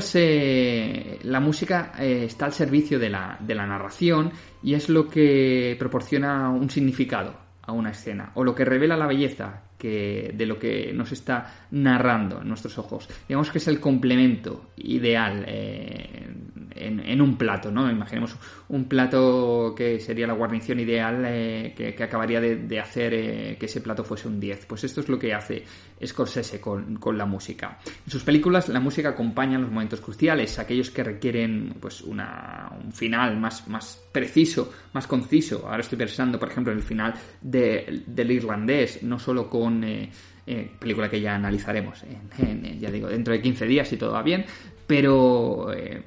la 1.23 1.39
música 1.39 1.93
eh, 1.99 2.25
está 2.25 2.45
al 2.45 2.53
servicio 2.53 2.97
de 2.97 3.09
la, 3.09 3.37
de 3.39 3.53
la 3.53 3.67
narración 3.67 4.31
y 4.63 4.73
es 4.73 4.89
lo 4.89 5.07
que 5.07 5.75
proporciona 5.77 6.49
un 6.49 6.69
significado 6.69 7.35
a 7.61 7.71
una 7.71 7.91
escena 7.91 8.31
o 8.33 8.43
lo 8.43 8.55
que 8.55 8.65
revela 8.65 8.97
la 8.97 9.05
belleza 9.05 9.61
que, 9.77 10.31
de 10.33 10.45
lo 10.45 10.57
que 10.57 10.91
nos 10.93 11.11
está 11.11 11.67
narrando 11.71 12.41
en 12.41 12.47
nuestros 12.47 12.77
ojos. 12.77 13.07
Digamos 13.27 13.51
que 13.51 13.57
es 13.57 13.67
el 13.67 13.79
complemento 13.79 14.71
ideal 14.77 15.43
eh, 15.47 16.27
en, 16.75 16.99
en, 16.99 17.21
un 17.21 17.37
plato, 17.37 17.71
¿no? 17.71 17.89
Imaginemos 17.89 18.35
un 18.69 18.85
plato 18.85 19.73
que 19.75 19.99
sería 19.99 20.27
la 20.27 20.33
guarnición 20.33 20.79
ideal 20.79 21.23
eh, 21.25 21.73
que, 21.75 21.93
que, 21.93 22.03
acabaría 22.03 22.39
de, 22.39 22.55
de 22.57 22.79
hacer 22.79 23.13
eh, 23.13 23.57
que 23.59 23.65
ese 23.65 23.81
plato 23.81 24.03
fuese 24.03 24.27
un 24.27 24.39
10. 24.39 24.65
Pues 24.65 24.83
esto 24.83 25.01
es 25.01 25.09
lo 25.09 25.19
que 25.19 25.33
hace 25.33 25.63
Scorsese 26.03 26.59
con, 26.59 26.97
con, 26.97 27.17
la 27.17 27.25
música. 27.25 27.79
En 28.05 28.11
sus 28.11 28.23
películas 28.23 28.69
la 28.69 28.79
música 28.79 29.09
acompaña 29.09 29.57
los 29.57 29.71
momentos 29.71 30.01
cruciales, 30.01 30.59
aquellos 30.59 30.91
que 30.91 31.03
requieren 31.03 31.75
pues 31.79 32.01
una, 32.01 32.71
un 32.83 32.91
final 32.91 33.37
más, 33.39 33.67
más 33.67 34.01
preciso, 34.11 34.71
más 34.93 35.07
conciso. 35.07 35.67
Ahora 35.67 35.81
estoy 35.81 35.97
pensando, 35.97 36.37
por 36.39 36.49
ejemplo, 36.49 36.71
en 36.73 36.79
el 36.79 36.83
final 36.83 37.13
de, 37.41 38.03
del 38.05 38.31
irlandés, 38.31 39.03
no 39.03 39.19
solo 39.19 39.49
con 39.49 39.64
eh, 39.83 40.09
eh, 40.47 40.71
película 40.79 41.09
que 41.09 41.19
ya 41.19 41.35
analizaremos, 41.35 42.03
en, 42.37 42.79
ya 42.79 42.91
digo, 42.91 43.07
dentro 43.07 43.33
de 43.33 43.41
15 43.41 43.65
días 43.65 43.87
si 43.87 43.97
todo 43.97 44.13
va 44.13 44.21
bien, 44.21 44.45
pero 44.87 45.73
eh, 45.73 46.03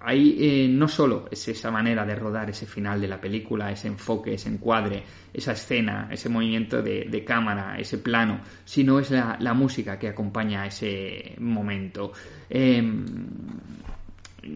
ahí 0.00 0.36
eh, 0.40 0.68
no 0.68 0.88
solo 0.88 1.28
es 1.30 1.46
esa 1.48 1.70
manera 1.70 2.04
de 2.04 2.16
rodar 2.16 2.50
ese 2.50 2.66
final 2.66 3.00
de 3.00 3.08
la 3.08 3.20
película, 3.20 3.70
ese 3.70 3.86
enfoque, 3.86 4.34
ese 4.34 4.48
encuadre, 4.48 5.02
esa 5.32 5.52
escena, 5.52 6.08
ese 6.10 6.28
movimiento 6.28 6.82
de, 6.82 7.24
cámara, 7.24 7.78
ese 7.78 7.98
plano, 7.98 8.40
sino 8.64 8.98
es 8.98 9.10
la, 9.10 9.54
música 9.54 9.98
que 9.98 10.08
acompaña 10.08 10.66
ese 10.66 11.36
momento. 11.38 12.12
Eh, 12.50 12.82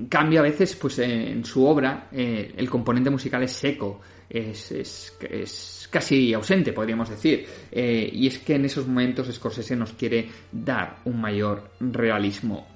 cambio 0.09 0.41
a 0.41 0.43
veces, 0.43 0.75
pues 0.75 0.99
en 0.99 1.45
su 1.45 1.65
obra, 1.65 2.09
eh, 2.13 2.53
el 2.57 2.69
componente 2.69 3.11
musical 3.11 3.43
es 3.45 3.53
seco, 3.53 4.01
es, 4.31 4.71
es, 4.71 5.19
es 5.29 5.89
casi 5.91 6.33
ausente, 6.33 6.73
podríamos 6.73 7.11
decir. 7.11 7.47
Eh, 7.71 8.09
y 8.13 8.29
es 8.29 8.39
que 8.39 8.55
en 8.55 8.65
esos 8.65 8.87
momentos 8.87 9.29
Scorsese 9.33 9.77
nos 9.77 9.93
quiere 9.93 10.29
dar 10.53 11.01
un 11.05 11.21
mayor 11.21 11.71
realismo. 11.81 12.67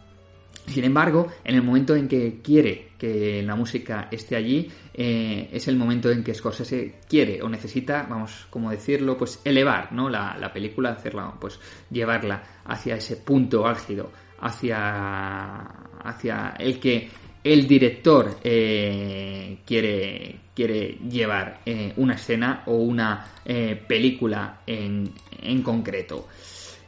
Sin 0.66 0.84
embargo, 0.84 1.28
en 1.44 1.56
el 1.56 1.62
momento 1.62 1.94
en 1.94 2.08
que 2.08 2.40
quiere 2.42 2.88
que 2.98 3.42
la 3.42 3.54
música 3.54 4.08
esté 4.10 4.34
allí, 4.34 4.70
eh, 4.94 5.50
es 5.52 5.68
el 5.68 5.76
momento 5.76 6.10
en 6.10 6.24
que 6.24 6.34
Scorsese 6.34 7.00
quiere 7.06 7.42
o 7.42 7.48
necesita, 7.50 8.06
vamos, 8.08 8.46
como 8.48 8.70
decirlo, 8.70 9.16
pues 9.16 9.42
elevar, 9.44 9.92
¿no? 9.92 10.08
La, 10.08 10.36
la 10.38 10.52
película, 10.52 10.90
hacerla, 10.90 11.34
pues 11.38 11.60
llevarla 11.90 12.42
hacia 12.64 12.96
ese 12.96 13.16
punto 13.16 13.66
álgido, 13.66 14.10
hacia, 14.40 15.60
hacia 16.02 16.54
el 16.58 16.80
que 16.80 17.10
el 17.44 17.68
director 17.68 18.38
eh, 18.42 19.58
quiere, 19.66 20.40
quiere 20.54 20.98
llevar 21.08 21.60
eh, 21.66 21.92
una 21.96 22.14
escena 22.14 22.62
o 22.66 22.74
una 22.74 23.26
eh, 23.44 23.82
película 23.86 24.60
en, 24.66 25.12
en 25.42 25.62
concreto. 25.62 26.28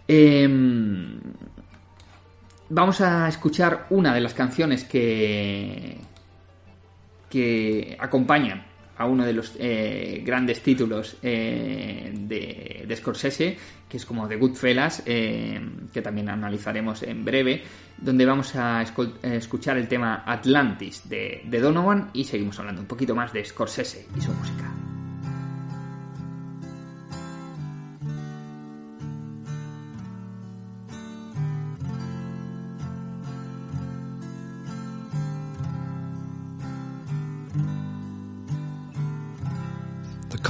Em, 0.06 1.18
vamos 2.68 3.00
a 3.00 3.28
escuchar 3.28 3.86
una 3.90 4.14
de 4.14 4.20
las 4.20 4.34
canciones 4.34 4.84
que, 4.84 5.96
que 7.28 7.96
acompañan 7.98 8.65
a 8.98 9.06
uno 9.06 9.24
de 9.24 9.32
los 9.32 9.54
eh, 9.58 10.22
grandes 10.24 10.62
títulos 10.62 11.16
eh, 11.22 12.12
de, 12.14 12.96
Scorsese, 12.96 13.56
que 13.88 13.96
es 13.96 14.06
como 14.06 14.26
The 14.26 14.36
Goodfellas, 14.36 15.02
eh, 15.06 15.60
que 15.92 16.02
también 16.02 16.28
analizaremos 16.28 17.02
en 17.02 17.24
breve, 17.24 17.62
donde 17.98 18.24
vamos 18.24 18.54
a 18.56 18.82
escuchar 18.82 19.76
el 19.76 19.88
tema 19.88 20.22
Atlantis 20.26 21.08
de, 21.08 21.42
de 21.44 21.60
Donovan 21.60 22.10
y 22.12 22.24
seguimos 22.24 22.58
hablando 22.58 22.80
un 22.80 22.88
poquito 22.88 23.14
más 23.14 23.32
de 23.32 23.44
Scorsese 23.44 24.06
y 24.16 24.20
su 24.20 24.32
música. 24.32 24.85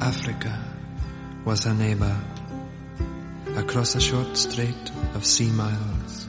Africa 0.00 0.58
was 1.44 1.64
her 1.64 1.74
neighbor, 1.74 2.16
across 3.56 3.94
a 3.94 4.00
short 4.00 4.36
strait 4.36 4.90
of 5.14 5.24
sea 5.24 5.50
miles. 5.50 6.28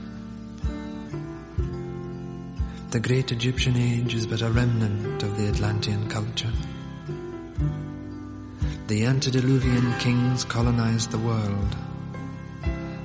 the 2.93 2.99
great 2.99 3.31
Egyptian 3.31 3.75
age 3.75 4.13
is 4.13 4.27
but 4.27 4.43
a 4.43 4.51
remnant 4.51 5.23
of 5.23 5.35
the 5.35 5.47
Atlantean 5.47 6.07
culture. 6.09 6.51
The 8.85 9.05
antediluvian 9.05 9.97
kings 9.97 10.45
colonized 10.45 11.09
the 11.09 11.17
world. 11.17 11.75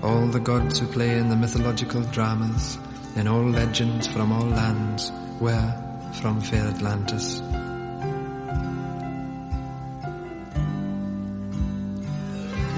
All 0.02 0.26
the 0.26 0.40
gods 0.40 0.78
who 0.78 0.86
play 0.88 1.16
in 1.16 1.30
the 1.30 1.36
mythological 1.36 2.02
dramas, 2.02 2.76
in 3.16 3.26
all 3.26 3.48
legends 3.48 4.06
from 4.06 4.30
all 4.30 4.44
lands, 4.44 5.11
were 5.40 6.12
from 6.20 6.42
fair 6.42 6.66
Atlantis. 6.66 7.40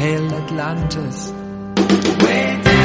Hail 0.00 0.34
Atlantis! 0.34 1.30
Way 2.22 2.79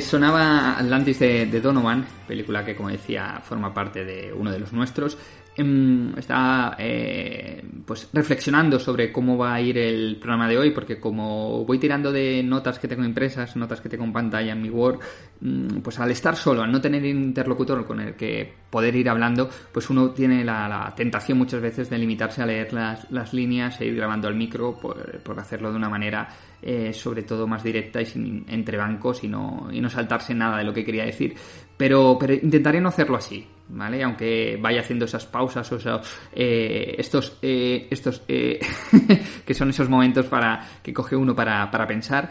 sonaba 0.00 0.78
Atlantis 0.78 1.18
de, 1.18 1.60
Donovan, 1.60 2.06
película 2.26 2.64
que, 2.64 2.74
como 2.74 2.88
decía, 2.88 3.40
forma 3.42 3.72
parte 3.74 4.04
de 4.04 4.32
uno 4.32 4.50
de 4.50 4.58
los 4.58 4.72
nuestros, 4.72 5.18
em, 5.54 6.16
estaba 6.18 6.76
eh, 6.78 7.62
pues 7.84 8.08
reflexionando 8.12 8.78
sobre 8.78 9.12
cómo 9.12 9.36
va 9.36 9.54
a 9.54 9.60
ir 9.60 9.76
el 9.78 10.16
programa 10.16 10.48
de 10.48 10.58
hoy, 10.58 10.70
porque 10.70 10.98
como 10.98 11.64
voy 11.64 11.78
tirando 11.78 12.10
de 12.10 12.42
notas 12.42 12.78
que 12.78 12.88
tengo 12.88 13.04
impresas, 13.04 13.56
notas 13.56 13.80
que 13.80 13.88
tengo 13.88 14.04
en 14.04 14.12
pantalla 14.12 14.52
en 14.52 14.62
mi 14.62 14.70
Word, 14.70 15.00
mm, 15.40 15.78
pues 15.78 15.98
al 15.98 16.10
estar 16.10 16.36
solo, 16.36 16.62
al 16.62 16.72
no 16.72 16.80
tener 16.80 17.04
interlocutor 17.04 17.86
con 17.86 18.00
el 18.00 18.14
que 18.14 18.50
poder 18.70 18.96
ir 18.96 19.08
hablando, 19.08 19.48
pues 19.72 19.90
uno 19.90 20.10
tiene 20.10 20.44
la, 20.44 20.92
tentación 20.96 21.38
muchas 21.38 21.60
veces 21.60 21.90
de 21.90 21.98
limitarse 21.98 22.42
a 22.42 22.46
leer 22.46 22.72
las, 22.72 23.32
líneas 23.34 23.80
e 23.80 23.86
ir 23.86 23.96
grabando 23.96 24.28
al 24.28 24.34
micro 24.34 24.78
por 24.78 25.38
hacerlo 25.38 25.70
de 25.70 25.76
una 25.76 25.88
manera 25.88 26.28
eh, 26.68 26.92
sobre 26.92 27.22
todo 27.22 27.46
más 27.46 27.62
directa 27.62 28.02
y 28.02 28.06
sin 28.06 28.44
entrebancos 28.48 29.22
y 29.22 29.28
no, 29.28 29.68
y 29.70 29.80
no 29.80 29.88
saltarse 29.88 30.34
nada 30.34 30.58
de 30.58 30.64
lo 30.64 30.74
que 30.74 30.84
quería 30.84 31.04
decir. 31.04 31.36
Pero, 31.76 32.18
intentaré 32.42 32.80
no 32.80 32.88
hacerlo 32.88 33.16
así, 33.16 33.46
¿vale? 33.68 34.02
Aunque 34.02 34.58
vaya 34.60 34.80
haciendo 34.80 35.04
esas 35.04 35.26
pausas 35.26 35.70
o 35.70 35.76
esos, 35.76 36.18
eh, 36.32 36.96
estos, 36.98 37.38
eh, 37.40 37.86
estos 37.88 38.24
eh, 38.26 38.58
que 39.46 39.54
son 39.54 39.70
esos 39.70 39.88
momentos 39.88 40.26
para 40.26 40.66
que 40.82 40.92
coge 40.92 41.14
uno 41.14 41.36
para, 41.36 41.70
para 41.70 41.86
pensar. 41.86 42.30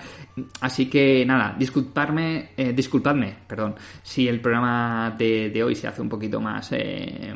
Así 0.59 0.89
que 0.89 1.25
nada, 1.25 1.55
disculparme, 1.57 2.49
eh, 2.57 2.73
disculpadme, 2.73 3.37
perdón, 3.47 3.75
si 4.03 4.27
el 4.27 4.41
programa 4.41 5.15
de, 5.17 5.49
de 5.49 5.63
hoy 5.63 5.75
se 5.75 5.87
hace 5.87 6.01
un 6.01 6.09
poquito 6.09 6.41
más, 6.41 6.71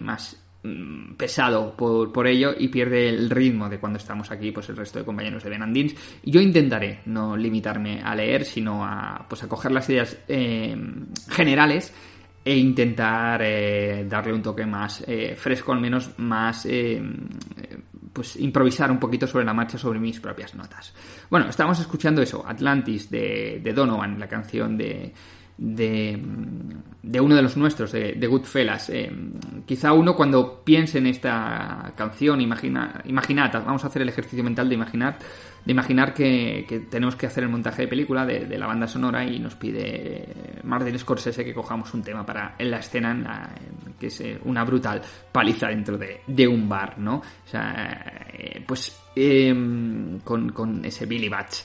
más 0.02 0.49
pesado 1.16 1.74
por, 1.76 2.12
por 2.12 2.28
ello 2.28 2.54
y 2.58 2.68
pierde 2.68 3.08
el 3.08 3.30
ritmo 3.30 3.70
de 3.70 3.80
cuando 3.80 3.98
estamos 3.98 4.30
aquí 4.30 4.52
pues 4.52 4.68
el 4.68 4.76
resto 4.76 5.00
de 5.00 5.06
compañeros 5.06 5.42
de 5.42 5.50
Benandins 5.50 5.96
yo 6.22 6.42
intentaré 6.42 7.00
no 7.06 7.38
limitarme 7.38 8.02
a 8.04 8.14
leer 8.14 8.44
sino 8.44 8.84
a 8.84 9.26
pues 9.30 9.42
a 9.44 9.48
coger 9.48 9.72
las 9.72 9.90
ideas 9.90 10.18
eh, 10.28 10.76
generales 11.30 11.94
e 12.44 12.58
intentar 12.58 13.42
eh, 13.44 14.06
darle 14.08 14.34
un 14.34 14.42
toque 14.42 14.66
más 14.66 15.04
eh, 15.06 15.36
fresco, 15.36 15.74
al 15.74 15.82
menos 15.82 16.18
más 16.18 16.66
eh, 16.66 17.02
pues 18.12 18.38
improvisar 18.38 18.90
un 18.90 19.00
poquito 19.00 19.28
sobre 19.28 19.46
la 19.46 19.54
marcha 19.54 19.78
sobre 19.78 20.00
mis 20.00 20.20
propias 20.20 20.56
notas. 20.56 20.94
Bueno, 21.30 21.50
estamos 21.50 21.80
escuchando 21.80 22.22
eso, 22.22 22.44
Atlantis 22.48 23.10
de, 23.10 23.60
de 23.62 23.74
Donovan, 23.74 24.20
la 24.20 24.28
canción 24.28 24.78
de, 24.78 25.14
de, 25.60 26.22
de, 27.04 27.22
uno 27.22 27.36
de 27.36 27.42
los 27.42 27.58
nuestros, 27.58 27.92
de, 27.92 28.14
de 28.14 28.28
Goodfellas. 28.28 28.90
Eh, 28.90 29.12
quizá 29.66 29.94
uno 29.94 30.16
cuando 30.16 30.64
piense 30.64 30.98
en 30.98 31.08
esta 31.08 31.92
canción, 31.96 32.40
imagina, 32.42 33.02
imaginad, 33.06 33.52
vamos 33.54 33.84
a 33.84 33.88
hacer 33.88 34.02
el 34.02 34.10
ejercicio 34.10 34.44
mental 34.44 34.70
de 34.70 34.76
imaginar, 34.76 35.20
de 35.66 35.72
imaginar 35.72 36.14
que, 36.14 36.66
que 36.68 36.80
tenemos 36.80 37.16
que 37.16 37.28
hacer 37.28 37.44
el 37.44 37.50
montaje 37.50 37.84
de 37.84 37.88
película 37.88 38.26
de, 38.26 38.46
de, 38.46 38.58
la 38.58 38.68
banda 38.68 38.88
sonora 38.88 39.24
y 39.24 39.40
nos 39.40 39.56
pide 39.56 40.60
Martin 40.64 40.98
Scorsese 40.98 41.44
que 41.44 41.54
cojamos 41.54 41.94
un 41.94 42.04
tema 42.04 42.26
para 42.26 42.56
en 42.58 42.72
la 42.72 42.80
escena 42.80 43.12
en 43.12 43.24
la, 43.24 43.50
que 44.00 44.08
es 44.08 44.22
eh, 44.22 44.40
una 44.46 44.64
brutal 44.64 45.02
paliza 45.32 45.68
dentro 45.68 45.98
de, 45.98 46.22
de 46.28 46.48
un 46.48 46.68
bar, 46.68 46.98
¿no? 46.98 47.18
O 47.18 47.48
sea, 47.48 48.28
eh, 48.34 48.64
pues 48.66 49.00
eh, 49.16 49.54
con, 50.24 50.52
con, 50.52 50.86
ese 50.86 51.06
Billy 51.06 51.28
Batch. 51.28 51.58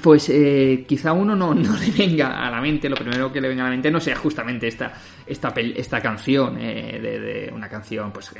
Pues 0.00 0.30
eh, 0.30 0.84
quizá 0.88 1.12
uno 1.12 1.34
no, 1.36 1.52
no, 1.54 1.76
le 1.76 1.90
venga 1.90 2.46
a 2.46 2.50
la 2.50 2.60
mente, 2.60 2.88
lo 2.88 2.96
primero 2.96 3.30
que 3.30 3.40
le 3.40 3.48
venga 3.48 3.62
a 3.62 3.66
la 3.66 3.72
mente 3.72 3.90
no 3.90 4.00
sea 4.00 4.16
justamente 4.16 4.68
esta, 4.68 4.92
esta, 5.26 5.48
esta 5.48 6.00
canción, 6.00 6.56
eh, 6.58 6.98
de, 6.98 7.20
de, 7.20 7.52
una 7.52 7.68
canción 7.68 8.10
pues 8.12 8.32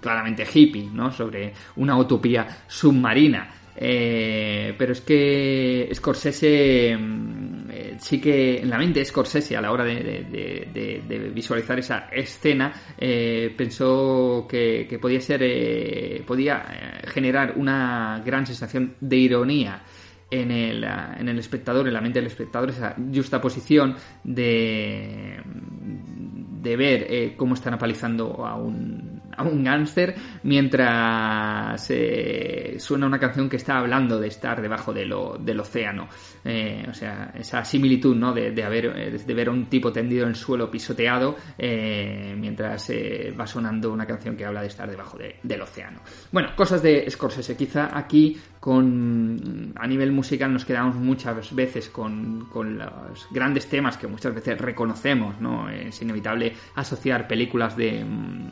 claramente 0.00 0.46
hippie, 0.52 0.90
¿no? 0.92 1.12
Sobre 1.12 1.52
una 1.76 1.96
utopía 1.96 2.46
submarina. 2.66 3.48
Eh, 3.78 4.74
pero 4.78 4.92
es 4.92 5.02
que 5.02 5.90
Scorsese 5.92 6.92
eh, 6.92 7.96
sí 7.98 8.20
que 8.20 8.58
en 8.60 8.70
la 8.70 8.78
mente 8.78 9.04
Scorsese 9.04 9.56
a 9.56 9.60
la 9.60 9.70
hora 9.70 9.84
de, 9.84 11.32
visualizar 11.34 11.78
esa 11.78 12.08
escena 12.10 12.72
eh, 12.96 13.54
pensó 13.56 14.46
que, 14.48 14.86
que, 14.88 14.98
podía 14.98 15.20
ser 15.20 16.24
podía 16.24 16.64
generar 17.04 17.54
una 17.56 18.22
gran 18.24 18.46
sensación 18.46 18.94
de 19.00 19.16
ironía 19.16 19.82
en 20.30 20.50
el, 20.50 20.82
en 20.84 21.28
el 21.28 21.38
espectador, 21.38 21.86
en 21.86 21.94
la 21.94 22.00
mente 22.00 22.18
del 22.18 22.26
espectador, 22.26 22.70
esa 22.70 22.96
justa 23.14 23.40
posición 23.40 23.94
de, 24.24 25.40
de 26.62 26.76
ver 26.76 27.36
cómo 27.36 27.54
están 27.54 27.74
apalizando 27.74 28.44
a 28.44 28.56
un, 28.56 29.15
a 29.36 29.42
un 29.42 29.62
gángster 29.62 30.14
mientras 30.42 31.90
eh, 31.90 32.76
suena 32.78 33.06
una 33.06 33.18
canción 33.18 33.48
que 33.48 33.56
está 33.56 33.78
hablando 33.78 34.18
de 34.18 34.28
estar 34.28 34.60
debajo 34.60 34.92
de 34.92 35.06
lo, 35.06 35.36
del 35.38 35.60
océano. 35.60 36.08
Eh, 36.44 36.86
o 36.88 36.94
sea, 36.94 37.32
esa 37.38 37.64
similitud 37.64 38.16
¿no? 38.16 38.32
de, 38.32 38.52
de, 38.52 38.64
haber, 38.64 39.24
de 39.24 39.34
ver 39.34 39.48
a 39.48 39.50
un 39.50 39.66
tipo 39.66 39.92
tendido 39.92 40.24
en 40.24 40.30
el 40.30 40.36
suelo 40.36 40.70
pisoteado 40.70 41.36
mientras 41.58 42.90
va 43.38 43.46
sonando 43.46 43.92
una 43.92 44.06
canción 44.06 44.36
que 44.36 44.44
habla 44.44 44.60
de 44.60 44.68
estar 44.68 44.88
debajo 44.90 45.18
de, 45.18 45.36
del 45.42 45.62
océano. 45.62 46.00
Bueno, 46.32 46.50
cosas 46.54 46.82
de 46.82 47.08
Scorsese. 47.10 47.56
Quizá 47.56 47.96
aquí 47.96 48.36
con 48.66 49.72
a 49.76 49.86
nivel 49.86 50.10
musical 50.10 50.52
nos 50.52 50.64
quedamos 50.64 50.96
muchas 50.96 51.54
veces 51.54 51.88
con, 51.88 52.46
con 52.46 52.76
los 52.76 53.28
grandes 53.30 53.68
temas 53.68 53.96
que 53.96 54.08
muchas 54.08 54.34
veces 54.34 54.60
reconocemos, 54.60 55.40
¿no? 55.40 55.70
Es 55.70 56.02
inevitable 56.02 56.52
asociar 56.74 57.28
películas 57.28 57.76
de, 57.76 58.04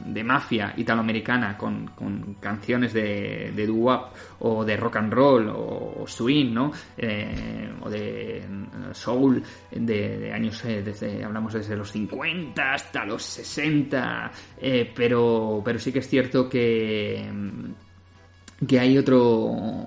de 0.06 0.22
mafia 0.22 0.72
italoamericana 0.76 1.58
con, 1.58 1.88
con 1.96 2.34
canciones 2.34 2.92
de, 2.92 3.50
de 3.56 3.66
doo-wop 3.66 4.12
o 4.38 4.64
de 4.64 4.76
rock 4.76 4.96
and 4.98 5.12
roll 5.12 5.48
o 5.52 6.04
swing, 6.06 6.54
¿no? 6.54 6.70
Eh, 6.96 7.72
o 7.80 7.90
de 7.90 8.40
soul 8.92 9.42
de, 9.72 10.18
de 10.18 10.32
años, 10.32 10.64
eh, 10.64 10.80
desde, 10.84 11.24
hablamos 11.24 11.54
desde 11.54 11.74
los 11.74 11.90
50 11.90 12.72
hasta 12.72 13.04
los 13.04 13.20
60, 13.20 14.30
eh, 14.58 14.92
pero, 14.94 15.60
pero 15.64 15.76
sí 15.80 15.92
que 15.92 15.98
es 15.98 16.08
cierto 16.08 16.48
que 16.48 17.28
que 18.66 18.78
hay 18.78 18.96
otro 18.96 19.86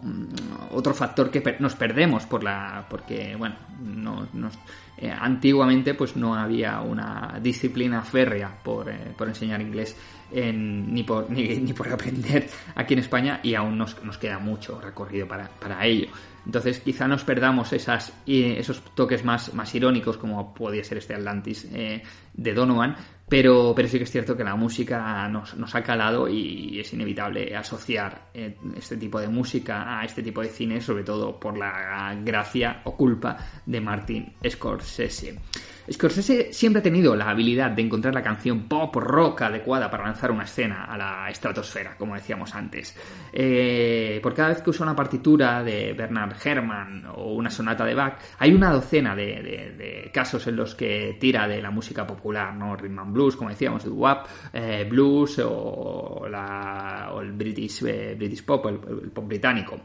otro 0.71 0.93
factor 0.93 1.31
que 1.31 1.57
nos 1.59 1.75
perdemos 1.75 2.25
por 2.25 2.43
la 2.43 2.85
porque 2.89 3.35
bueno 3.35 3.55
no, 3.79 4.27
nos, 4.33 4.57
eh, 4.97 5.11
antiguamente 5.11 5.93
pues 5.93 6.15
no 6.15 6.33
había 6.33 6.81
una 6.81 7.39
disciplina 7.41 8.01
férrea 8.01 8.57
por, 8.63 8.89
eh, 8.89 9.13
por 9.15 9.27
enseñar 9.27 9.61
inglés 9.61 9.95
en, 10.31 10.93
ni, 10.93 11.03
por, 11.03 11.29
ni, 11.31 11.73
por 11.73 11.87
aprender 11.87 12.49
aquí 12.75 12.93
en 12.95 12.99
España 12.99 13.39
y 13.43 13.53
aún 13.53 13.77
nos, 13.77 14.03
nos 14.03 14.17
queda 14.17 14.39
mucho 14.39 14.81
recorrido 14.81 15.27
para, 15.27 15.47
para 15.47 15.85
ello. 15.85 16.07
Entonces 16.45 16.79
quizá 16.79 17.07
nos 17.07 17.23
perdamos 17.23 17.73
esas, 17.73 18.13
esos 18.25 18.81
toques 18.95 19.23
más, 19.23 19.53
más 19.53 19.73
irónicos 19.75 20.17
como 20.17 20.53
podía 20.53 20.83
ser 20.83 20.97
este 20.97 21.13
Atlantis 21.13 21.67
eh, 21.73 22.01
de 22.33 22.53
Donovan 22.53 22.95
pero, 23.29 23.73
pero 23.75 23.87
sí 23.89 23.97
que 23.97 24.05
es 24.05 24.11
cierto 24.11 24.37
que 24.37 24.43
la 24.43 24.55
música 24.55 25.27
nos, 25.27 25.55
nos 25.55 25.75
ha 25.75 25.83
calado 25.83 26.29
y 26.29 26.79
es 26.79 26.93
inevitable 26.93 27.55
asociar 27.55 28.29
eh, 28.33 28.57
este 28.75 28.95
tipo 28.95 29.19
de 29.19 29.27
música 29.27 29.99
a 29.99 30.05
este 30.05 30.23
tipo 30.23 30.41
de 30.41 30.47
cine, 30.47 30.79
sobre 30.79 31.03
todo 31.03 31.37
por 31.37 31.57
la 31.57 32.15
gracia 32.23 32.81
o 32.85 32.95
culpa 32.95 33.37
de 33.65 33.81
Martin 33.81 34.33
Scorsese. 34.47 35.39
Scorsese 35.89 36.51
siempre 36.51 36.79
ha 36.81 36.83
tenido 36.83 37.15
la 37.15 37.29
habilidad 37.29 37.71
de 37.71 37.81
encontrar 37.81 38.13
la 38.13 38.21
canción 38.21 38.67
pop 38.67 38.95
rock 38.95 39.43
adecuada 39.43 39.89
para 39.89 40.03
lanzar 40.03 40.31
una 40.31 40.43
escena 40.43 40.85
a 40.85 40.97
la 40.97 41.29
estratosfera, 41.29 41.95
como 41.97 42.15
decíamos 42.15 42.53
antes. 42.55 42.95
Eh, 43.31 44.19
por 44.21 44.33
cada 44.33 44.49
vez 44.49 44.61
que 44.61 44.69
usa 44.69 44.85
una 44.85 44.95
partitura 44.95 45.63
de 45.63 45.93
Bernard 45.93 46.35
Herrmann 46.43 47.05
o 47.15 47.33
una 47.33 47.49
sonata 47.49 47.85
de 47.85 47.93
Bach, 47.93 48.19
hay 48.39 48.53
una 48.53 48.71
docena 48.71 49.15
de, 49.15 49.41
de, 49.41 49.71
de 49.77 50.11
casos 50.11 50.45
en 50.47 50.57
los 50.57 50.75
que 50.75 51.17
tira 51.19 51.47
de 51.47 51.61
la 51.61 51.71
música 51.71 52.05
popular, 52.05 52.53
¿no? 52.53 52.75
Rhythm 52.75 52.99
and 52.99 53.13
blues, 53.13 53.35
como 53.35 53.49
decíamos, 53.49 53.85
el 53.85 53.91
WAP, 53.91 54.27
eh, 54.53 54.85
blues 54.89 55.39
o, 55.39 56.25
el 56.27 57.31
British, 57.31 57.83
eh, 57.85 58.15
British 58.17 58.43
pop, 58.43 58.65
el, 58.65 58.79
el 59.03 59.11
pop 59.11 59.27
británico. 59.27 59.79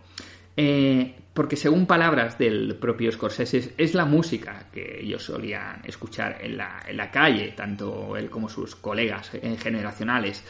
Eh, 0.57 1.22
porque 1.35 1.57
según 1.57 1.87
palabras 1.87 2.37
del 2.39 2.76
propio 2.76 3.11
Scorsese, 3.11 3.72
es 3.78 3.95
la 3.95 4.05
música 4.05 4.66
que 4.70 5.01
ellos 5.01 5.22
solían 5.24 5.80
escuchar 5.85 6.39
en 6.43 6.59
la, 6.59 6.83
en 6.87 6.97
la 6.97 7.11
calle, 7.11 7.55
tanto 7.57 8.16
él 8.16 8.28
como 8.28 8.49
sus 8.49 8.76
colegas 8.76 9.30
generacionales. 9.59 10.45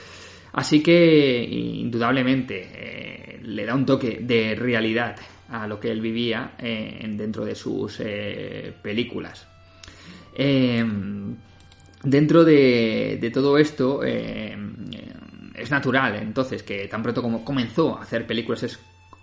Así 0.53 0.83
que, 0.83 1.45
indudablemente, 1.45 2.69
eh, 2.75 3.41
le 3.43 3.65
da 3.65 3.75
un 3.75 3.87
toque 3.87 4.19
de 4.21 4.55
realidad 4.55 5.17
a 5.49 5.67
lo 5.67 5.79
que 5.79 5.91
él 5.91 6.01
vivía 6.01 6.55
eh, 6.59 7.01
dentro 7.17 7.45
de 7.45 7.55
sus 7.55 8.01
eh, 8.01 8.75
películas. 8.83 9.47
dentro 12.05 12.45
de, 12.45 13.19
de, 13.21 13.31
todo 13.31 13.57
esto, 13.57 14.03
es 14.03 15.71
natural, 15.71 16.17
entonces, 16.17 16.63
que 16.63 16.89
tan 16.89 17.03
pronto 17.03 17.23
como 17.23 17.45
comenzó 17.45 17.97
a 17.97 18.03
hacer 18.03 18.27
películas 18.27 18.63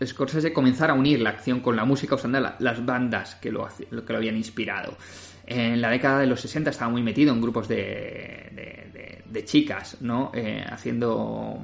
Scorsese 0.05 0.53
comenzara 0.53 0.93
a 0.93 0.95
unir 0.95 1.19
la 1.19 1.31
acción 1.31 1.59
con 1.59 1.75
la 1.75 1.85
música 1.85 2.15
usando 2.15 2.39
la, 2.39 2.55
las 2.59 2.85
bandas 2.85 3.35
que 3.35 3.51
lo, 3.51 3.67
que 3.67 4.13
lo 4.13 4.17
habían 4.17 4.37
inspirado. 4.37 4.97
En 5.45 5.81
la 5.81 5.89
década 5.89 6.19
de 6.19 6.27
los 6.27 6.39
60 6.41 6.69
estaba 6.69 6.91
muy 6.91 7.01
metido 7.01 7.33
en 7.33 7.41
grupos 7.41 7.67
de, 7.67 7.75
de, 8.51 8.89
de, 8.93 9.23
de 9.25 9.45
chicas, 9.45 9.97
¿no? 10.01 10.31
Eh, 10.33 10.63
haciendo 10.69 11.59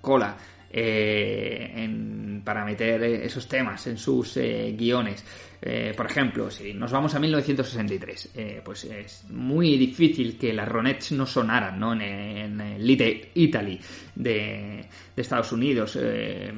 cola 0.00 0.36
eh, 0.70 2.40
para 2.44 2.64
meter 2.64 3.02
esos 3.02 3.46
temas 3.48 3.86
en 3.86 3.98
sus 3.98 4.36
eh, 4.36 4.74
guiones. 4.76 5.24
Eh, 5.62 5.92
por 5.94 6.06
ejemplo, 6.06 6.50
si 6.50 6.72
nos 6.72 6.90
vamos 6.90 7.14
a 7.14 7.20
1963, 7.20 8.30
eh, 8.34 8.62
pues 8.64 8.84
es 8.84 9.24
muy 9.28 9.76
difícil 9.76 10.38
que 10.38 10.54
las 10.54 10.66
Ronettes 10.66 11.12
no 11.12 11.26
sonaran 11.26 11.78
¿no? 11.78 11.92
en, 11.92 12.78
Little 12.78 13.30
Italy 13.34 13.78
de, 14.14 14.86
Estados 15.16 15.52
Unidos, 15.52 15.98
eh, 16.00 16.50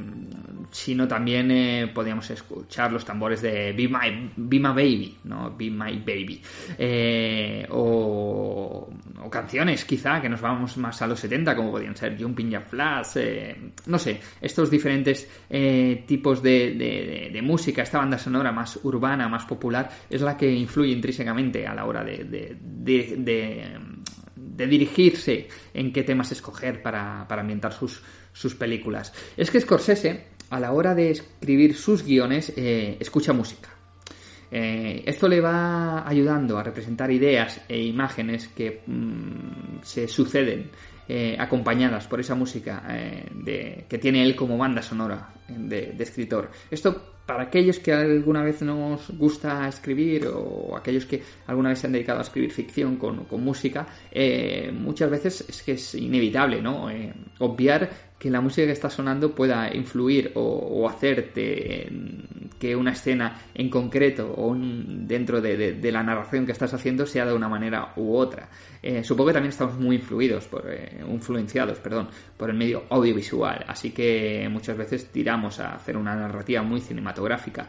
sino 0.70 1.08
también 1.08 1.50
eh, 1.50 1.90
podíamos 1.92 2.30
escuchar 2.30 2.92
los 2.92 3.04
tambores 3.04 3.42
de 3.42 3.72
Be 3.72 3.88
My, 3.88 4.30
Be 4.36 4.60
My 4.60 4.68
Baby, 4.68 5.18
¿no? 5.24 5.50
Be 5.56 5.68
My 5.68 5.98
Baby, 5.98 6.40
eh, 6.78 7.66
o, 7.70 8.88
o, 9.20 9.30
canciones 9.30 9.84
quizá 9.84 10.20
que 10.20 10.28
nos 10.28 10.40
vamos 10.40 10.76
más 10.76 11.02
a 11.02 11.08
los 11.08 11.18
70, 11.18 11.56
como 11.56 11.72
podían 11.72 11.96
ser 11.96 12.16
Jumping 12.22 12.50
Jack 12.50 12.68
Flash, 12.68 13.16
no 13.86 13.98
estos 14.40 14.70
diferentes 14.70 15.28
tipos 16.06 16.42
de, 16.42 17.40
música, 17.42 17.82
esta 17.82 17.98
banda 17.98 18.18
sonora 18.18 18.52
más 18.52 18.78
urbana, 18.82 19.28
más 19.28 19.44
popular, 19.44 19.90
es 20.08 20.20
la 20.20 20.36
que 20.36 20.50
influye 20.50 20.92
intrínsecamente 20.92 21.66
a 21.66 21.74
la 21.74 21.84
hora 21.84 22.04
de, 22.04 22.56
dirigirse 24.36 25.48
en 25.74 25.92
qué 25.92 26.02
temas 26.02 26.32
escoger 26.32 26.82
para, 26.82 27.26
ambientar 27.28 27.72
sus, 27.72 28.54
películas. 28.54 29.12
Es 29.36 29.50
que 29.50 29.60
Scorsese, 29.60 30.26
a 30.50 30.60
la 30.60 30.72
hora 30.72 30.94
de 30.94 31.10
escribir 31.10 31.76
sus 31.76 32.04
guiones, 32.04 32.52
eh, 32.56 32.96
escucha 33.00 33.32
música. 33.32 33.70
Eh, 34.54 35.02
esto 35.06 35.28
le 35.28 35.40
va 35.40 36.06
ayudando 36.06 36.58
a 36.58 36.62
representar 36.62 37.10
ideas 37.10 37.62
e 37.68 37.80
imágenes 37.80 38.48
que 38.48 38.82
mmm, 38.86 39.80
se 39.82 40.06
suceden 40.06 40.70
eh, 41.08 41.36
acompañadas 41.38 42.06
por 42.06 42.20
esa 42.20 42.34
música 42.34 42.84
eh, 42.88 43.26
de, 43.34 43.84
que 43.88 43.98
tiene 43.98 44.22
él 44.22 44.36
como 44.36 44.56
banda 44.56 44.82
sonora 44.82 45.28
de, 45.48 45.92
de 45.92 46.04
escritor. 46.04 46.50
Esto 46.70 47.12
para 47.26 47.44
aquellos 47.44 47.78
que 47.78 47.92
alguna 47.92 48.42
vez 48.42 48.62
nos 48.62 49.10
gusta 49.10 49.66
escribir 49.68 50.26
o 50.26 50.76
aquellos 50.76 51.06
que 51.06 51.22
alguna 51.46 51.70
vez 51.70 51.78
se 51.78 51.86
han 51.86 51.92
dedicado 51.92 52.18
a 52.18 52.22
escribir 52.22 52.50
ficción 52.50 52.96
con, 52.96 53.24
con 53.24 53.42
música, 53.44 53.86
eh, 54.10 54.72
muchas 54.72 55.10
veces 55.10 55.44
es 55.48 55.62
que 55.62 55.72
es 55.72 55.94
inevitable, 55.94 56.60
¿no? 56.60 56.90
Eh, 56.90 57.12
obviar 57.38 57.88
que 58.22 58.30
la 58.30 58.40
música 58.40 58.64
que 58.66 58.72
está 58.72 58.88
sonando 58.88 59.34
pueda 59.34 59.74
influir 59.74 60.30
o, 60.36 60.88
hacerte 60.88 61.88
que 62.56 62.76
una 62.76 62.92
escena 62.92 63.36
en 63.52 63.68
concreto 63.68 64.32
o 64.32 64.46
un, 64.46 65.08
dentro 65.08 65.40
de, 65.40 65.56
de, 65.56 65.72
de, 65.72 65.90
la 65.90 66.04
narración 66.04 66.46
que 66.46 66.52
estás 66.52 66.72
haciendo 66.72 67.04
sea 67.04 67.26
de 67.26 67.32
una 67.32 67.48
manera 67.48 67.92
u 67.96 68.14
otra. 68.14 68.48
Eh, 68.80 69.02
supongo 69.02 69.26
que 69.26 69.32
también 69.32 69.50
estamos 69.50 69.76
muy 69.76 69.96
influidos, 69.96 70.46
por, 70.46 70.72
eh, 70.72 71.00
influenciados, 71.04 71.80
perdón, 71.80 72.10
por 72.36 72.48
el 72.48 72.56
medio 72.56 72.84
audiovisual, 72.90 73.64
así 73.66 73.90
que 73.90 74.48
muchas 74.48 74.76
veces 74.76 75.08
tiramos 75.08 75.58
a 75.58 75.74
hacer 75.74 75.96
una 75.96 76.14
narrativa 76.14 76.62
muy 76.62 76.80
cinematográfica. 76.80 77.66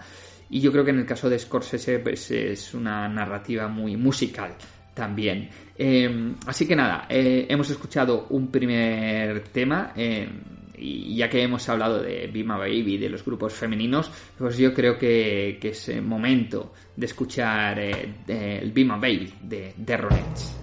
Y 0.51 0.59
yo 0.59 0.71
creo 0.71 0.85
que 0.85 0.91
en 0.91 0.99
el 0.99 1.07
caso 1.07 1.31
de 1.31 1.39
Scorsese 1.39 1.97
pues, 1.97 2.29
es 2.29 2.75
una 2.75 3.09
narrativa 3.09 3.67
muy 3.67 3.97
musical 3.97 4.53
también. 4.93 5.49
Eh, 5.77 6.35
así 6.45 6.67
que 6.67 6.75
nada, 6.75 7.05
eh, 7.09 7.45
hemos 7.49 7.69
escuchado 7.69 8.27
un 8.29 8.51
primer 8.51 9.43
tema. 9.49 9.93
Eh, 9.95 10.27
y 10.75 11.15
ya 11.15 11.29
que 11.29 11.41
hemos 11.41 11.67
hablado 11.69 12.01
de 12.01 12.27
Be 12.27 12.43
My 12.43 12.57
Baby, 12.57 12.97
de 12.97 13.07
los 13.07 13.23
grupos 13.23 13.53
femeninos, 13.53 14.11
pues 14.37 14.57
yo 14.57 14.73
creo 14.73 14.97
que, 14.97 15.57
que 15.61 15.69
es 15.69 16.01
momento 16.01 16.73
de 16.95 17.05
escuchar 17.05 17.79
eh, 17.79 18.15
el 18.27 18.71
Be 18.71 18.83
My 18.83 18.99
Baby 18.99 19.33
de, 19.41 19.73
de. 19.77 20.62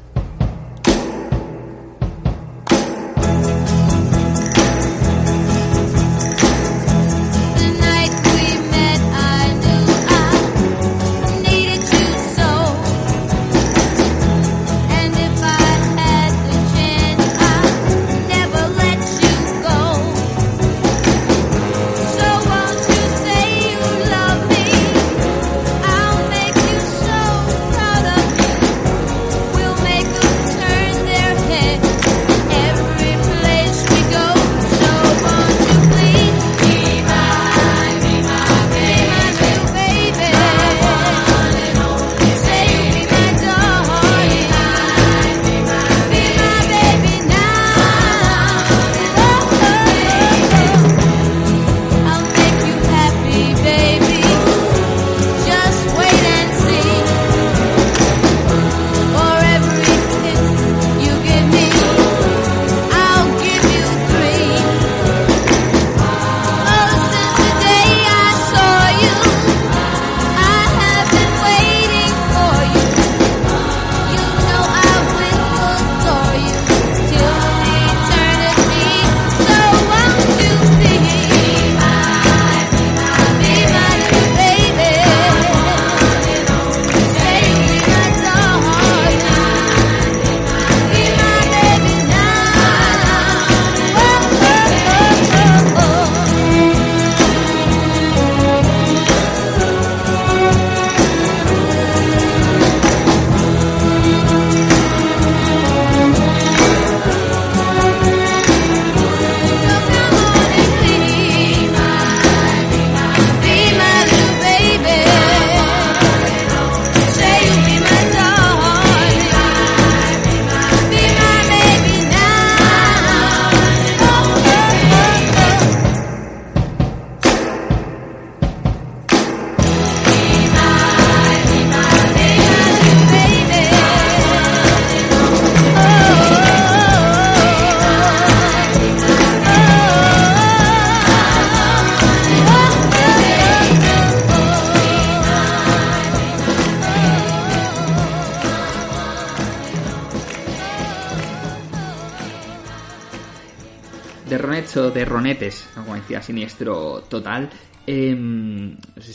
Como 155.74 155.95
decía, 155.95 156.22
siniestro 156.22 157.03
total. 157.09 157.51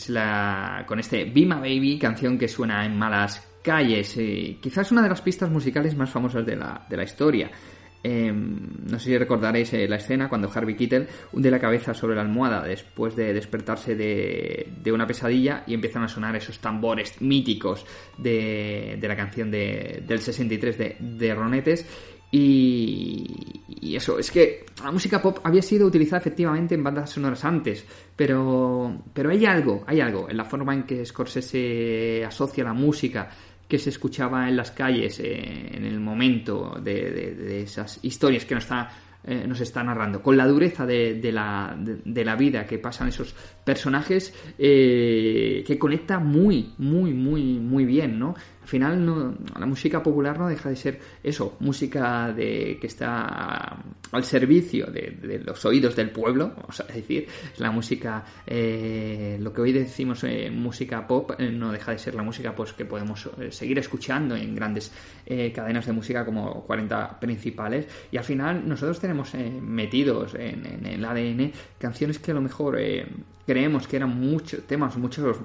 La, 0.09 0.83
con 0.85 0.99
este 0.99 1.25
Be 1.25 1.45
My 1.45 1.55
Baby, 1.55 1.97
canción 1.99 2.37
que 2.37 2.47
suena 2.47 2.85
en 2.85 2.97
malas 2.97 3.41
calles. 3.61 4.15
Eh, 4.17 4.57
quizás 4.61 4.91
una 4.91 5.01
de 5.01 5.09
las 5.09 5.21
pistas 5.21 5.49
musicales 5.49 5.95
más 5.95 6.09
famosas 6.09 6.45
de 6.45 6.55
la, 6.55 6.85
de 6.87 6.97
la 6.97 7.03
historia. 7.03 7.49
Eh, 8.07 8.31
no 8.31 8.99
sé 8.99 9.05
si 9.05 9.17
recordaréis 9.17 9.73
eh, 9.73 9.87
la 9.87 9.95
escena 9.95 10.29
cuando 10.29 10.51
Harvey 10.53 10.75
Keitel 10.75 11.07
hunde 11.31 11.49
la 11.49 11.57
cabeza 11.57 11.95
sobre 11.95 12.15
la 12.15 12.21
almohada 12.21 12.61
después 12.61 13.15
de 13.15 13.33
despertarse 13.33 13.95
de, 13.95 14.73
de 14.83 14.91
una 14.91 15.07
pesadilla 15.07 15.63
y 15.65 15.73
empiezan 15.73 16.03
a 16.03 16.07
sonar 16.07 16.35
esos 16.35 16.59
tambores 16.59 17.19
míticos 17.19 17.83
de, 18.19 18.97
de 19.01 19.07
la 19.07 19.15
canción 19.15 19.49
de, 19.49 20.03
del 20.05 20.19
63 20.19 20.77
de, 20.77 20.97
de 20.99 21.33
Ronetes. 21.33 21.87
Y, 22.37 23.63
y, 23.79 23.95
eso, 23.95 24.19
es 24.19 24.29
que 24.29 24.65
la 24.83 24.91
música 24.91 25.21
pop 25.21 25.39
había 25.41 25.61
sido 25.61 25.87
utilizada 25.87 26.19
efectivamente 26.19 26.75
en 26.75 26.83
bandas 26.83 27.11
sonoras 27.11 27.45
antes, 27.45 27.85
pero, 28.13 29.03
pero 29.13 29.29
hay 29.29 29.45
algo, 29.45 29.85
hay 29.87 30.01
algo 30.01 30.29
en 30.29 30.35
la 30.35 30.43
forma 30.43 30.73
en 30.73 30.83
que 30.83 31.05
Scorsese 31.05 32.25
asocia 32.25 32.65
la 32.65 32.73
música 32.73 33.29
que 33.69 33.79
se 33.79 33.89
escuchaba 33.89 34.49
en 34.49 34.57
las 34.57 34.71
calles 34.71 35.17
eh, 35.21 35.69
en 35.77 35.85
el 35.85 36.01
momento 36.01 36.77
de, 36.83 37.09
de, 37.09 37.35
de, 37.35 37.61
esas 37.61 37.99
historias 38.03 38.43
que 38.43 38.55
nos 38.55 38.65
está, 38.65 38.89
eh, 39.27 39.45
nos 39.47 39.59
está 39.59 39.83
narrando, 39.83 40.21
con 40.21 40.37
la 40.37 40.45
dureza 40.45 40.85
de, 40.85 41.15
de 41.15 41.31
la, 41.31 42.35
vida 42.37 42.67
que 42.67 42.77
pasan 42.77 43.07
esos 43.07 43.33
personajes, 43.63 44.31
eh, 44.59 45.63
que 45.65 45.79
conecta 45.79 46.19
muy, 46.19 46.73
muy, 46.77 47.11
muy, 47.11 47.57
muy 47.59 47.85
bien, 47.85 48.19
¿no? 48.19 48.35
Al 48.65 48.69
final 48.69 49.05
no, 49.05 49.35
la 49.59 49.67
música 49.67 50.01
popular 50.01 50.39
no 50.39 50.47
deja 50.47 50.69
de 50.69 50.75
ser 50.75 50.99
eso, 51.21 51.55
música 51.59 52.33
de, 52.33 52.79
que 52.81 52.87
está 52.87 53.77
al 54.11 54.23
servicio 54.23 54.87
de, 54.87 55.43
los 55.45 55.63
oídos 55.65 55.95
del 55.95 56.09
pueblo, 56.09 56.51
vamos 56.57 56.79
a 56.79 56.85
decir, 56.85 57.27
la 57.59 57.69
música, 57.69 58.25
eh, 58.47 59.37
lo 59.39 59.53
que 59.53 59.61
hoy 59.61 59.71
decimos 59.71 60.23
eh, 60.23 60.49
música 60.49 61.05
pop, 61.05 61.33
eh, 61.37 61.51
no 61.51 61.71
deja 61.71 61.91
de 61.91 61.99
ser 61.99 62.15
la 62.15 62.23
música 62.23 62.55
pues 62.55 62.73
que 62.73 62.85
podemos 62.85 63.29
eh, 63.39 63.51
seguir 63.51 63.77
escuchando 63.77 64.35
en 64.35 64.55
grandes 64.55 64.91
eh, 65.27 65.51
cadenas 65.51 65.85
de 65.85 65.93
música 65.93 66.25
como 66.25 66.63
40 66.63 67.19
principales. 67.19 67.87
Y 68.11 68.17
al 68.17 68.23
final 68.23 68.67
nosotros 68.67 68.99
tenemos 68.99 69.31
metidos 69.35 70.33
en, 70.33 70.65
en, 70.65 70.85
el 70.87 71.05
ADN 71.05 71.51
canciones 71.77 72.17
que 72.17 72.31
a 72.31 72.33
lo 72.33 72.41
mejor 72.41 72.79
creemos 73.45 73.87
que 73.87 73.97
eran 73.97 74.09
muchos 74.19 74.61
temas 74.65 74.97
muchos 74.97 75.37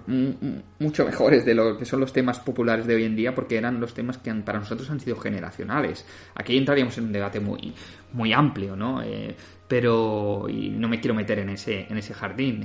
mucho 0.79 1.05
mejores 1.05 1.45
de 1.45 1.55
lo 1.55 1.77
que 1.77 1.85
son 1.85 2.01
los 2.01 2.13
temas 2.13 2.41
populares 2.41 2.87
de 2.87 2.95
hoy 2.95 3.05
en 3.05 3.15
día 3.17 3.35
porque 3.35 3.57
eran 3.59 3.79
los 3.81 3.93
temas 3.95 4.17
que 4.19 4.31
han- 4.31 4.43
para 4.43 4.59
nosotros 4.59 4.89
han 4.91 5.01
sido 5.01 5.17
generacionales. 5.17 6.07
Aquí 6.35 6.57
entraríamos 6.57 6.97
en 6.99 7.05
un 7.05 7.13
debate 7.13 7.41
muy, 7.41 7.75
muy 8.13 8.33
amplio, 8.33 8.77
¿no? 8.77 9.03
Eh, 9.03 9.35
pero 9.69 10.47
y 10.49 10.71
no 10.71 10.89
me 10.89 10.99
quiero 10.99 11.15
meter 11.15 11.39
en 11.39 11.51
ese 11.51 11.87
en 11.89 11.97
ese 11.97 12.13
jardín 12.13 12.63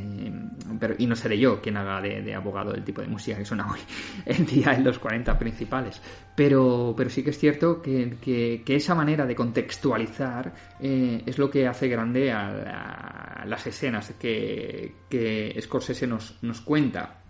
eh, 0.72 0.76
pero 0.80 0.96
y 0.98 1.06
no 1.06 1.16
seré 1.16 1.38
yo 1.38 1.62
quien 1.62 1.78
haga 1.78 2.02
de, 2.02 2.34
abogado 2.34 2.72
del 2.72 2.84
tipo 2.84 3.00
de 3.02 3.08
música 3.08 3.38
que 3.38 3.46
suena 3.46 3.72
hoy 3.72 3.80
en 4.26 4.44
día 4.48 4.74
en 4.74 4.84
los 4.84 4.98
40 4.98 5.38
principales 5.38 6.02
pero 6.36 6.96
pero 6.98 7.12
sí 7.12 7.22
que 7.24 7.30
es 7.30 7.38
cierto 7.38 7.80
que, 7.80 8.16
que- 8.20 8.76
esa 8.76 8.96
manera 8.96 9.24
de 9.28 9.36
contextualizar 9.36 10.52
eh, 10.82 11.22
es 11.28 11.38
lo 11.38 11.52
que 11.52 11.68
hace 11.68 11.88
grande 11.90 12.32
a, 12.32 12.52
la- 12.52 13.46
las 13.46 13.68
escenas 13.68 14.12
que, 14.20 14.96
que 15.08 15.56
Scorsese 15.62 16.08
nos, 16.08 16.42
nos 16.42 16.60
cuenta 16.62 17.22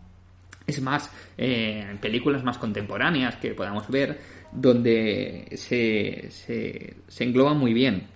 es 0.67 0.81
más, 0.81 1.11
en 1.37 1.97
películas 1.99 2.43
más 2.43 2.57
contemporáneas 2.57 3.35
que 3.35 3.53
podamos 3.53 3.87
ver, 3.87 4.19
donde 4.55 5.47
se, 5.55 6.29
se, 6.29 7.23
engloba 7.23 7.53
muy 7.53 7.73
bien 7.73 8.07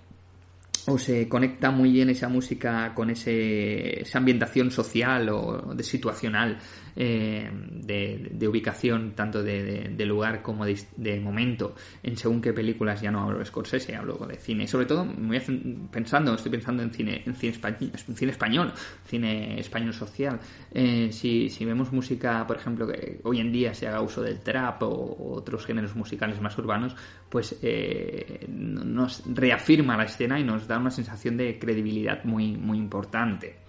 o 0.87 0.97
se 0.97 1.27
conecta 1.27 1.71
muy 1.71 1.91
bien 1.91 2.09
esa 2.09 2.29
música 2.29 2.93
con 2.95 3.09
ese, 3.09 4.01
esa 4.01 4.17
ambientación 4.17 4.71
social 4.71 5.29
o 5.29 5.73
de 5.75 5.83
situacional 5.83 6.57
eh, 7.02 7.50
de, 7.52 8.47
ubicación 8.47 9.14
tanto 9.16 9.41
de, 9.41 10.06
lugar 10.06 10.41
como 10.41 10.66
de, 10.66 11.20
momento 11.20 11.76
en 12.04 12.18
según 12.18 12.41
qué 12.41 12.52
películas 12.52 13.02
ya 13.02 13.10
no 13.10 13.22
hablo 13.22 13.39
de 13.39 13.45
Scorsese 13.45 13.95
hablo 13.95 14.18
de 14.28 14.36
cine 14.36 14.68
sobre 14.68 14.86
todo 14.86 15.06
me 15.06 15.39
voy 15.39 15.88
pensando 15.91 16.34
estoy 16.36 16.52
pensando 16.52 16.84
en 16.84 16.91
cine 16.91 17.24
en 17.26 17.36
cine, 17.36 17.54
español, 17.54 17.91
cine 18.16 18.32
español 18.32 18.74
cine 19.06 19.60
español 19.60 19.93
social 19.93 20.39
Eh, 20.72 21.10
si, 21.12 21.50
si 21.50 21.66
vemos 21.66 21.91
música 21.91 22.45
por 22.45 22.58
ejemplo 22.58 22.86
que 22.86 23.22
hoy 23.24 23.39
en 23.39 23.52
día 23.52 23.74
se 23.74 23.88
haga 23.88 24.02
uso 24.02 24.22
del 24.22 24.39
trap 24.39 24.84
o, 24.84 24.88
o 24.88 25.34
otros 25.38 25.66
géneros 25.66 25.95
musicales 25.95 26.39
más 26.41 26.58
urbanos 26.58 26.95
pues 27.30 27.58
eh, 27.62 28.45
nos 28.50 29.24
reafirma 29.26 29.95
la 29.95 30.04
escena 30.04 30.39
y 30.39 30.43
nos 30.43 30.68
da 30.68 30.78
una 30.78 30.91
sensación 30.91 31.38
de 31.38 31.58
credibilidad 31.60 32.24
muy, 32.24 32.58
muy 32.58 32.78
importante. 32.78 33.68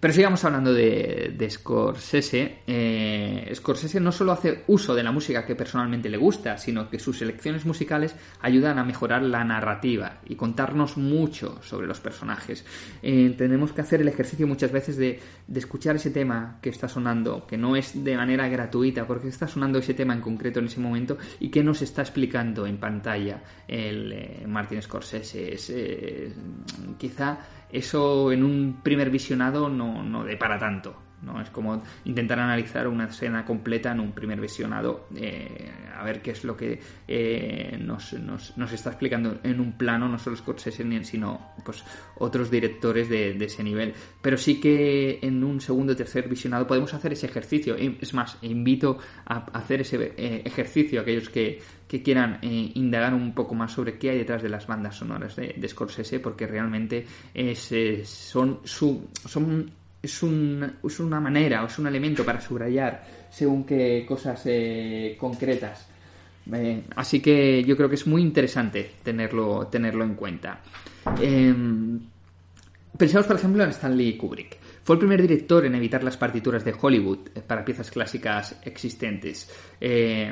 Pero 0.00 0.14
sigamos 0.14 0.42
hablando 0.46 0.72
de, 0.72 1.46
Scorsese. 1.50 2.60
Eh, 2.66 3.52
Scorsese 3.54 4.00
no 4.00 4.10
solo 4.10 4.32
hace 4.32 4.64
uso 4.68 4.94
de 4.94 5.02
la 5.02 5.12
música 5.12 5.44
que 5.44 5.54
personalmente 5.54 6.08
le 6.08 6.16
gusta, 6.16 6.56
sino 6.56 6.88
que 6.88 6.98
sus 6.98 7.18
selecciones 7.18 7.66
musicales 7.66 8.16
ayudan 8.40 8.78
a 8.78 8.84
mejorar 8.84 9.22
la 9.22 9.44
narrativa 9.44 10.20
y 10.24 10.36
contarnos 10.36 10.96
mucho 10.96 11.62
sobre 11.62 11.86
los 11.86 12.00
personajes. 12.00 12.64
Eh, 13.02 13.34
tenemos 13.36 13.72
que 13.72 13.82
hacer 13.82 14.00
el 14.00 14.08
ejercicio 14.08 14.46
muchas 14.46 14.72
veces 14.72 14.96
de, 14.96 15.20
escuchar 15.54 15.96
ese 15.96 16.10
tema 16.10 16.58
que 16.62 16.70
está 16.70 16.88
sonando, 16.88 17.46
que 17.46 17.58
no 17.58 17.76
es 17.76 18.02
de 18.02 18.16
manera 18.16 18.48
gratuita, 18.48 19.06
porque 19.06 19.28
está 19.28 19.46
sonando 19.46 19.80
ese 19.80 19.92
tema 19.92 20.14
en 20.14 20.22
concreto 20.22 20.60
en 20.60 20.66
ese 20.66 20.80
momento 20.80 21.18
y 21.40 21.50
que 21.50 21.62
nos 21.62 21.82
está 21.82 22.00
explicando 22.00 22.66
en 22.66 22.78
pantalla 22.78 23.42
el 23.68 24.12
eh, 24.12 24.44
Martin 24.46 24.80
Scorsese. 24.80 25.52
Es, 25.52 25.70
quizá 26.96 27.38
eso 27.72 28.32
en 28.32 28.44
un 28.44 28.80
primer 28.82 29.10
visionado 29.10 29.68
no, 29.68 30.02
no 30.02 30.24
depara 30.24 30.58
tanto. 30.58 31.09
¿No? 31.22 31.40
Es 31.40 31.50
como 31.50 31.82
intentar 32.04 32.38
analizar 32.38 32.88
una 32.88 33.06
escena 33.06 33.44
completa 33.44 33.92
en 33.92 34.00
un 34.00 34.12
primer 34.12 34.40
visionado, 34.40 35.06
eh, 35.14 35.70
a 35.96 36.02
ver 36.04 36.22
qué 36.22 36.30
es 36.32 36.44
lo 36.44 36.56
que 36.56 36.80
eh, 37.06 37.78
nos, 37.80 38.12
nos- 38.14 38.56
nos 38.56 38.72
está 38.72 38.90
explicando 38.90 39.38
en 39.42 39.60
un 39.60 39.72
plano, 39.76 40.08
no 40.08 40.18
solo 40.18 40.36
Scorsese, 40.36 40.84
sino 41.04 41.52
pues, 41.64 41.84
otros 42.16 42.50
directores 42.50 43.08
de, 43.08 43.36
ese 43.44 43.62
nivel. 43.62 43.94
Pero 44.22 44.36
sí 44.36 44.60
que 44.60 45.18
en 45.22 45.42
un 45.44 45.60
segundo 45.60 45.92
o 45.92 45.96
tercer 45.96 46.28
visionado 46.28 46.66
podemos 46.66 46.92
hacer 46.94 47.12
ese 47.12 47.26
ejercicio. 47.26 47.76
Es 47.76 48.14
más, 48.14 48.38
invito 48.42 48.98
a 49.26 49.46
hacer 49.58 49.82
ese 49.82 50.14
eh, 50.16 50.42
ejercicio 50.44 51.00
a 51.00 51.02
aquellos 51.02 51.28
que, 51.28 51.60
que 51.86 52.02
quieran 52.02 52.38
indagar 52.42 53.14
un 53.14 53.34
poco 53.34 53.54
más 53.54 53.72
sobre 53.72 53.98
qué 53.98 54.10
hay 54.10 54.18
detrás 54.18 54.42
de 54.42 54.48
las 54.48 54.66
bandas 54.66 54.96
sonoras 54.96 55.36
de, 55.36 55.68
Scorsese, 55.68 56.20
porque 56.20 56.46
realmente 56.46 57.06
es, 57.34 57.72
son, 58.08 58.60
su, 58.64 59.08
son 59.26 59.70
es, 60.02 60.22
un- 60.22 60.72
es 60.84 61.00
una 61.00 61.20
manera 61.20 61.62
o 61.62 61.66
es 61.66 61.78
un 61.78 61.86
elemento 61.86 62.24
para 62.24 62.40
subrayar 62.40 63.04
según 63.30 63.64
qué 63.64 64.04
cosas 64.06 64.42
eh, 64.46 65.16
concretas. 65.18 65.86
Eh, 66.52 66.82
así 66.96 67.20
que 67.20 67.62
yo 67.64 67.76
creo 67.76 67.88
que 67.88 67.94
es 67.96 68.06
muy 68.06 68.22
interesante 68.22 68.90
tenerlo, 69.02 69.66
tenerlo 69.68 70.04
en 70.04 70.14
cuenta. 70.14 70.60
Em, 71.20 72.00
Pensamos, 72.98 73.26
por 73.26 73.36
ejemplo, 73.36 73.64
en 73.64 73.70
Stanley 73.70 74.16
Kubrick. 74.18 74.58
Fue 74.82 74.96
el 74.96 74.98
primer 74.98 75.22
director 75.22 75.64
en 75.64 75.74
evitar 75.74 76.04
las 76.04 76.18
partituras 76.18 76.64
de 76.66 76.74
Hollywood 76.78 77.28
eh, 77.34 77.40
para 77.40 77.64
piezas 77.64 77.90
clásicas 77.90 78.56
existentes. 78.62 79.48
Eh, 79.80 80.30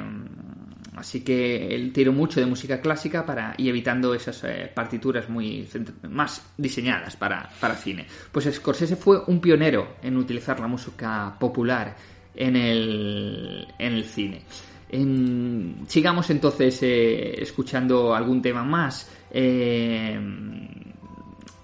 así 0.98 1.20
que 1.22 1.74
él 1.74 1.92
tiró 1.92 2.12
mucho 2.12 2.40
de 2.40 2.46
música 2.46 2.80
clásica 2.80 3.24
para, 3.24 3.54
y 3.56 3.68
evitando 3.68 4.14
esas 4.14 4.42
eh, 4.44 4.70
partituras 4.74 5.28
muy 5.28 5.66
más 6.10 6.42
diseñadas 6.56 7.16
para, 7.16 7.48
para 7.60 7.74
cine. 7.74 8.06
Pues 8.32 8.48
Scorsese 8.52 8.96
fue 8.96 9.22
un 9.26 9.40
pionero 9.40 9.96
en 10.02 10.16
utilizar 10.16 10.60
la 10.60 10.66
música 10.66 11.34
popular 11.38 11.96
en 12.34 12.56
el, 12.56 13.66
en 13.78 13.92
el 13.94 14.04
cine. 14.04 14.42
En- 14.90 15.84
sigamos 15.86 16.30
entonces 16.30 16.82
eh, 16.82 17.42
escuchando 17.42 18.14
algún 18.14 18.40
tema 18.40 18.64
más. 18.64 19.10
Eh, 19.30 20.18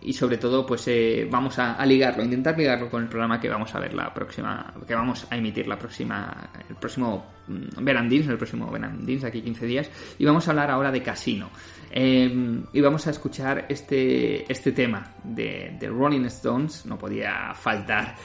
y 0.05 0.13
sobre 0.13 0.39
todo 0.39 0.67
pues 0.67 0.87
eh, 0.89 1.27
vamos 1.31 1.59
a, 1.59 1.85
ligarlo, 1.87 2.23
intentar 2.23 2.57
ligarlo 2.57 2.91
con 2.91 3.03
el 3.03 3.09
programa 3.09 3.41
que 3.41 3.49
vamos 3.49 3.75
a 3.75 3.81
ver 3.81 3.95
la 3.95 4.13
próxima, 4.13 4.73
que 4.87 4.95
vamos 4.95 5.27
a 5.31 5.37
emitir 5.37 5.67
la 5.67 5.79
próxima, 5.79 6.51
el 6.69 6.77
próximo 6.77 7.27
mm, 7.49 7.83
Verandins, 7.83 8.29
el 8.29 8.37
próximo 8.37 8.71
Verandins 8.71 9.25
aquí 9.25 9.41
15 9.41 9.67
días 9.67 9.91
y 10.19 10.25
vamos 10.25 10.47
a 10.47 10.51
hablar 10.51 10.71
ahora 10.71 10.93
de 10.93 11.03
Casino. 11.03 11.51
Eh, 11.97 12.65
y 12.73 12.81
vamos 12.81 13.07
a 13.07 13.11
escuchar 13.11 13.67
este, 13.69 14.51
este 14.51 14.73
tema 14.73 15.15
de, 15.23 15.77
de 15.79 15.89
Rolling 15.89 16.25
Stones, 16.25 16.87
no 16.87 16.99
podía 16.99 17.55
faltar, 17.55 18.17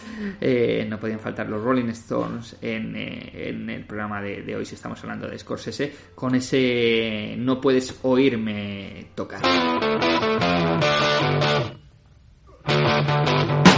eh, 0.41 0.87
no 0.89 0.99
podían 0.99 1.19
faltar 1.19 1.47
los 1.47 1.63
Rolling 1.63 1.89
Stones 1.89 2.57
en, 2.61 2.95
eh, 2.95 3.49
en 3.49 3.69
el 3.69 3.85
programa 3.85 4.21
de, 4.23 4.41
de 4.41 4.55
hoy 4.55 4.65
si 4.65 4.73
estamos 4.73 4.99
hablando 5.03 5.27
de 5.27 5.37
Scorsese, 5.37 5.93
con 6.15 6.33
ese 6.33 7.35
no 7.37 7.61
puedes 7.61 7.99
oírme 8.01 9.11
tocar. 9.13 9.41
Thank 13.01 13.67
you. 13.67 13.68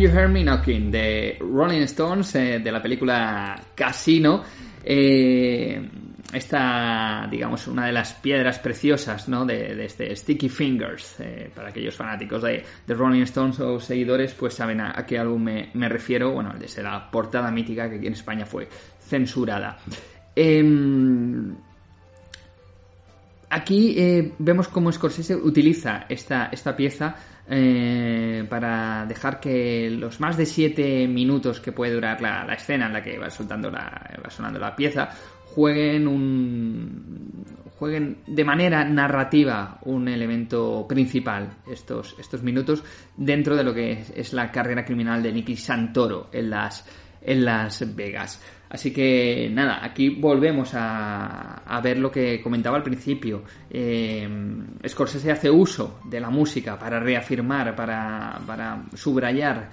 You 0.00 0.08
Hear 0.08 0.28
Me 0.28 0.44
Knocking 0.44 0.90
de 0.90 1.38
Rolling 1.40 1.82
Stones 1.82 2.34
eh, 2.36 2.60
de 2.60 2.70
la 2.70 2.80
película 2.80 3.60
Casino. 3.74 4.44
Eh, 4.84 5.88
esta, 6.32 7.26
digamos, 7.30 7.66
una 7.66 7.86
de 7.86 7.92
las 7.92 8.12
piedras 8.14 8.58
preciosas 8.58 9.28
¿no? 9.28 9.44
de, 9.44 9.84
este 9.84 10.14
Sticky 10.14 10.48
Fingers. 10.48 11.20
eh, 11.20 11.50
para 11.54 11.70
aquellos 11.70 11.96
fanáticos 11.96 12.42
de, 12.42 12.64
de 12.86 12.94
Rolling 12.94 13.22
Stones 13.22 13.58
o 13.60 13.80
seguidores, 13.80 14.34
pues 14.34 14.54
saben 14.54 14.80
a, 14.80 15.04
qué 15.04 15.18
álbum 15.18 15.42
me, 15.42 15.88
refiero. 15.88 16.32
Bueno, 16.32 16.52
el 16.52 16.60
de 16.60 16.82
la 16.82 17.10
portada 17.10 17.50
mítica 17.50 17.88
que 17.90 17.96
aquí 17.96 18.06
en 18.06 18.12
España 18.12 18.46
fue 18.46 18.68
censurada. 19.00 19.78
Em, 20.36 21.56
Aquí 23.50 23.96
vemos 24.38 24.68
cómo 24.68 24.92
Scorsese 24.92 25.34
utiliza 25.34 26.04
esta, 26.10 26.50
esta 26.52 26.76
pieza 26.76 27.16
eh, 27.50 28.44
para 28.48 29.06
dejar 29.06 29.40
que 29.40 29.88
los 29.90 30.20
más 30.20 30.36
de 30.36 30.44
siete 30.44 31.08
minutos 31.08 31.60
que 31.60 31.72
puede 31.72 31.94
durar 31.94 32.20
la, 32.20 32.44
la 32.44 32.54
escena 32.54 32.86
en 32.86 32.92
la 32.92 33.02
que 33.02 33.18
va, 33.18 33.30
soltando 33.30 33.70
la, 33.70 34.10
va 34.24 34.30
sonando 34.30 34.58
la 34.58 34.76
pieza 34.76 35.08
jueguen 35.54 36.06
un 36.06 37.44
jueguen 37.78 38.18
de 38.26 38.44
manera 38.44 38.84
narrativa 38.84 39.78
un 39.82 40.08
elemento 40.08 40.84
principal 40.86 41.58
estos, 41.70 42.16
estos 42.18 42.42
minutos 42.42 42.84
dentro 43.16 43.56
de 43.56 43.64
lo 43.64 43.72
que 43.72 43.92
es, 43.92 44.10
es 44.10 44.32
la 44.32 44.50
carrera 44.50 44.84
criminal 44.84 45.22
de 45.22 45.32
Nicky 45.32 45.56
Santoro 45.56 46.28
en 46.32 46.50
las, 46.50 46.84
en 47.22 47.44
Las 47.44 47.94
Vegas. 47.94 48.42
Así 48.70 48.92
que 48.92 49.48
nada, 49.50 49.82
aquí 49.82 50.10
volvemos 50.10 50.74
a, 50.74 51.62
a 51.64 51.80
ver 51.80 51.98
lo 51.98 52.10
que 52.10 52.40
comentaba 52.42 52.76
al 52.76 52.82
principio. 52.82 53.42
Eh, 53.70 54.28
Scorsese 54.86 55.32
hace 55.32 55.50
uso 55.50 56.00
de 56.04 56.20
la 56.20 56.28
música 56.28 56.78
para 56.78 57.00
reafirmar, 57.00 57.74
para, 57.74 58.38
para 58.46 58.82
subrayar 58.94 59.70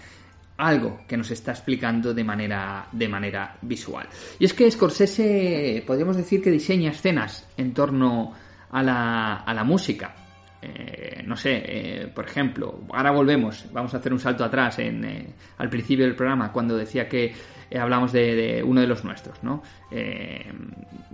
algo 0.58 1.02
que 1.08 1.18
nos 1.18 1.30
está 1.32 1.52
explicando 1.52 2.14
de 2.14 2.24
manera, 2.24 2.88
de 2.92 3.10
manera 3.10 3.58
visual. 3.62 4.08
Y 4.40 4.46
es 4.46 4.54
que 4.54 4.72
Scorsese, 4.72 5.84
podríamos 5.86 6.16
decir 6.16 6.42
que 6.42 6.50
diseña 6.50 6.92
escenas 6.92 7.46
en 7.58 7.74
torno 7.74 8.34
a 8.72 8.82
la, 8.82 9.36
a 9.38 9.54
la 9.54 9.64
música. 9.66 10.16
Eh, 10.62 11.22
no 11.26 11.36
sé, 11.36 11.62
eh, 11.66 12.08
por 12.08 12.26
ejemplo, 12.26 12.86
ahora 12.94 13.12
volvemos, 13.12 13.66
vamos 13.72 13.94
a 13.94 13.98
hacer 13.98 14.12
un 14.14 14.20
salto 14.20 14.44
atrás 14.44 14.80
en, 14.80 15.04
eh, 15.04 15.28
al 15.58 15.70
principio 15.70 16.06
del 16.06 16.16
programa 16.16 16.52
cuando 16.52 16.76
decía 16.76 17.08
que 17.08 17.34
eh, 17.70 17.80
hablamos 17.80 18.12
de, 18.12 18.36
de 18.36 18.64
uno 18.64 18.82
de 18.82 18.88
los 18.88 19.04
nuestros, 19.04 19.44
¿no? 19.44 19.62
Eh, 19.92 20.52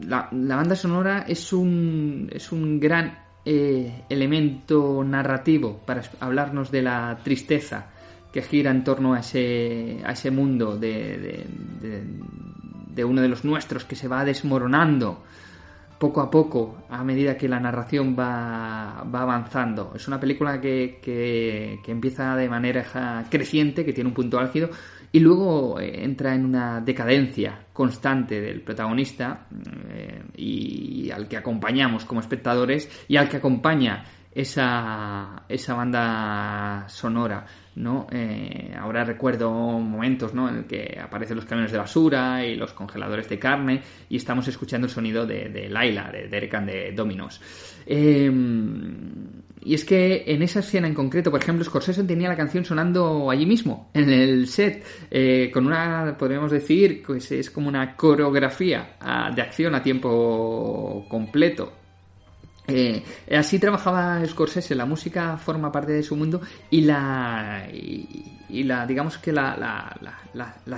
la, 0.05 0.29
banda 0.31 0.75
sonora 0.75 1.25
es 1.27 1.51
un, 1.53 2.29
es 2.31 2.51
un 2.51 2.79
gran 2.79 3.17
eh, 3.45 4.03
elemento 4.09 5.03
narrativo 5.03 5.79
para 5.85 6.01
hablarnos 6.19 6.71
de 6.71 6.81
la 6.81 7.17
tristeza 7.23 7.87
que 8.31 8.41
gira 8.41 8.71
en 8.71 8.83
torno 8.83 9.13
a 9.13 9.19
ese, 9.19 9.99
a 10.05 10.11
ese 10.13 10.31
mundo 10.31 10.77
de, 10.77 11.45
de- 12.95 13.03
uno 13.03 13.21
de 13.21 13.27
los 13.27 13.43
nuestros 13.43 13.83
que 13.83 13.95
se 13.95 14.07
va 14.07 14.23
desmoronando 14.23 15.23
poco 15.97 16.21
a 16.21 16.29
poco 16.31 16.83
a 16.89 17.03
medida 17.03 17.35
que 17.37 17.47
la 17.49 17.59
narración 17.59 18.15
va, 18.17 19.03
va 19.13 19.21
avanzando. 19.21 19.91
Es 19.95 20.07
una 20.07 20.19
película 20.19 20.59
que, 20.61 20.99
que- 21.01 21.79
empieza 21.87 22.35
de 22.35 22.47
manera 22.49 23.25
creciente, 23.29 23.83
que 23.85 23.93
tiene 23.93 24.07
un 24.09 24.13
punto 24.13 24.39
álgido, 24.39 24.69
y 25.11 25.19
luego 25.19 25.79
eh, 25.79 26.03
entra 26.03 26.33
en 26.33 26.45
una 26.45 26.81
decadencia 26.81 27.65
constante 27.73 28.39
del 28.39 28.61
protagonista 28.61 29.47
eh, 29.89 30.23
y 30.37 31.11
al 31.11 31.27
que 31.27 31.37
acompañamos 31.37 32.05
como 32.05 32.21
espectadores 32.21 33.05
y 33.07 33.17
al 33.17 33.27
que 33.27 33.37
acompaña 33.37 34.03
esa, 34.33 35.43
esa 35.49 35.73
banda 35.73 36.85
sonora, 36.87 37.45
¿no? 37.75 38.07
Eh, 38.11 38.73
ahora 38.79 39.03
recuerdo 39.03 39.51
momentos, 39.51 40.33
¿no? 40.33 40.47
En 40.47 40.57
el 40.57 40.65
que 40.65 40.97
aparecen 41.01 41.35
los 41.35 41.45
camiones 41.45 41.71
de 41.71 41.77
basura 41.77 42.45
y 42.45 42.55
los 42.55 42.71
congeladores 42.73 43.27
de 43.27 43.37
carne 43.37 43.81
y 44.09 44.15
estamos 44.15 44.47
escuchando 44.47 44.87
el 44.87 44.93
sonido 44.93 45.25
de, 45.25 45.67
Laila, 45.69 46.09
de 46.11 46.29
Derek 46.29 46.53
and 46.53 46.69
de 46.69 46.91
Dominos. 46.93 47.41
Eh, 47.85 48.31
y 49.63 49.73
es 49.73 49.85
que 49.85 50.23
en 50.27 50.41
esa 50.41 50.59
escena 50.59 50.87
en 50.87 50.93
concreto, 50.93 51.31
por 51.31 51.41
ejemplo, 51.41 51.63
Scorsese 51.63 52.03
tenía 52.03 52.29
la 52.29 52.35
canción 52.35 52.65
sonando 52.65 53.29
allí 53.29 53.45
mismo, 53.45 53.89
en 53.93 54.09
el 54.09 54.47
set, 54.47 54.83
eh, 55.09 55.51
con 55.53 55.67
una, 55.67 56.15
podríamos 56.17 56.51
decir, 56.51 57.03
pues 57.05 57.31
es 57.31 57.49
como 57.51 57.67
una 57.67 57.95
coreografía 57.95 58.95
ah, 58.99 59.31
de 59.35 59.41
acción 59.41 59.75
a 59.75 59.83
tiempo 59.83 61.05
completo. 61.09 61.80
Eh, 62.71 63.03
así 63.35 63.59
trabajaba 63.59 64.25
Scorsese, 64.25 64.75
la 64.75 64.85
música 64.85 65.37
forma 65.37 65.71
parte 65.71 65.91
de 65.91 66.03
su 66.03 66.15
mundo 66.15 66.41
y 66.69 66.81
la, 66.81 67.67
y, 67.71 68.63
la 68.63 68.85
digamos 68.85 69.17
que 69.17 69.31
la, 69.31 69.97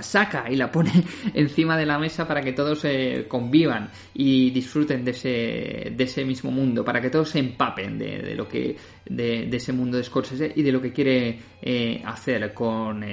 saca 0.02 0.50
y 0.50 0.56
la 0.56 0.70
pone 0.70 0.92
encima 1.34 1.76
de 1.76 1.86
la 1.86 1.98
mesa 1.98 2.26
para 2.26 2.42
que 2.42 2.52
todos 2.52 2.84
eh, 2.84 3.26
convivan 3.28 3.90
y 4.14 4.50
disfruten 4.50 5.04
de 5.04 5.12
ese, 5.12 5.92
de 5.96 6.04
ese 6.04 6.24
mismo 6.24 6.50
mundo, 6.50 6.84
para 6.84 7.00
que 7.00 7.10
todos 7.10 7.30
se 7.30 7.38
empapen 7.38 7.98
de, 7.98 8.34
lo 8.34 8.48
que 8.48 8.76
de, 9.06 9.48
ese 9.52 9.72
mundo 9.72 9.96
de 9.96 10.04
Scorsese 10.04 10.52
y 10.54 10.62
de 10.62 10.72
lo 10.72 10.80
que 10.82 10.92
quiere 10.92 11.38
eh, 11.62 12.02
hacer 12.04 12.52
con, 12.52 13.04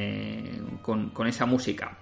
con 0.81 1.27
esa 1.27 1.45
música. 1.45 1.97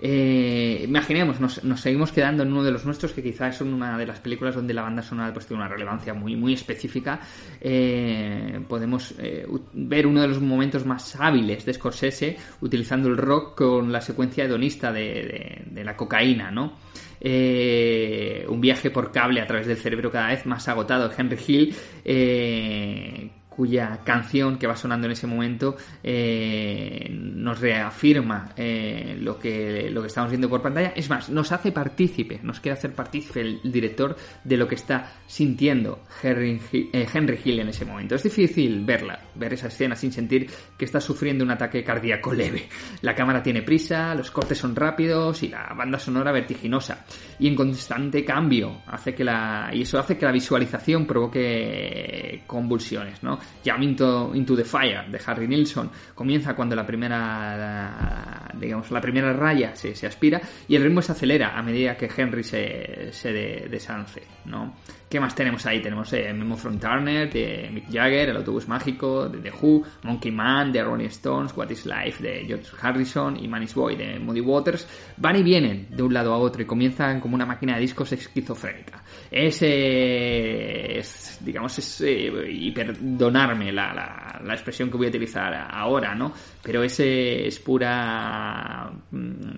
Eh, 0.00 0.82
imaginemos, 0.86 1.40
nos, 1.40 1.60
seguimos 1.80 2.12
quedando 2.12 2.42
en 2.44 2.52
uno 2.52 2.62
de 2.62 2.70
los 2.70 2.84
nuestros 2.84 3.12
que 3.12 3.22
quizás 3.22 3.56
es 3.56 3.60
una 3.62 3.98
de 3.98 4.06
las 4.06 4.20
películas 4.20 4.54
donde 4.54 4.72
la 4.74 4.82
banda 4.82 5.02
sonora 5.02 5.32
pues, 5.32 5.46
tiene 5.46 5.62
una 5.62 5.68
relevancia 5.70 6.14
muy, 6.14 6.36
muy 6.36 6.54
específica. 6.54 7.20
Eh, 7.60 8.60
podemos 8.68 9.14
eh, 9.18 9.46
ver 9.72 10.06
uno 10.06 10.20
de 10.22 10.28
los 10.28 10.40
momentos 10.40 10.86
más 10.86 11.16
hábiles 11.20 11.64
de 11.64 11.74
Scorsese 11.74 12.36
utilizando 12.60 13.08
el 13.08 13.16
rock 13.16 13.56
con 13.56 13.90
la 13.90 14.00
secuencia 14.00 14.44
hedonista 14.44 14.92
de, 14.92 15.00
de- 15.00 15.62
de 15.70 15.84
la 15.84 15.96
cocaína, 15.96 16.50
¿no? 16.50 16.74
Eh, 17.20 18.46
un 18.48 18.60
viaje 18.60 18.90
por 18.90 19.10
cable 19.10 19.40
a 19.40 19.46
través 19.46 19.66
del 19.66 19.76
cerebro 19.76 20.10
cada 20.12 20.28
vez 20.28 20.46
más 20.46 20.68
agotado 20.68 21.08
de 21.08 21.14
Henry 21.18 21.38
Hill, 21.46 21.74
eh, 22.04 23.28
cuya 23.58 23.98
canción 24.04 24.56
que 24.56 24.68
va 24.68 24.76
sonando 24.76 25.08
en 25.08 25.14
ese 25.14 25.26
momento 25.26 25.76
eh, 26.04 27.08
nos 27.10 27.58
reafirma 27.58 28.52
eh, 28.56 29.18
lo, 29.20 29.36
que, 29.36 29.90
lo 29.90 30.00
que 30.00 30.06
estamos 30.06 30.30
viendo 30.30 30.48
por 30.48 30.62
pantalla. 30.62 30.92
Es 30.94 31.10
más, 31.10 31.28
nos 31.28 31.50
hace 31.50 31.72
partícipe, 31.72 32.38
nos 32.44 32.60
quiere 32.60 32.78
hacer 32.78 32.92
partícipe 32.92 33.40
el 33.40 33.60
director 33.64 34.16
de 34.44 34.56
lo 34.56 34.68
que 34.68 34.76
está 34.76 35.10
sintiendo 35.26 36.04
Henry, 36.22 36.62
eh, 36.72 37.08
Henry 37.12 37.40
Hill 37.44 37.58
en 37.58 37.70
ese 37.70 37.84
momento. 37.84 38.14
Es 38.14 38.22
difícil 38.22 38.84
verla, 38.84 39.18
ver 39.34 39.54
esa 39.54 39.66
escena 39.66 39.96
sin 39.96 40.12
sentir 40.12 40.48
que 40.78 40.84
está 40.84 41.00
sufriendo 41.00 41.42
un 41.42 41.50
ataque 41.50 41.82
cardíaco 41.82 42.32
leve. 42.32 42.68
La 43.02 43.16
cámara 43.16 43.42
tiene 43.42 43.62
prisa, 43.62 44.14
los 44.14 44.30
cortes 44.30 44.56
son 44.56 44.76
rápidos 44.76 45.42
y 45.42 45.48
la 45.48 45.74
banda 45.76 45.98
sonora 45.98 46.30
vertiginosa 46.30 47.04
y 47.40 47.48
en 47.48 47.56
constante 47.56 48.24
cambio 48.24 48.82
hace 48.86 49.16
que 49.16 49.24
la 49.24 49.70
y 49.72 49.82
eso 49.82 49.98
hace 49.98 50.16
que 50.16 50.26
la 50.26 50.32
visualización 50.32 51.06
provoque 51.06 52.44
convulsiones, 52.46 53.20
¿no? 53.24 53.40
Jump 53.64 53.82
into, 53.82 54.56
the 54.56 54.64
Fire 54.64 55.04
de 55.10 55.20
Harry 55.26 55.46
Nilsson 55.48 55.90
comienza 56.14 56.54
cuando 56.54 56.74
la 56.76 56.86
primera 56.86 58.50
digamos 58.54 58.90
la 58.90 59.00
primera 59.00 59.32
raya 59.32 59.74
se, 59.76 59.94
se 59.94 60.06
aspira 60.06 60.40
y 60.66 60.76
el 60.76 60.82
ritmo 60.82 61.02
se 61.02 61.12
acelera 61.12 61.56
a 61.58 61.62
medida 61.62 61.96
que 61.96 62.08
Henry 62.14 62.42
se, 62.44 63.12
se 63.12 63.32
de- 63.32 63.68
desance, 63.70 64.22
¿no? 64.46 64.74
¿Qué 65.08 65.18
más 65.20 65.34
tenemos 65.34 65.64
ahí? 65.64 65.80
Tenemos 65.80 66.12
eh, 66.12 66.32
Memo 66.34 66.54
from 66.54 66.78
Turner, 66.78 67.32
de 67.32 67.70
Mick 67.72 67.86
Jagger, 67.90 68.28
El 68.28 68.36
Autobús 68.36 68.68
Mágico, 68.68 69.26
de 69.26 69.38
The 69.38 69.50
Who, 69.50 69.82
Monkey 70.02 70.30
Man, 70.30 70.70
de 70.70 70.84
Rolling 70.84 71.06
Stones, 71.06 71.56
What 71.56 71.70
is 71.70 71.86
Life, 71.86 72.22
de 72.22 72.44
George 72.46 72.68
Harrison 72.78 73.42
y 73.42 73.48
Man 73.48 73.62
is 73.62 73.74
Boy, 73.74 73.96
de 73.96 74.18
Moody 74.18 74.42
Waters. 74.42 74.86
Van 75.16 75.36
y 75.36 75.42
vienen 75.42 75.88
de 75.90 76.02
un 76.02 76.12
lado 76.12 76.34
a 76.34 76.38
otro 76.38 76.60
y 76.60 76.66
comienzan 76.66 77.20
como 77.20 77.36
una 77.36 77.46
máquina 77.46 77.76
de 77.76 77.80
discos 77.80 78.12
esquizofrénica. 78.12 79.02
Ese 79.30 80.98
es, 80.98 81.38
digamos, 81.40 81.78
es, 81.78 82.02
eh, 82.02 82.30
y 82.50 82.70
perdonarme 82.72 83.72
la, 83.72 84.40
la, 84.44 84.52
expresión 84.52 84.90
que 84.90 84.98
voy 84.98 85.06
a 85.06 85.10
utilizar 85.10 85.54
ahora, 85.70 86.14
¿no? 86.14 86.34
Pero 86.62 86.82
ese 86.82 87.46
es 87.46 87.58
pura... 87.60 88.90
mm, 89.10 89.56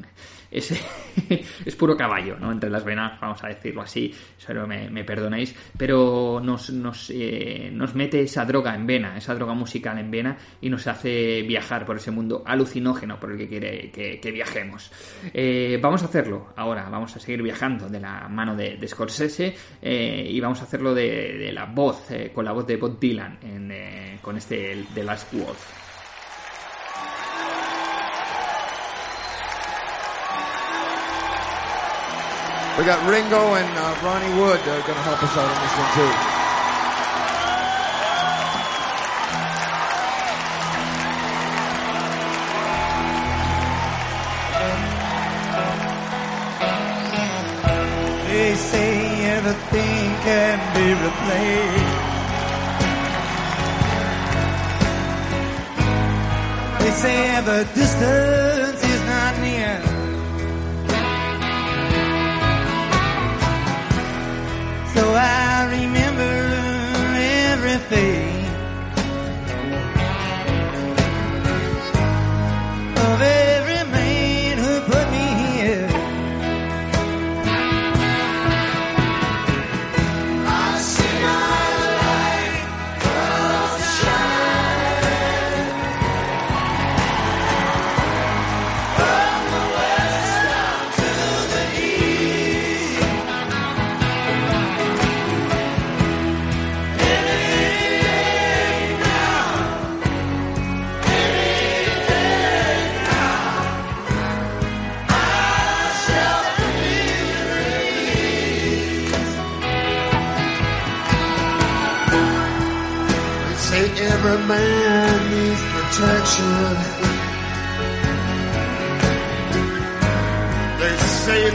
ese 0.50 0.80
es 1.64 1.76
puro 1.76 1.96
caballo, 1.96 2.36
¿no? 2.38 2.52
Entre 2.52 2.70
las 2.70 2.84
venas, 2.84 3.20
vamos 3.20 3.42
a 3.44 3.48
decirlo 3.48 3.82
así, 3.82 4.14
espero 4.38 4.66
me, 4.66 5.04
perdonéis, 5.04 5.54
pero 5.76 6.40
nos, 6.42 6.70
nos, 6.70 7.10
eh, 7.10 7.70
nos 7.72 7.94
mete 7.94 8.20
esa 8.22 8.44
droga 8.44 8.74
en 8.74 8.86
vena, 8.86 9.16
esa 9.16 9.34
droga 9.34 9.54
musical 9.54 9.98
en 9.98 10.10
vena 10.10 10.36
y 10.60 10.68
nos 10.68 10.86
hace 10.86 11.42
viajar 11.42 11.84
por 11.84 11.96
ese 11.96 12.10
mundo 12.10 12.42
alucinógeno 12.44 13.18
por 13.18 13.32
el 13.32 13.38
que 13.38 13.48
quiere 13.48 13.90
que, 13.90 14.30
viajemos. 14.30 14.90
Eh, 15.34 15.78
vamos 15.82 16.02
a 16.02 16.06
hacerlo 16.06 16.52
ahora, 16.56 16.88
vamos 16.88 17.14
a 17.16 17.20
seguir 17.20 17.42
viajando 17.42 17.88
de 17.88 18.00
la 18.00 18.28
mano 18.28 18.56
de, 18.56 18.78
Scorsese 18.86 19.54
eh, 19.80 20.26
y 20.28 20.40
vamos 20.40 20.60
a 20.60 20.64
hacerlo 20.64 20.94
de, 20.94 21.38
de 21.38 21.52
la 21.52 21.66
voz, 21.66 22.10
eh, 22.10 22.30
con 22.34 22.44
la 22.44 22.52
voz 22.52 22.66
de 22.66 22.76
Bob 22.76 22.98
Dylan 22.98 23.38
en, 23.42 23.70
eh, 23.70 24.18
con 24.22 24.36
este 24.36 24.84
The 24.94 25.04
Last 25.04 25.32
Wolf. 25.32 25.89
We 32.80 32.86
got 32.86 33.06
Ringo 33.06 33.54
and 33.56 33.68
uh, 33.76 33.94
Ronnie 34.02 34.32
Wood 34.40 34.58
uh, 34.58 34.64
that 34.64 34.80
are 34.80 34.86
going 34.88 34.96
to 34.96 35.02
help 35.04 35.22
us 35.22 35.36
out 35.36 35.44
on 35.44 35.54
this 35.60 35.76
one 35.76 35.92
too. 36.00 36.12
They 48.30 48.54
say 48.56 49.26
everything 49.36 50.16
can 50.24 50.58
be 50.72 50.94
replaced. 51.04 52.00
They 56.80 56.92
say 56.92 57.16
ever 57.36 57.64
distant. 57.74 58.49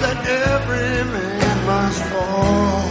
That 0.06 0.20
every 0.54 0.98
man 1.14 1.58
must 1.72 2.02
fall. 2.12 2.86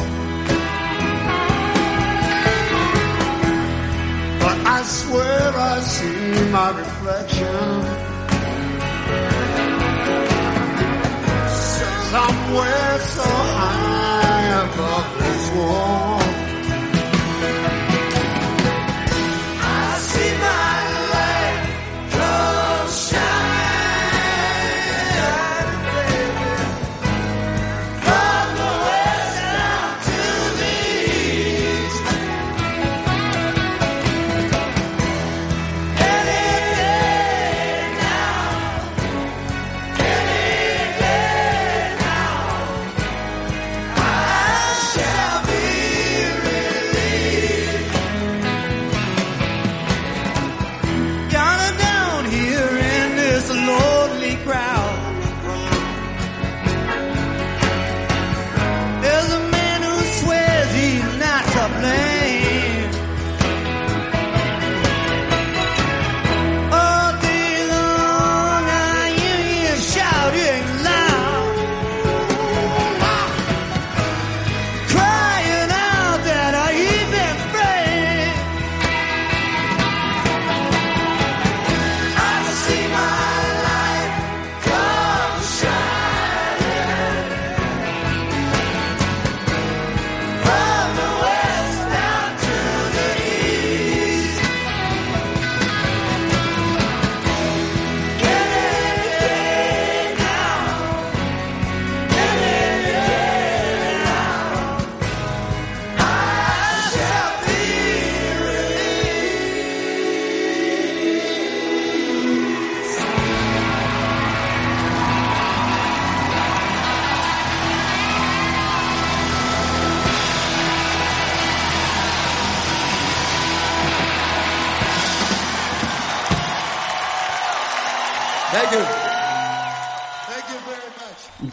But 4.43 4.59
I 4.77 4.79
swear 4.83 5.47
I 5.73 5.77
see 5.95 6.51
my 6.57 6.69
reflection. 6.83 7.71
Somewhere 12.15 12.95
so 13.17 13.29
high 13.59 14.49
above 14.65 15.09
this 15.21 15.45
wall. 15.57 16.04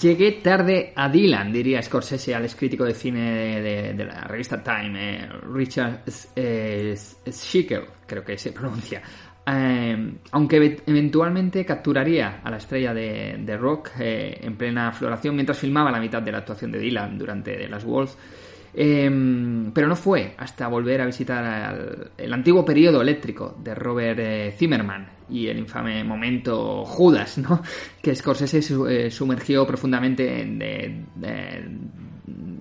Llegué 0.01 0.31
tarde 0.43 0.93
a 0.95 1.09
Dylan, 1.09 1.53
diría 1.53 1.81
Scorsese 1.81 2.33
al 2.33 2.49
crítico 2.55 2.83
de 2.85 2.93
cine 2.95 3.61
de, 3.61 4.03
la 4.05 4.21
revista 4.21 4.63
Time, 4.63 5.25
eh, 5.25 5.29
Richard 5.53 6.01
eh, 6.35 6.95
Schickel, 7.29 7.83
creo 8.07 8.23
que 8.23 8.35
se 8.35 8.51
pronuncia. 8.53 9.01
Eh, 9.45 10.13
aunque 10.31 10.57
ev- 10.59 10.81
eventualmente 10.87 11.63
capturaría 11.65 12.41
a 12.43 12.49
la 12.49 12.57
estrella 12.57 12.93
de, 12.93 13.57
rock 13.59 13.91
eh, 13.99 14.39
en 14.41 14.55
plena 14.55 14.91
floración 14.91 15.35
mientras 15.35 15.59
filmaba 15.59 15.91
la 15.91 15.99
mitad 15.99 16.21
de 16.21 16.31
la 16.31 16.39
actuación 16.39 16.71
de 16.71 16.79
Dylan 16.79 17.17
durante 17.17 17.55
The 17.55 17.67
Last 17.67 17.85
Waltz. 17.85 18.17
Eh, 18.73 19.09
pero 19.73 19.87
no 19.87 19.95
fue 19.95 20.33
hasta 20.37 20.67
volver 20.67 21.01
a 21.01 21.05
visitar 21.05 21.43
al- 21.43 22.11
el 22.17 22.33
antiguo 22.33 22.63
periodo 22.63 23.01
eléctrico 23.01 23.57
de 23.61 23.75
Robert 23.75 24.19
eh, 24.19 24.55
Zimmerman 24.57 25.07
y 25.29 25.47
el 25.47 25.59
infame 25.59 26.03
momento 26.03 26.83
Judas, 26.85 27.37
¿no? 27.37 27.61
Que 28.01 28.15
Scorsese 28.15 28.61
su- 28.61 28.87
eh, 28.87 29.11
sumergió 29.11 29.65
profundamente 29.67 30.41
en 30.41 31.07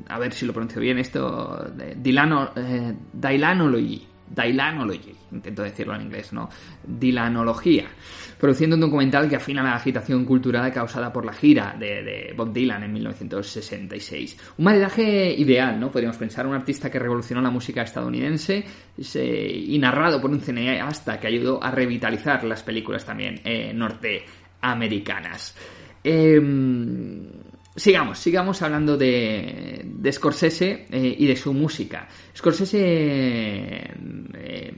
a 0.08 0.18
ver 0.18 0.32
si 0.32 0.44
lo 0.46 0.52
pronuncio 0.52 0.80
bien 0.80 0.98
esto, 0.98 1.70
de 1.76 1.94
Dylano, 1.94 2.50
eh, 2.56 2.92
Dylanology, 4.28 5.14
intento 5.32 5.62
decirlo 5.62 5.94
en 5.94 6.02
inglés, 6.02 6.32
¿no? 6.32 6.48
Dylanología, 6.84 7.84
produciendo 8.40 8.74
un 8.74 8.80
documental 8.80 9.28
que 9.28 9.36
afina 9.36 9.62
la 9.62 9.74
agitación 9.74 10.24
cultural 10.24 10.72
causada 10.72 11.12
por 11.12 11.26
la 11.26 11.32
gira 11.34 11.76
de, 11.78 12.32
Bob 12.36 12.52
Dylan 12.52 12.82
en 12.84 12.92
1966. 12.94 14.36
Un 14.56 14.64
maridaje 14.64 15.32
ideal, 15.34 15.78
¿no? 15.78 15.90
Podríamos 15.90 16.16
pensar, 16.16 16.46
un 16.46 16.54
artista 16.54 16.90
que 16.90 16.98
revolucionó 16.98 17.42
la 17.42 17.50
música 17.50 17.82
estadounidense 17.82 18.64
se- 18.98 19.48
y 19.50 19.78
narrado 19.78 20.20
por 20.20 20.30
un 20.30 20.40
cineasta 20.40 21.20
que 21.20 21.26
ayudó 21.26 21.62
a 21.62 21.70
revitalizar 21.70 22.42
las 22.44 22.62
películas 22.62 23.04
también 23.04 23.40
eh, 23.44 23.72
norteamericanas. 23.74 25.54
Em, 26.02 27.26
sigamos, 27.76 28.18
sigamos 28.18 28.62
hablando 28.62 28.96
de, 28.96 29.82
de 29.84 30.12
Scorsese 30.12 30.86
eh, 30.90 31.14
y 31.18 31.26
de 31.26 31.36
su 31.36 31.52
música. 31.52 32.08
Scorsese 32.34 32.78
eh, 34.34 34.72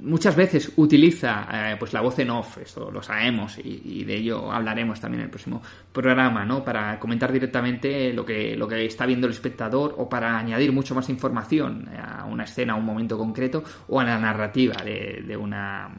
muchas 0.00 0.36
veces 0.36 0.72
utiliza 0.76 1.46
eh, 1.52 1.76
pues 1.78 1.92
la 1.92 2.00
voz 2.00 2.18
en 2.18 2.30
off, 2.30 2.58
esto 2.58 2.90
lo 2.90 3.02
sabemos 3.02 3.58
y, 3.58 3.82
y 3.84 4.04
de 4.04 4.16
ello 4.16 4.50
hablaremos 4.50 5.00
también 5.00 5.20
en 5.20 5.24
el 5.26 5.30
próximo 5.30 5.62
programa, 5.92 6.44
¿no? 6.44 6.64
Para 6.64 6.98
comentar 6.98 7.32
directamente 7.32 8.12
lo 8.12 8.24
que, 8.24 8.56
lo 8.56 8.68
que 8.68 8.84
está 8.84 9.06
viendo 9.06 9.26
el 9.26 9.32
espectador 9.32 9.94
o 9.98 10.08
para 10.08 10.38
añadir 10.38 10.72
mucho 10.72 10.94
más 10.94 11.08
información 11.08 11.88
a 11.96 12.24
una 12.24 12.44
escena, 12.44 12.74
a 12.74 12.76
un 12.76 12.84
momento 12.84 13.18
concreto 13.18 13.62
o 13.88 14.00
a 14.00 14.04
la 14.04 14.18
narrativa 14.18 14.76
de, 14.82 15.22
de 15.26 15.36
una 15.36 15.90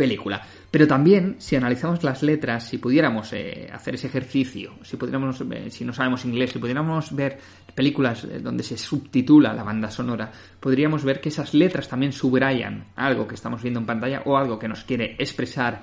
película. 0.00 0.40
Pero 0.70 0.86
también, 0.86 1.36
si 1.38 1.56
analizamos 1.56 2.02
las 2.02 2.22
letras, 2.22 2.66
si 2.66 2.78
pudiéramos 2.78 3.34
eh, 3.34 3.68
hacer 3.70 3.96
ese 3.96 4.06
ejercicio, 4.06 4.72
si 4.82 4.96
pudiéramos, 4.96 5.38
eh, 5.42 5.70
si 5.70 5.84
no 5.84 5.92
sabemos 5.92 6.24
inglés, 6.24 6.52
si 6.52 6.58
pudiéramos 6.58 7.14
ver 7.14 7.38
películas 7.74 8.24
eh, 8.24 8.38
donde 8.40 8.62
se 8.62 8.78
subtitula 8.78 9.52
la 9.52 9.62
banda 9.62 9.90
sonora, 9.90 10.32
podríamos 10.58 11.04
ver 11.04 11.20
que 11.20 11.28
esas 11.28 11.52
letras 11.52 11.86
también 11.86 12.12
subrayan 12.12 12.86
algo 12.96 13.28
que 13.28 13.34
estamos 13.34 13.62
viendo 13.62 13.80
en 13.80 13.86
pantalla 13.86 14.22
o 14.24 14.38
algo 14.38 14.58
que 14.58 14.68
nos 14.68 14.84
quiere 14.84 15.16
expresar 15.18 15.82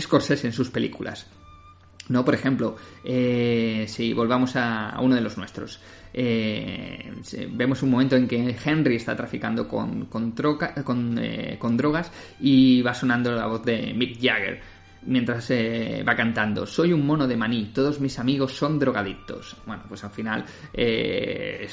Scorsese 0.00 0.48
en 0.48 0.52
sus 0.52 0.70
películas. 0.70 1.28
¿No? 2.08 2.24
Por 2.24 2.34
ejemplo, 2.34 2.76
si 3.04 4.12
volvamos 4.12 4.56
a, 4.56 4.96
uno 5.00 5.14
de 5.14 5.20
los 5.20 5.36
nuestros, 5.36 5.80
eh, 6.12 7.12
vemos 7.50 7.82
un 7.82 7.90
momento 7.90 8.16
en 8.16 8.26
que 8.26 8.56
Henry 8.64 8.96
está 8.96 9.14
traficando 9.14 9.62
eh, 9.62 11.56
con 11.58 11.76
drogas 11.76 12.10
y 12.40 12.82
va 12.82 12.94
sonando 12.94 13.32
la 13.32 13.46
voz 13.46 13.64
de 13.64 13.92
Mick 13.94 14.18
Jagger 14.20 14.77
mientras 15.02 15.50
eh, 15.50 16.04
va 16.06 16.14
cantando, 16.14 16.66
soy 16.66 16.92
un 16.92 17.06
mono 17.06 17.26
de 17.26 17.36
maní, 17.36 17.70
todos 17.72 18.00
mis 18.00 18.18
amigos 18.18 18.52
son 18.52 18.78
drogadictos. 18.78 19.56
Bueno, 19.66 19.84
pues 19.88 20.04
al 20.04 20.10
final 20.10 20.44
eh, 20.72 21.66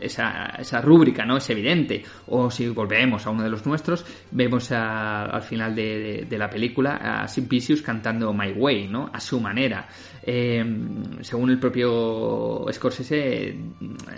esa, 0.00 0.46
esa, 0.58 0.80
rúbrica 0.80 1.24
no 1.24 1.36
es 1.36 1.48
evidente. 1.50 2.02
O 2.28 2.50
si 2.50 2.68
volvemos 2.68 3.26
a 3.26 3.30
uno 3.30 3.42
de 3.42 3.50
los 3.50 3.64
nuestros, 3.66 4.04
vemos 4.30 4.70
al 4.72 5.42
final 5.42 5.74
de, 5.74 6.26
la 6.30 6.50
película 6.50 6.96
a 6.96 7.28
Simplicius 7.28 7.82
cantando 7.82 8.32
My 8.32 8.52
Way, 8.52 8.88
¿no? 8.88 9.10
A 9.12 9.20
su 9.20 9.40
manera. 9.40 9.86
Eh, 10.22 10.64
según 11.20 11.50
el 11.50 11.58
propio 11.58 12.66
Scorsese, 12.72 13.56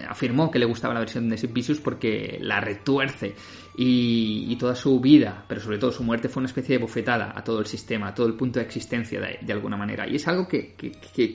afirmó 0.09 0.51
que 0.51 0.59
le 0.59 0.64
gustaba 0.64 0.94
la 0.94 1.01
versión 1.01 1.28
de 1.28 1.36
Simplicius 1.36 1.80
porque 1.80 2.38
la 2.40 2.60
retuerce 2.60 3.34
y, 3.78 4.56
toda 4.56 4.74
su 4.74 4.98
vida, 5.00 5.44
pero 5.46 5.60
sobre 5.60 5.76
todo 5.76 5.92
su 5.92 6.02
muerte, 6.02 6.30
fue 6.30 6.40
una 6.40 6.48
especie 6.48 6.76
de 6.76 6.82
bofetada 6.82 7.32
a 7.36 7.44
todo 7.44 7.60
el 7.60 7.66
sistema, 7.66 8.08
a 8.08 8.14
todo 8.14 8.26
el 8.26 8.34
punto 8.34 8.58
de 8.58 8.64
existencia 8.64 9.20
de, 9.20 9.52
alguna 9.52 9.76
manera. 9.76 10.08
Y 10.08 10.16
es 10.16 10.26
algo 10.28 10.48
que, 10.48 10.74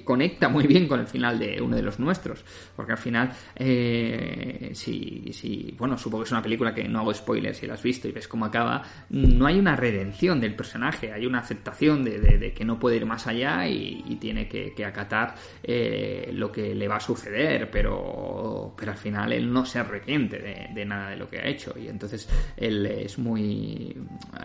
conecta 0.04 0.50
muy 0.50 0.66
bien 0.66 0.88
con 0.88 1.00
el 1.00 1.08
final 1.08 1.38
de 1.38 1.62
uno 1.62 1.76
de 1.76 1.84
los 1.84 2.00
nuestros, 2.00 2.44
porque 2.76 2.94
al 2.94 2.98
final, 2.98 3.32
eh, 3.56 4.72
si, 4.74 5.76
bueno, 5.78 5.98
supongo 5.98 6.24
que 6.24 6.28
es 6.28 6.32
una 6.32 6.42
película 6.42 6.74
que 6.74 6.88
no 6.88 7.00
hago 7.00 7.14
spoilers 7.14 7.60
si 7.60 7.68
la 7.68 7.76
has 7.76 7.84
visto 7.84 8.08
y 8.08 8.12
ves 8.12 8.28
cómo 8.28 8.46
acaba, 8.46 8.82
no 9.10 9.46
hay 9.46 9.60
una 9.60 9.76
redención 9.76 10.40
del 10.40 10.56
personaje, 10.56 11.14
hay 11.14 11.28
una 11.28 11.40
aceptación 11.40 12.04
de, 12.04 12.54
que 12.56 12.66
no 12.66 12.80
puede 12.80 12.96
ir 12.96 13.06
más 13.06 13.28
allá 13.28 13.68
y, 13.68 14.18
tiene 14.20 14.48
que, 14.48 14.74
acatar 14.86 15.36
eh, 15.64 16.32
lo 16.34 16.52
que 16.52 16.74
le 16.74 16.88
va 16.88 16.96
a 16.96 17.00
suceder, 17.00 17.70
pero, 17.70 18.74
pero 18.76 18.92
al 18.92 18.98
final 18.98 19.32
él 19.32 19.52
no 19.52 19.64
se 19.64 19.80
arrepiente 19.80 20.40
de, 20.40 20.70
de 20.74 20.86
nada 20.86 21.12
de 21.12 21.18
lo 21.18 21.30
que 21.30 21.38
ha 21.38 21.48
hecho 21.48 21.74
y 21.78 21.88
entonces 21.88 22.31
el, 22.58 22.86
es 22.86 23.18
muy. 23.18 23.96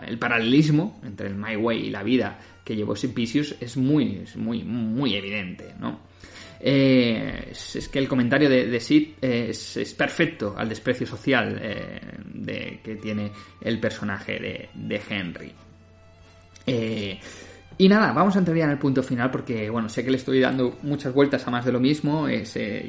El 0.05 0.17
paralelismo 0.17 0.99
entre 1.03 1.27
el 1.27 1.35
My 1.35 1.55
Way 1.55 1.87
y 1.87 1.89
la 1.89 2.03
vida 2.03 2.39
que 2.63 2.75
llevó 2.75 2.95
Simplicius 2.95 3.55
es 3.59 3.77
muy, 3.77 4.25
muy, 4.35 4.63
muy 4.63 5.15
evidente, 5.15 5.73
¿no? 5.79 5.99
Eh, 6.59 7.49
es, 7.51 7.87
que 7.87 7.99
el 7.99 8.07
comentario 8.07 8.49
de, 8.49 8.79
Sid 8.79 9.09
es, 9.21 9.95
perfecto 9.97 10.55
al 10.57 10.67
desprecio 10.67 11.05
social 11.05 11.59
eh, 11.61 12.01
de, 12.33 12.79
que 12.83 12.95
tiene 12.95 13.31
el 13.61 13.79
personaje 13.79 14.39
de, 14.39 14.69
de 14.73 15.01
Henry. 15.09 15.51
Eh, 16.65 17.19
y 17.79 17.89
nada, 17.89 18.11
vamos 18.11 18.35
a 18.35 18.39
entrar 18.39 18.57
ya 18.57 18.63
en 18.65 18.71
el 18.71 18.79
punto 18.79 19.03
final 19.03 19.29
porque, 19.29 19.69
bueno, 19.69 19.87
sé 19.87 20.03
que 20.03 20.09
le 20.09 20.17
estoy 20.17 20.39
dando 20.39 20.77
muchas 20.81 21.13
vueltas 21.13 21.45
a 21.47 21.51
más 21.51 21.65
de 21.65 21.71
lo 21.71 21.79
mismo. 21.79 22.27
Eh, 22.27 22.43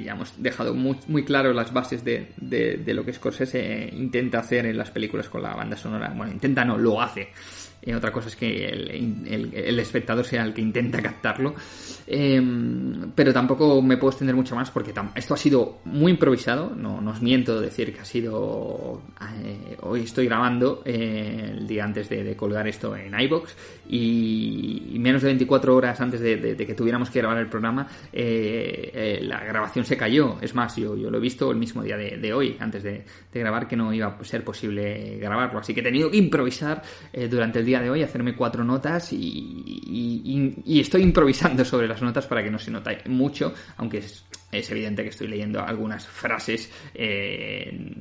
ya 0.05 0.13
hemos 0.13 0.33
dejado 0.41 0.75
muy, 0.75 0.97
muy 1.09 1.25
claro 1.25 1.53
las 1.53 1.73
bases 1.73 2.05
de, 2.05 2.33
de, 2.37 2.79
de, 2.79 2.95
lo 2.95 3.05
que 3.05 3.13
Scorsese 3.13 3.91
intenta 3.93 4.39
hacer 4.39 4.67
en 4.67 4.79
las 4.79 4.91
películas 4.91 5.29
con 5.29 5.43
la 5.43 5.55
banda 5.55 5.77
sonora. 5.77 6.13
Bueno, 6.17 6.33
intenta 6.33 6.65
no, 6.65 6.79
lo 6.79 7.03
hace. 7.03 7.29
Eh, 7.81 7.95
otra 7.95 8.11
cosa 8.13 8.29
es 8.29 8.37
que 8.37 8.67
el, 8.67 9.79
espectador 9.79 10.25
sea 10.25 10.43
el 10.43 10.53
que 10.53 10.61
intenta 10.61 11.01
captarlo. 11.01 11.55
Em, 12.07 13.13
pero 13.15 13.33
tampoco 13.33 13.81
me 13.81 13.97
puedo 13.97 14.11
extender 14.11 14.35
mucho 14.35 14.57
más 14.57 14.71
porque 14.71 14.93
esto 15.15 15.35
ha 15.35 15.37
sido 15.37 15.79
muy 15.85 16.13
improvisado. 16.13 16.75
No, 16.75 16.99
os 17.09 17.23
miento 17.23 17.61
decir 17.61 17.95
que 17.95 18.01
ha 18.01 18.05
sido. 18.05 19.03
Eh, 19.43 19.77
hoy 19.83 20.03
estoy 20.03 20.27
grabando 20.27 20.83
eh, 20.85 21.55
el 21.57 21.67
día 21.67 21.85
antes 21.85 22.09
de, 22.09 22.37
colgar 22.37 22.67
esto 22.69 22.97
en 22.97 23.19
iBox 23.19 23.57
y, 23.89 24.97
menos 24.99 25.23
de 25.23 25.29
24 25.29 25.75
horas 25.75 26.01
antes 26.01 26.21
de, 26.21 26.57
que 26.57 26.75
tuviéramos 26.75 27.11
que 27.11 27.21
grabar 27.21 27.39
el 27.39 27.49
programa, 27.49 27.87
la 28.13 29.45
grabación 29.45 29.85
se 29.85 29.97
cayó. 29.97 30.39
Es 30.41 30.55
más, 30.55 30.77
yo, 30.77 30.95
lo 30.95 31.17
he 31.17 31.21
visto 31.21 31.51
el 31.51 31.57
mismo 31.57 31.83
día 31.83 31.97
de, 31.97 32.33
hoy, 32.33 32.57
antes 32.59 32.83
de, 32.83 33.05
grabar, 33.33 33.69
que 33.69 33.77
no 33.77 33.93
iba 33.93 34.07
a 34.07 34.25
ser 34.25 34.45
posible 34.45 35.19
grabarlo. 35.19 35.61
Así 35.61 35.73
que 35.73 35.81
he 35.81 35.85
tenido 35.85 36.11
que 36.11 36.17
improvisar 36.17 36.83
durante 37.31 37.61
el 37.61 37.65
día 37.65 37.81
de 37.81 37.91
hoy, 37.91 38.03
hacerme 38.03 38.35
cuatro 38.35 38.65
notas 38.65 39.13
y, 39.13 40.81
estoy 40.81 41.03
improvisando 41.03 41.65
sobre 41.65 41.89
las 41.89 42.03
notas 42.03 42.27
para 42.27 42.43
que 42.43 42.51
no 42.51 42.59
se 42.59 42.71
note 42.71 42.99
mucho, 43.07 43.53
aunque 43.77 43.99
es, 43.99 44.25
evidente 44.51 45.03
que 45.03 45.11
estoy 45.11 45.29
leyendo 45.29 45.63
algunas 45.63 46.07
frases 46.07 46.73
eh, 46.95 47.95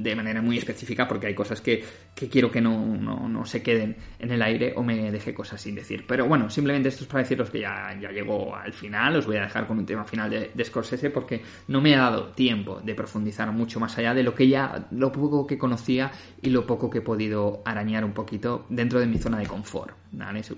de 0.00 0.16
manera 0.16 0.40
muy 0.40 0.58
específica 0.58 1.06
porque 1.06 1.26
hay 1.26 1.34
cosas 1.34 1.60
que, 1.60 1.84
quiero 2.14 2.50
que 2.50 2.60
no, 2.60 2.96
no, 2.96 3.44
se 3.44 3.62
queden 3.62 3.96
en 4.18 4.30
el 4.30 4.42
aire 4.42 4.72
o 4.76 4.82
me 4.82 5.10
deje 5.10 5.34
cosas 5.34 5.60
sin 5.60 5.74
decir. 5.74 6.04
Pero 6.06 6.26
bueno, 6.26 6.48
simplemente 6.50 6.88
esto 6.88 7.04
es 7.04 7.08
para 7.08 7.22
deciros 7.22 7.50
que 7.50 7.60
ya, 7.60 7.96
ya 8.00 8.10
llego 8.10 8.54
al 8.54 8.72
final, 8.72 9.16
os 9.16 9.26
voy 9.26 9.36
a 9.36 9.42
dejar 9.42 9.66
con 9.66 9.78
un 9.78 9.86
tema 9.86 10.04
final 10.04 10.30
de, 10.30 10.50
de 10.54 10.64
Scorsese 10.64 11.10
porque 11.10 11.42
no 11.68 11.80
me 11.80 11.94
ha 11.94 12.00
dado 12.00 12.28
tiempo 12.28 12.80
de 12.82 12.94
profundizar 12.94 13.50
mucho 13.52 13.78
más 13.80 13.96
allá 13.98 14.14
de 14.14 14.22
lo 14.22 14.34
que 14.34 14.48
ya, 14.48 14.88
lo 14.90 15.12
poco 15.12 15.46
que 15.46 15.58
conocía 15.58 16.10
y 16.40 16.50
lo 16.50 16.66
poco 16.66 16.88
que 16.88 16.98
he 16.98 17.02
podido 17.02 17.62
arañar 17.64 18.04
un 18.04 18.12
poquito 18.12 18.66
dentro 18.68 19.00
de 19.00 19.06
mi 19.06 19.18
zona 19.18 19.38
de 19.38 19.46
confort. 19.46 19.94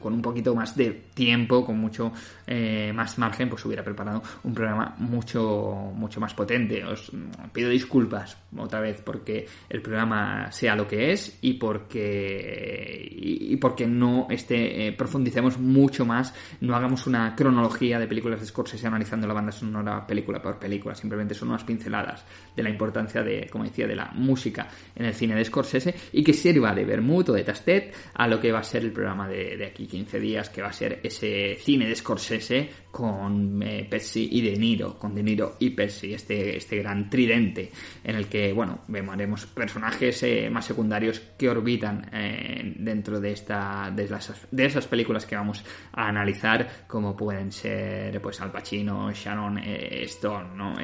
Con 0.01 0.13
un 0.13 0.23
poquito 0.23 0.55
más 0.55 0.77
de 0.77 0.91
tiempo, 1.13 1.65
con 1.65 1.79
mucho 1.79 2.13
eh, 2.47 2.93
más 2.95 3.19
margen, 3.19 3.49
pues 3.49 3.65
hubiera 3.65 3.83
preparado 3.83 4.23
un 4.45 4.55
programa 4.55 4.95
mucho, 5.01 5.93
mucho 5.95 6.21
más 6.21 6.35
potente. 6.35 6.85
Os 6.85 7.11
pido 7.53 7.71
disculpas 7.71 8.37
otra 8.57 8.81
vez 8.81 9.01
porque 9.05 9.47
el 9.69 9.81
programa 9.83 10.53
sea 10.53 10.77
lo 10.77 10.87
que 10.87 11.13
es 11.13 11.39
y 11.41 11.55
porque, 11.55 13.09
y, 13.11 13.57
porque 13.57 13.87
no 13.87 14.27
este, 14.31 14.93
profundicemos 14.97 15.59
mucho 15.59 16.05
más, 16.05 16.35
no 16.61 16.77
hagamos 16.77 17.07
una 17.07 17.35
cronología 17.35 17.99
de 17.99 18.07
películas 18.07 18.41
de 18.41 18.47
Scorsese 18.47 18.87
analizando 18.87 19.27
la 19.27 19.35
banda 19.35 19.53
sonora 19.53 20.07
película 20.07 20.41
por 20.41 20.59
película. 20.59 20.95
Simplemente 20.95 21.35
son 21.35 21.49
unas 21.49 21.65
pinceladas 21.65 22.25
de 22.55 22.63
la 22.63 22.71
importancia 22.71 23.23
de, 23.23 23.49
como 23.51 23.65
decía, 23.65 23.87
de 23.87 23.97
la 23.97 24.11
música 24.13 24.69
en 24.95 25.07
el 25.07 25.15
cine 25.15 25.35
de 25.35 25.45
Scorsese 25.45 25.95
y 26.13 26.23
que 26.23 26.33
sirva 26.33 26.75
de 26.75 26.85
vermut 26.85 27.31
o 27.31 27.33
de 27.33 27.45
tastet 27.45 27.95
a 28.15 28.29
lo 28.29 28.39
que 28.39 28.53
va 28.53 28.61
a 28.61 28.65
ser 28.65 28.85
el 28.85 28.93
programa 28.93 29.29
de, 29.29 29.65
aquí 29.65 29.87
15 29.87 30.21
días, 30.21 30.51
que 30.51 30.63
va 30.63 30.69
a 30.69 30.73
ser 30.73 31.01
ese 31.03 31.57
cine 31.59 31.89
de 31.89 31.97
Scorsese 31.97 32.71
con 32.91 33.63
eh, 33.63 33.89
y 34.15 34.41
De 34.41 34.57
Niro, 34.57 34.99
con 34.99 35.15
De 35.15 35.23
Niro 35.23 35.57
y 35.59 35.71
Pepsi, 35.71 36.15
este, 36.15 36.57
este 36.57 36.79
gran 36.79 37.09
tridente 37.09 37.71
en 38.03 38.17
el 38.17 38.27
que, 38.27 38.53
bueno, 38.53 38.81
veremos 38.89 39.47
personajes 39.47 40.23
eh, 40.23 40.51
más 40.51 40.65
secundarios 40.65 41.21
que 41.39 41.49
orbitan 41.49 42.11
eh, 42.13 42.75
dentro 42.77 43.21
de, 43.21 43.33
esta, 43.33 43.93
de, 43.95 44.09
de 44.51 44.65
esas 44.65 44.87
películas 44.87 45.27
que 45.27 45.37
vamos 45.37 45.65
a 45.93 46.09
analizar, 46.09 46.87
como 46.87 47.17
pueden 47.17 47.53
ser 47.53 48.21
pues 48.21 48.41
Al 48.41 48.51
Pacino, 48.51 49.13
Sharon 49.13 49.59
Stone, 49.59 50.57
¿no? 50.57 50.75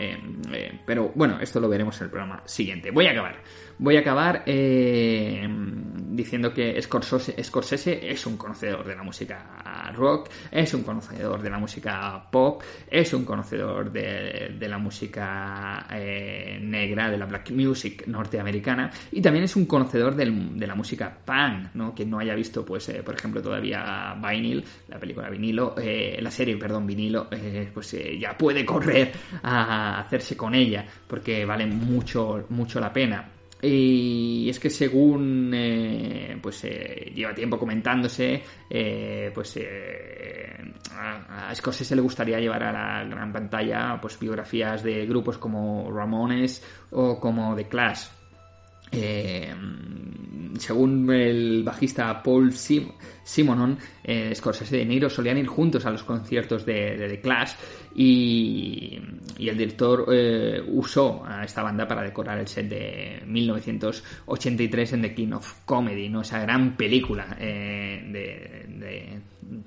pero 0.84 1.12
bueno, 1.14 1.38
esto 1.40 1.60
lo 1.60 1.68
veremos 1.68 1.98
en 1.98 2.04
el 2.04 2.10
programa 2.10 2.42
siguiente. 2.46 2.90
Voy 2.90 3.06
a 3.06 3.12
acabar. 3.12 3.42
Voy 3.78 3.98
a 3.98 4.00
acabar 4.00 4.42
eh, 4.46 5.46
diciendo 6.08 6.54
que 6.54 6.80
Scorsese, 6.80 8.10
es 8.10 8.26
un 8.26 8.38
conocedor 8.38 8.86
de 8.86 8.96
la 8.96 9.02
música 9.02 9.92
rock, 9.94 10.30
es 10.50 10.72
un 10.72 10.82
conocedor 10.82 11.42
de 11.42 11.50
la 11.50 11.58
música 11.58 12.26
pop, 12.30 12.62
es 12.90 13.12
un 13.12 13.26
conocedor 13.26 13.92
de, 13.92 14.56
la 14.66 14.78
música 14.78 15.86
eh, 15.90 16.58
negra, 16.62 17.10
de 17.10 17.18
la 17.18 17.26
black 17.26 17.50
music 17.50 18.06
norteamericana 18.06 18.90
y 19.12 19.20
también 19.20 19.44
es 19.44 19.54
un 19.56 19.66
conocedor 19.66 20.16
de 20.16 20.66
la 20.66 20.74
música 20.74 21.14
punk, 21.22 21.74
¿no? 21.74 21.94
Que 21.94 22.06
no 22.06 22.18
haya 22.18 22.34
visto, 22.34 22.64
pues, 22.64 22.88
eh, 22.88 23.02
por 23.02 23.14
ejemplo, 23.14 23.42
todavía 23.42 24.16
Vinyl, 24.18 24.64
la 24.88 24.98
película 24.98 25.28
Vinilo, 25.28 25.74
la 25.76 26.30
serie, 26.30 26.56
perdón, 26.56 26.86
Vinilo, 26.86 27.28
pues 27.74 27.94
ya 28.18 28.36
puede 28.38 28.64
correr 28.64 29.12
a 29.42 30.00
hacerse 30.00 30.34
con 30.34 30.54
ella 30.54 30.86
porque 31.06 31.44
vale 31.44 31.66
mucho, 31.66 32.46
mucho 32.48 32.80
la 32.80 32.90
pena. 32.90 33.35
Y 33.62 34.48
es 34.50 34.60
que 34.60 34.68
según 34.68 35.50
eh, 35.54 36.38
pues 36.42 36.64
eh, 36.64 37.10
lleva 37.14 37.34
tiempo 37.34 37.58
comentándose, 37.58 38.42
eh, 38.68 39.30
pues 39.34 39.58
a, 40.92 41.48
a, 41.48 41.54
Scorsese 41.54 41.96
le 41.96 42.02
gustaría 42.02 42.38
llevar 42.38 42.62
a 42.64 42.72
la 42.72 43.04
gran 43.04 43.32
pantalla 43.32 43.98
pues 44.00 44.18
biografías 44.18 44.82
de 44.82 45.06
grupos 45.06 45.38
como 45.38 45.90
Ramones 45.90 46.62
o 46.90 47.18
como 47.18 47.56
The 47.56 47.66
Clash. 47.66 48.15
Según 50.58 51.10
el 51.12 51.62
bajista 51.62 52.22
Paul 52.22 52.52
Sim 52.52 52.88
Simonon, 53.26 53.76
eh, 54.04 54.32
Scorsese 54.34 54.76
y 54.76 54.78
De 54.78 54.84
Niro 54.84 55.10
solían 55.10 55.36
ir 55.36 55.48
juntos 55.48 55.84
a 55.84 55.90
los 55.90 56.04
conciertos 56.04 56.64
de, 56.64 56.96
The 56.96 57.20
Clash 57.20 57.54
y, 57.96 58.96
el 59.38 59.58
director 59.58 60.06
eh, 60.12 60.62
usó 60.68 61.24
a 61.26 61.44
esta 61.44 61.62
banda 61.62 61.88
para 61.88 62.02
decorar 62.02 62.38
el 62.38 62.46
set 62.46 62.68
de 62.68 63.22
1983 63.26 64.92
en 64.92 65.02
The 65.02 65.14
King 65.14 65.32
of 65.32 65.64
Comedy, 65.64 66.08
¿no? 66.08 66.20
esa 66.20 66.38
gran 66.38 66.76
película 66.76 67.36
eh, 67.40 68.08
de, 68.12 69.20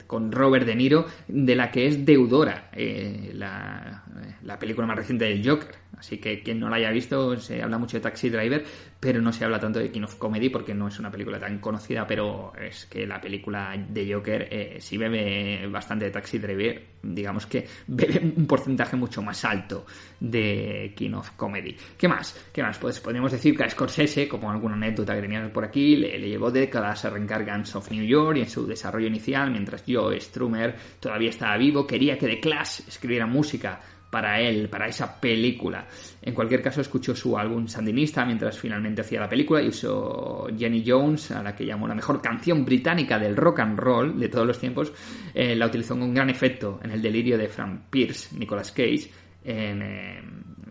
con 0.07 0.31
Robert 0.31 0.65
De 0.65 0.75
Niro, 0.75 1.05
de 1.27 1.55
la 1.55 1.69
que 1.69 1.87
es 1.87 2.05
deudora 2.05 2.69
eh, 2.71 3.31
la, 3.33 4.05
la 4.43 4.57
película 4.57 4.87
más 4.87 4.95
reciente 4.95 5.25
del 5.25 5.47
Joker. 5.47 5.75
Así 5.99 6.17
que 6.17 6.41
quien 6.41 6.59
no 6.59 6.69
la 6.69 6.77
haya 6.77 6.91
visto, 6.91 7.37
se 7.37 7.61
habla 7.61 7.77
mucho 7.77 7.97
de 7.97 8.01
Taxi 8.01 8.29
Driver, 8.29 8.63
pero 8.99 9.21
no 9.21 9.33
se 9.33 9.43
habla 9.43 9.59
tanto 9.59 9.79
de 9.79 9.91
King 9.91 10.03
of 10.03 10.15
Comedy 10.15 10.49
porque 10.49 10.73
no 10.73 10.87
es 10.87 10.97
una 10.97 11.11
película 11.11 11.37
tan 11.37 11.59
conocida, 11.59 12.07
pero 12.07 12.53
es 12.59 12.85
que 12.85 13.05
la 13.05 13.19
película 13.19 13.75
de 13.77 14.13
Joker 14.13 14.47
eh, 14.49 14.77
sí 14.79 14.97
bebe 14.97 15.67
bastante 15.67 16.05
de 16.05 16.11
Taxi 16.11 16.39
Driver, 16.39 16.81
digamos 17.03 17.45
que 17.47 17.67
bebe 17.87 18.33
un 18.35 18.47
porcentaje 18.47 18.95
mucho 18.95 19.21
más 19.21 19.43
alto 19.43 19.85
de 20.19 20.93
King 20.95 21.13
of 21.13 21.31
Comedy. 21.31 21.75
¿Qué 21.97 22.07
más? 22.07 22.47
¿Qué 22.53 22.63
más? 22.63 22.77
Pues 22.77 23.01
podríamos 23.01 23.33
decir 23.33 23.55
que 23.57 23.63
a 23.63 23.69
Scorsese, 23.69 24.27
como 24.27 24.49
alguna 24.49 24.75
anécdota 24.75 25.19
que 25.19 25.49
por 25.53 25.65
aquí, 25.65 25.97
le, 25.97 26.17
le 26.17 26.29
llevó 26.29 26.49
décadas 26.49 27.03
arrancar 27.03 27.45
Guns 27.45 27.75
of 27.75 27.91
New 27.91 28.05
York 28.05 28.37
y 28.37 28.41
en 28.41 28.49
su 28.49 28.65
desarrollo 28.65 29.07
inicial, 29.07 29.51
mientras 29.51 29.83
Joe 29.85 30.19
Strummer 30.19 30.75
todavía 30.99 31.29
estaba 31.29 31.57
vivo, 31.57 31.85
quería 31.85 32.17
que 32.17 32.27
The 32.27 32.39
Clash 32.39 32.81
escribiera 32.87 33.25
música 33.25 33.81
para 34.09 34.39
él, 34.41 34.69
para 34.69 34.87
esa 34.87 35.19
película. 35.19 35.85
En 36.21 36.33
cualquier 36.33 36.61
caso, 36.61 36.81
escuchó 36.81 37.15
su 37.15 37.37
álbum 37.37 37.67
Sandinista 37.67 38.25
mientras 38.25 38.57
finalmente 38.57 39.01
hacía 39.01 39.19
la 39.19 39.29
película 39.29 39.61
y 39.61 39.67
usó 39.67 40.47
Jenny 40.57 40.83
Jones, 40.85 41.31
a 41.31 41.43
la 41.43 41.55
que 41.55 41.65
llamó 41.65 41.87
la 41.87 41.95
mejor 41.95 42.21
canción 42.21 42.65
británica 42.65 43.19
del 43.19 43.35
rock 43.35 43.59
and 43.59 43.77
roll 43.79 44.19
de 44.19 44.29
todos 44.29 44.47
los 44.47 44.59
tiempos, 44.59 44.91
eh, 45.33 45.55
la 45.55 45.67
utilizó 45.67 45.97
con 45.97 46.13
gran 46.13 46.29
efecto 46.29 46.79
en 46.83 46.91
el 46.91 47.01
delirio 47.01 47.37
de 47.37 47.47
Frank 47.47 47.83
Pierce, 47.89 48.35
Nicolas 48.37 48.71
Cage, 48.71 49.11
en, 49.43 49.81
eh, 49.81 50.21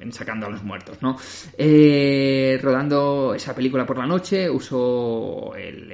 en 0.00 0.12
Sacando 0.12 0.46
a 0.46 0.50
los 0.50 0.62
Muertos, 0.62 0.98
¿no? 1.00 1.16
Eh, 1.56 2.58
rodando 2.60 3.34
esa 3.34 3.54
película 3.54 3.86
por 3.86 3.98
la 3.98 4.06
noche, 4.06 4.50
usó 4.50 5.54
el, 5.56 5.90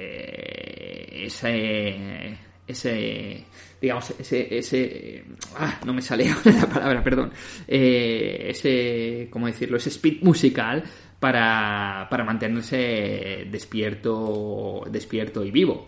ese 1.19 2.37
ese 2.67 3.45
digamos 3.85 4.09
ese 4.19 4.57
ese 4.57 5.25
ah, 5.57 5.79
no 5.85 5.93
me 5.93 6.01
sale 6.01 6.25
la 6.45 6.67
palabra 6.67 7.03
perdón 7.03 7.31
eh, 7.67 8.47
ese 8.49 9.27
cómo 9.29 9.47
decirlo 9.47 9.77
ese 9.77 9.89
speed 9.89 10.23
musical 10.23 10.83
para, 11.19 12.07
para 12.09 12.23
mantenerse 12.23 13.47
despierto 13.49 14.83
despierto 14.89 15.45
y 15.45 15.51
vivo 15.51 15.85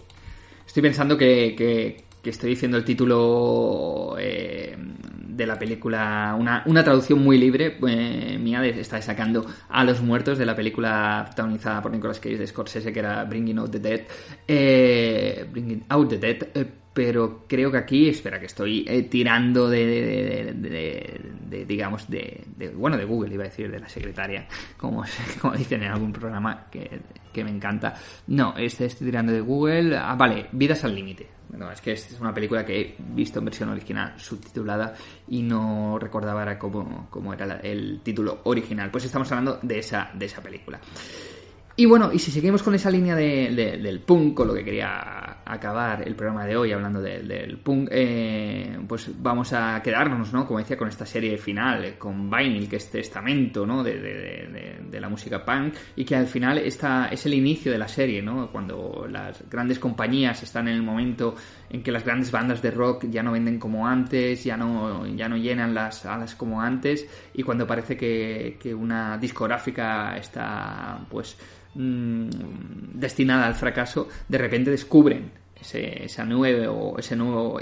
estoy 0.65 0.83
pensando 0.83 1.17
que, 1.17 1.55
que, 1.55 2.05
estoy 2.29 2.49
diciendo 2.51 2.77
el 2.77 2.83
título 2.83 4.15
eh, 4.19 4.75
de 5.37 5.45
la 5.45 5.57
película, 5.57 6.35
una, 6.37 6.63
una 6.65 6.83
traducción 6.83 7.23
muy 7.23 7.37
libre 7.37 7.77
eh, 7.87 8.37
mía, 8.37 8.59
de, 8.59 8.81
está 8.81 9.01
sacando 9.01 9.45
a 9.69 9.83
los 9.83 10.01
muertos 10.01 10.37
de 10.37 10.45
la 10.45 10.55
película 10.55 11.23
protagonizada 11.25 11.81
por 11.81 11.91
Nicolas 11.91 12.19
Cage 12.19 12.37
de 12.37 12.47
Scorsese, 12.47 12.91
que 12.91 12.99
era 12.99 13.23
Bringing 13.23 13.59
Out 13.59 13.71
the 13.71 13.79
Dead. 13.79 14.01
Eh, 14.47 15.47
Bringing 15.49 15.85
Out 15.87 16.09
the 16.09 16.17
Dead. 16.17 16.67
Pero 16.97 17.45
creo 17.47 17.71
que 17.71 17.77
aquí, 17.77 18.09
espera, 18.09 18.39
que 18.39 18.47
estoy 18.47 18.83
eh, 18.87 19.03
tirando 19.03 19.69
de, 19.69 19.85
de, 19.85 20.53
de, 20.55 21.21
de, 21.47 21.63
digamos, 21.63 22.09
de, 22.09 22.43
bueno, 22.73 22.97
de 22.97 23.05
Google, 23.05 23.35
iba 23.35 23.43
a 23.43 23.49
decir, 23.49 23.69
de 23.69 23.79
la 23.79 23.87
secretaria, 23.87 24.47
como, 24.77 25.03
como 25.39 25.53
dicen 25.55 25.83
en 25.83 25.91
algún 25.91 26.11
programa 26.11 26.65
que, 26.71 26.89
que 27.31 27.43
me 27.43 27.51
encanta. 27.51 27.93
No, 28.25 28.57
este 28.57 28.85
estoy 28.85 29.05
tirando 29.05 29.31
de 29.31 29.41
Google. 29.41 29.95
Ah, 29.95 30.15
vale, 30.15 30.47
Vidas 30.53 30.83
al 30.85 30.95
Límite. 30.95 31.27
Bueno, 31.49 31.71
es 31.71 31.81
que 31.81 31.91
es 31.91 32.17
una 32.19 32.33
película 32.33 32.65
que 32.65 32.81
he 32.81 32.95
visto 32.97 33.37
en 33.37 33.45
versión 33.45 33.69
original 33.69 34.19
subtitulada 34.19 34.95
y 35.27 35.43
no 35.43 35.99
recordaba 35.99 36.41
era 36.41 36.57
cómo, 36.57 37.09
cómo 37.11 37.31
era 37.31 37.59
el 37.61 38.01
título 38.01 38.41
original. 38.45 38.89
Pues 38.89 39.05
estamos 39.05 39.31
hablando 39.31 39.59
de 39.61 39.77
esa, 39.77 40.09
de 40.15 40.25
esa 40.25 40.41
película. 40.41 40.79
Y 41.79 41.85
bueno, 41.85 42.11
y 42.11 42.17
si 42.17 42.31
seguimos 42.31 42.63
con 42.63 42.73
esa 42.73 42.89
línea 42.89 43.15
de, 43.15 43.51
de, 43.51 43.77
del 43.77 43.99
punk, 43.99 44.33
con 44.33 44.47
lo 44.47 44.55
que 44.55 44.65
quería 44.65 45.37
acabar 45.45 46.07
el 46.07 46.15
programa 46.15 46.43
de 46.43 46.57
hoy 46.57 46.71
hablando 46.71 46.99
de, 46.99 47.19
del 47.19 47.59
punk, 47.59 47.89
eh, 47.91 48.79
pues 48.87 49.11
vamos 49.21 49.53
a 49.53 49.79
quedarnos, 49.83 50.33
¿no? 50.33 50.47
Como 50.47 50.57
decía, 50.57 50.75
con 50.75 50.87
esta 50.87 51.05
serie 51.05 51.37
final, 51.37 51.85
eh, 51.85 51.95
con 51.95 52.31
Vinyl, 52.31 52.67
que 52.67 52.77
es 52.77 52.89
testamento, 52.89 53.63
¿no? 53.63 53.83
De, 53.83 53.99
de, 53.99 54.99
la 54.99 55.07
música 55.07 55.45
punk, 55.45 55.75
y 55.95 56.03
que 56.03 56.15
al 56.15 56.25
final 56.25 56.57
está, 56.57 57.09
es 57.09 57.23
el 57.27 57.35
inicio 57.35 57.71
de 57.71 57.77
la 57.77 57.87
serie, 57.87 58.19
¿no? 58.23 58.51
Cuando 58.51 59.05
las 59.07 59.47
grandes 59.47 59.77
compañías 59.77 60.41
están 60.41 60.67
en 60.67 60.73
el 60.73 60.81
momento 60.81 61.35
en 61.69 61.83
que 61.83 61.91
las 61.91 62.03
grandes 62.03 62.31
bandas 62.31 62.61
de 62.61 62.71
rock 62.71 63.05
ya 63.09 63.23
no 63.23 63.31
venden 63.31 63.59
como 63.59 63.87
antes, 63.87 64.43
ya 64.43 64.57
no, 64.57 65.05
ya 65.07 65.27
no 65.27 65.37
llenan 65.37 65.73
las 65.73 65.99
salas 65.99 66.35
como 66.35 66.61
antes, 66.61 67.07
y 67.33 67.43
cuando 67.43 67.67
parece 67.67 67.97
que, 67.97 68.57
que 68.59 68.73
una 68.73 69.17
discográfica 69.17 70.17
está, 70.17 70.99
pues, 71.09 71.37
mmm, 71.75 72.29
destinada 72.93 73.47
al 73.47 73.55
fracaso, 73.55 74.07
de 74.27 74.37
repente 74.37 74.71
descubren 74.71 75.31
ese, 75.59 76.05
esa 76.05 76.23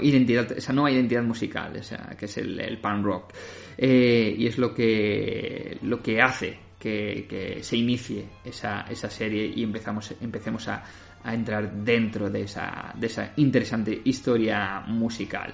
identidad, 0.00 0.52
esa 0.52 0.72
nueva 0.72 0.90
identidad 0.90 1.22
musical, 1.22 1.76
esa, 1.76 2.16
que 2.16 2.26
es 2.26 2.36
el, 2.38 2.60
el 2.60 2.78
punk 2.78 3.04
rock. 3.04 3.32
Eh, 3.78 4.34
y 4.38 4.46
es 4.46 4.58
lo 4.58 4.74
que, 4.74 5.78
lo 5.82 6.02
que 6.02 6.20
hace 6.22 6.58
que, 6.78 7.26
que 7.28 7.62
se 7.62 7.76
inicie 7.76 8.26
esa, 8.44 8.82
esa, 8.82 9.10
serie 9.10 9.52
y 9.54 9.62
empezamos, 9.62 10.14
empecemos 10.20 10.68
a, 10.68 10.84
a 11.26 11.34
entrar 11.34 11.72
dentro 11.72 12.30
de 12.30 12.42
esa, 12.42 12.92
de 12.94 13.06
esa 13.06 13.32
interesante 13.36 14.00
historia 14.04 14.80
musical. 14.86 15.52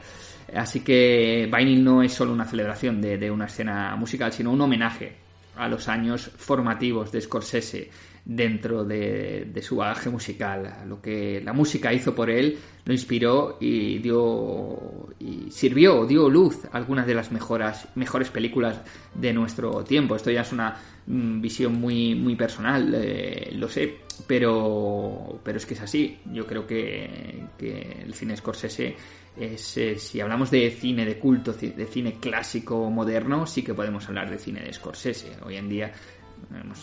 Así 0.55 0.81
que 0.81 1.51
Vinyl 1.51 1.82
no 1.82 2.03
es 2.03 2.12
solo 2.12 2.32
una 2.32 2.44
celebración 2.44 3.01
de, 3.01 3.16
de 3.16 3.31
una 3.31 3.47
escena 3.47 3.97
musical, 3.97 4.32
sino 4.32 4.53
un 4.53 4.61
homenaje 4.61 5.16
a 5.57 5.69
los 5.69 5.89
años 5.89 6.31
formativos 6.36 7.12
de 7.12 7.20
Scorsese 7.20 7.90
dentro 8.24 8.85
de, 8.85 9.53
su 9.62 9.77
bagaje 9.77 10.09
musical. 10.09 10.85
Lo 10.86 11.01
que 11.01 11.40
la 11.44 11.53
música 11.53 11.93
hizo 11.93 12.15
por 12.15 12.31
él 12.31 12.59
lo 12.85 12.93
inspiró 12.93 13.59
y 13.61 13.99
dio 13.99 15.09
y 15.19 15.51
sirvió, 15.51 16.07
dio 16.07 16.28
luz 16.28 16.65
a 16.70 16.77
algunas 16.77 17.07
de 17.07 17.15
las 17.15 17.32
mejoras, 17.32 17.89
mejores 17.94 18.31
películas 18.31 18.81
de 19.15 19.32
nuestro 19.32 19.82
tiempo. 19.85 20.16
Esto 20.16 20.31
ya 20.31 20.43
es 20.43 20.53
una 20.53 20.77
visión 21.06 21.74
muy, 21.80 22.14
muy 22.14 22.36
personal, 22.36 22.94
eh, 22.94 23.50
lo 23.54 23.68
sé, 23.68 23.98
pero, 24.26 25.40
pero 25.42 25.58
es 25.58 25.66
que 25.66 25.74
es 25.74 25.80
así. 25.80 26.18
Yo 26.32 26.46
creo 26.46 26.66
que, 26.66 27.46
que 27.58 28.02
el 28.04 28.14
cine 28.14 28.36
Scorsese 28.36 28.96
es, 29.36 29.76
eh, 29.76 29.98
si 29.98 30.20
hablamos 30.20 30.50
de 30.50 30.70
cine 30.70 31.04
de 31.04 31.18
culto, 31.18 31.52
de 31.52 31.86
cine 31.86 32.18
clásico 32.20 32.90
moderno, 32.90 33.46
sí 33.46 33.62
que 33.62 33.74
podemos 33.74 34.06
hablar 34.08 34.30
de 34.30 34.38
cine 34.38 34.60
de 34.62 34.72
Scorsese. 34.72 35.32
Hoy 35.44 35.56
en 35.56 35.68
día 35.68 35.92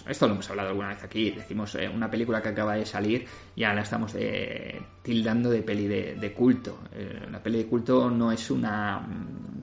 esto 0.07 0.27
lo 0.27 0.33
hemos 0.33 0.49
hablado 0.49 0.69
alguna 0.69 0.89
vez 0.89 1.03
aquí, 1.03 1.31
decimos 1.31 1.75
eh, 1.75 1.87
una 1.87 2.09
película 2.09 2.41
que 2.41 2.49
acaba 2.49 2.75
de 2.75 2.85
salir, 2.85 3.25
ya 3.55 3.73
la 3.73 3.81
estamos 3.81 4.13
eh, 4.15 4.81
tildando 5.01 5.49
de 5.49 5.61
peli 5.61 5.87
de, 5.87 6.33
culto. 6.33 6.79
Eh, 6.93 7.27
la 7.31 7.41
peli 7.41 7.59
de 7.59 7.65
culto 7.65 8.09
no 8.09 8.31
es 8.31 8.49
una... 8.51 9.05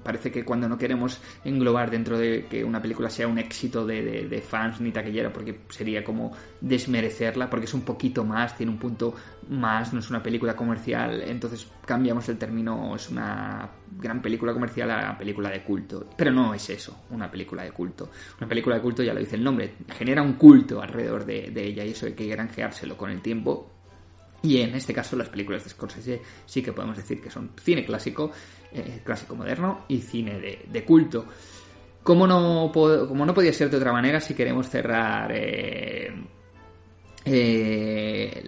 Parece 0.03 0.31
que 0.31 0.45
cuando 0.45 0.69
no 0.69 0.79
queremos 0.79 1.21
englobar 1.45 1.91
dentro 1.91 2.17
de 2.17 2.47
que 2.47 2.63
una 2.63 2.81
película 2.81 3.11
sea 3.11 3.27
un 3.27 3.39
éxito 3.39 3.85
de, 3.85 4.03
de, 4.03 4.29
de 4.29 4.41
fans 4.41 4.81
ni 4.81 4.93
taquillera, 4.93 5.33
porque 5.33 5.63
sería 5.69 6.05
como 6.05 6.33
desmerecerla, 6.61 7.51
porque 7.51 7.65
es 7.65 7.75
un 7.75 7.83
poquito 7.83 8.25
más, 8.25 8.57
tiene 8.57 8.71
un 8.71 8.79
punto 8.79 9.15
más, 9.49 9.93
no 9.93 10.01
es 10.01 10.11
una 10.11 10.23
película 10.23 10.55
comercial, 10.55 11.23
entonces 11.23 11.67
cambiamos 11.85 12.29
el 12.29 12.39
término, 12.39 12.95
es 12.97 13.09
una 13.11 13.71
gran 13.99 14.21
película 14.21 14.53
comercial 14.53 14.91
a 14.91 15.17
película 15.17 15.51
de 15.51 15.63
culto. 15.63 16.09
Pero 16.17 16.31
no 16.33 16.55
es 16.55 16.69
eso, 16.71 17.05
una 17.11 17.31
película 17.31 17.63
de 17.63 17.71
culto. 17.71 18.11
Una 18.39 18.49
película 18.49 18.77
de 18.77 18.83
culto, 18.83 19.03
ya 19.03 19.15
lo 19.15 19.21
dice 19.21 19.37
el 19.37 19.45
nombre, 19.45 19.75
genera 19.97 20.23
un 20.23 20.35
culto 20.35 20.81
alrededor 20.81 21.25
de, 21.25 21.53
ella 21.55 21.85
y 21.85 21.91
eso 21.91 22.07
hay 22.07 22.13
que 22.13 22.27
granjeárselo 22.27 22.97
con 22.97 23.11
el 23.11 23.21
tiempo. 23.21 23.73
Y 24.43 24.61
en 24.61 24.75
este 24.75 24.93
caso 24.93 25.17
las 25.17 25.29
películas 25.29 25.65
de 25.65 25.71
Scorsese 25.71 26.23
sí 26.45 26.63
que 26.63 26.73
podemos 26.73 26.97
decir 26.97 27.21
que 27.21 27.31
son 27.31 27.51
cine 27.61 27.85
clásico, 27.85 28.31
eh, 28.73 29.01
clásico 29.05 29.35
moderno 29.35 29.85
y 29.89 29.99
cine 30.01 30.39
de, 30.39 30.65
de 30.71 30.85
culto. 30.85 31.27
Como 32.03 32.27
no, 32.27 32.71
como 32.73 33.27
no 33.27 33.35
podía 33.35 33.53
ser 33.53 33.69
de 33.69 33.79
otra 33.79 33.93
manera, 33.93 34.21
si 34.21 34.35
queremos 34.35 34.69
cerrar 34.69 35.33
eh, 35.35 36.15
eh, 37.29 37.96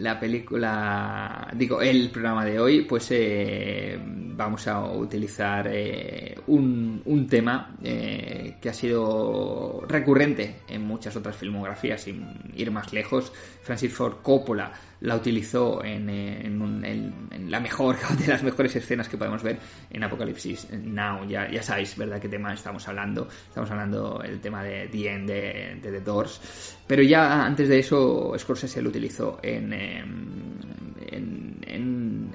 la 0.00 0.18
película, 0.18 1.48
digo, 1.54 1.80
el 1.80 2.10
programa 2.10 2.44
de 2.44 2.58
hoy, 2.60 2.82
pues 2.82 3.08
eh, 3.10 3.98
vamos 4.38 4.68
a 4.68 4.80
utilizar 4.84 5.68
eh, 5.68 6.38
un, 6.46 7.02
un, 7.04 7.26
tema 7.26 7.74
eh, 7.82 8.54
que 8.60 8.68
ha 8.68 8.72
sido 8.72 9.84
recurrente 9.88 10.60
en 10.68 10.82
muchas 10.82 11.16
otras 11.16 11.36
filmografías, 11.36 12.02
sin 12.02 12.24
ir 12.54 12.70
más 12.70 12.92
lejos. 12.92 13.32
Francis 13.62 13.92
Ford 13.92 14.22
Coppola 14.22 14.70
la 15.00 15.16
utilizó 15.16 15.84
en, 15.84 16.08
en, 16.08 16.84
en, 17.32 17.50
la 17.50 17.58
mejor, 17.58 17.96
de 18.18 18.28
las 18.28 18.44
mejores 18.44 18.76
escenas 18.76 19.08
que 19.08 19.16
podemos 19.16 19.42
ver 19.42 19.58
en 19.90 20.04
Apocalipsis 20.04 20.68
Now. 20.70 21.28
Ya, 21.28 21.50
ya 21.50 21.62
sabéis, 21.62 21.96
¿verdad?, 21.96 22.20
qué 22.20 22.28
tema 22.28 22.54
estamos 22.54 22.86
hablando. 22.86 23.26
Estamos 23.48 23.68
hablando 23.72 24.20
del 24.22 24.40
tema 24.40 24.62
de 24.62 24.86
The 24.86 25.12
End 25.12 25.28
de, 25.28 25.80
de 25.82 25.90
The 25.98 26.00
Doors. 26.00 26.76
Pero 26.86 27.02
ya 27.02 27.44
antes 27.44 27.68
de 27.68 27.80
eso, 27.80 28.34
Scorsese 28.38 28.80
lo 28.80 28.90
utilizó 28.90 29.40
en, 29.42 29.72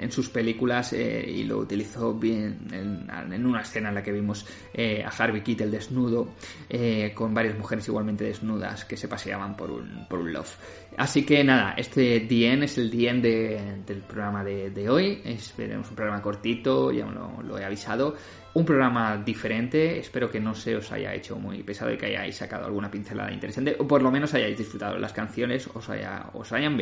en, 0.04 0.10
en 0.10 0.12
sus 0.12 0.30
películas 0.30 0.94
eh, 0.94 1.26
y 1.28 1.44
lo 1.44 1.58
utilizó 1.58 2.14
bien 2.14 2.68
en, 2.72 3.46
una 3.46 3.62
escena 3.62 3.90
en 3.90 3.96
la 3.96 4.04
que 4.04 4.12
vimos 4.12 4.46
eh, 4.74 5.04
a 5.04 5.10
Harvey 5.10 5.42
Keitel 5.42 5.72
desnudo 5.72 6.34
eh, 6.70 7.12
con 7.16 7.34
varias 7.34 7.58
mujeres 7.58 7.88
igualmente 7.88 8.26
desnudas 8.26 8.86
que 8.86 8.98
se 8.98 9.08
paseaban 9.08 9.56
por 9.56 9.72
un, 9.72 10.06
por 10.10 10.20
un 10.20 10.34
love. 10.34 10.58
Así 10.98 11.26
que 11.26 11.44
nada, 11.44 11.74
este 11.78 12.20
DN 12.22 12.66
es 12.66 12.78
el 12.78 12.92
DN 12.92 13.22
de, 13.22 13.82
del 13.86 14.02
programa 14.02 14.44
de, 14.44 14.70
de 14.70 14.90
hoy. 14.90 15.22
Esperemos 15.26 15.90
un 15.90 15.96
programa 15.96 16.22
cortito, 16.22 16.92
ya 16.92 17.06
lo, 17.06 17.42
lo 17.42 17.58
he 17.58 17.66
avisado 17.66 18.16
un 18.54 18.66
programa 18.66 19.18
diferente. 19.18 20.00
Espero 20.00 20.30
que 20.30 20.40
no 20.40 20.54
se 20.54 20.76
os 20.76 20.92
haya 20.92 21.14
hecho 21.14 21.38
muy 21.38 21.64
pesado 21.64 21.92
y 21.92 21.98
que 21.98 22.08
hayáis 22.08 22.36
sacado 22.36 22.66
alguna 22.66 22.92
pincelada 22.92 23.32
interesante, 23.32 23.76
o 23.80 23.88
por 23.88 24.02
lo 24.02 24.12
menos 24.12 24.34
hayáis 24.34 24.58
disfrutado 24.58 24.98
las 24.98 25.14
canciones, 25.14 25.68
os, 25.74 25.90
haya, 25.90 26.30
os 26.34 26.52
hayan 26.54 26.78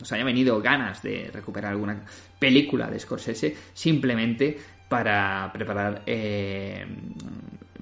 os 0.00 0.12
haya 0.12 0.24
venido 0.24 0.60
ganas 0.60 1.02
de 1.02 1.30
recuperar 1.32 1.72
alguna 1.72 2.04
película 2.38 2.90
de 2.90 2.98
Scorsese 2.98 3.56
simplemente 3.72 4.58
para 4.88 5.50
preparar 5.52 6.02
eh, 6.06 6.86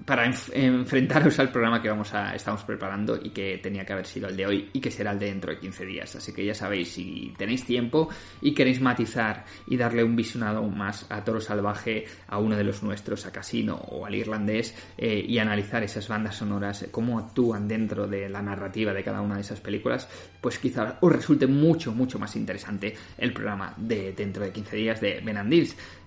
para 0.05 0.25
enfrentaros 0.27 1.39
al 1.39 1.51
programa 1.51 1.83
que 1.83 1.89
vamos 1.89 2.15
a 2.15 2.35
estamos 2.35 2.63
preparando 2.65 3.19
y 3.23 3.31
que 3.31 3.59
tenía 3.59 3.85
que 3.85 3.93
haber 3.93 4.07
sido 4.07 4.29
el 4.29 4.37
de 4.37 4.47
hoy 4.47 4.71
y 4.73 4.81
que 4.81 4.91
será 4.91 5.13
el 5.13 5.19
de 5.19 5.27
dentro 5.27 5.53
de 5.53 5.59
15 5.59 5.87
días. 5.87 6.17
Así 6.17 6.33
que 6.33 6.45
ya 6.45 6.55
sabéis, 6.55 6.93
si 6.93 7.35
tenéis 7.37 7.65
tiempo 7.65 8.09
y 8.41 8.55
queréis 8.55 8.81
matizar 8.81 9.45
y 9.67 9.77
darle 9.77 10.05
un 10.05 10.17
visionado 10.17 10.63
más 10.63 11.07
a 11.11 11.25
Toro 11.25 11.41
Salvaje, 11.41 12.05
a 12.29 12.39
uno 12.39 12.57
de 12.57 12.65
los 12.65 12.83
nuestros, 12.83 13.27
a 13.27 13.33
Casino 13.33 13.77
o 13.77 14.07
al 14.07 14.15
irlandés, 14.15 14.75
eh, 14.97 15.25
y 15.27 15.39
analizar 15.39 15.83
esas 15.83 16.09
bandas 16.09 16.37
sonoras, 16.37 16.87
cómo 16.91 17.19
actúan 17.19 17.69
dentro 17.69 18.07
de 18.07 18.29
la 18.29 18.43
narrativa 18.43 18.93
de 18.93 19.03
cada 19.03 19.21
una 19.21 19.35
de 19.37 19.43
esas 19.43 19.61
películas, 19.61 20.09
pues 20.41 20.59
quizá 20.59 20.99
os 21.01 21.13
resulte 21.13 21.47
mucho, 21.47 21.93
mucho 21.93 22.19
más 22.19 22.37
interesante 22.37 22.95
el 23.19 23.33
programa 23.33 23.75
de 23.77 24.13
dentro 24.13 24.45
de 24.45 24.53
15 24.53 24.77
días 24.77 25.01
de 25.01 25.21
Ben 25.21 25.37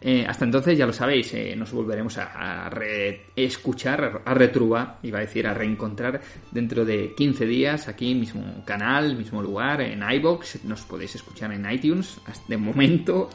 eh, 0.06 0.26
hasta 0.28 0.46
entonces, 0.46 0.78
ya 0.78 0.86
lo 0.86 0.94
sabéis, 0.94 1.34
eh, 1.34 1.56
nos 1.56 1.72
volveremos 1.72 2.18
a, 2.18 2.66
a 2.66 2.70
a 3.92 4.34
retrubar, 4.34 5.00
iba 5.04 5.20
a 5.20 5.22
decir 5.22 5.48
a 5.48 5.54
reencontrar 5.54 6.22
dentro 6.52 6.86
de 6.86 7.14
15 7.16 7.46
días 7.46 7.88
aquí 7.88 8.16
mismo 8.16 8.64
canal, 8.66 9.16
mismo 9.16 9.42
lugar, 9.42 9.82
en 9.82 10.02
iBox, 10.04 10.64
nos 10.66 10.82
podéis 10.82 11.16
escuchar 11.16 11.52
en 11.52 11.70
iTunes, 11.70 12.20
de 12.48 12.58
momento, 12.58 13.30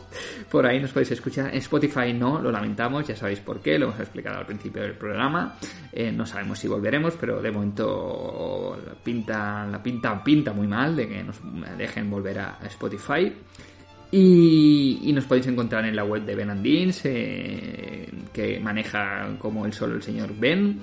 por 0.50 0.66
ahí 0.66 0.80
nos 0.80 0.92
podéis 0.92 1.12
escuchar, 1.12 1.50
en 1.50 1.58
Spotify 1.58 2.12
no, 2.12 2.40
lo 2.40 2.50
lamentamos, 2.50 3.06
ya 3.06 3.16
sabéis 3.16 3.40
por 3.40 3.60
qué, 3.60 3.78
lo 3.78 3.86
hemos 3.86 4.00
explicado 4.00 4.38
al 4.38 4.46
principio 4.46 4.82
del 4.82 4.94
programa, 4.94 5.56
eh, 5.92 6.12
no 6.12 6.26
sabemos 6.26 6.58
si 6.58 6.68
volveremos, 6.68 7.14
pero 7.18 7.40
de 7.40 7.50
momento 7.50 8.78
la 8.86 8.94
pinta, 8.94 9.66
la 9.66 9.82
pinta, 9.82 10.22
pinta 10.22 10.52
muy 10.52 10.66
mal 10.66 10.96
de 10.96 11.08
que 11.08 11.22
nos 11.22 11.40
dejen 11.76 12.10
volver 12.10 12.38
a 12.38 12.58
Spotify. 12.66 13.32
Y, 14.10 15.10
nos 15.12 15.24
podéis 15.24 15.46
encontrar 15.48 15.84
en 15.84 15.94
la 15.94 16.04
web 16.04 16.24
de 16.24 16.34
Ben 16.34 16.50
Andins, 16.50 17.02
eh, 17.04 18.08
que 18.32 18.58
maneja 18.60 19.28
como 19.38 19.66
el 19.66 19.72
solo 19.72 19.96
el 19.96 20.02
señor 20.02 20.34
Ben. 20.38 20.80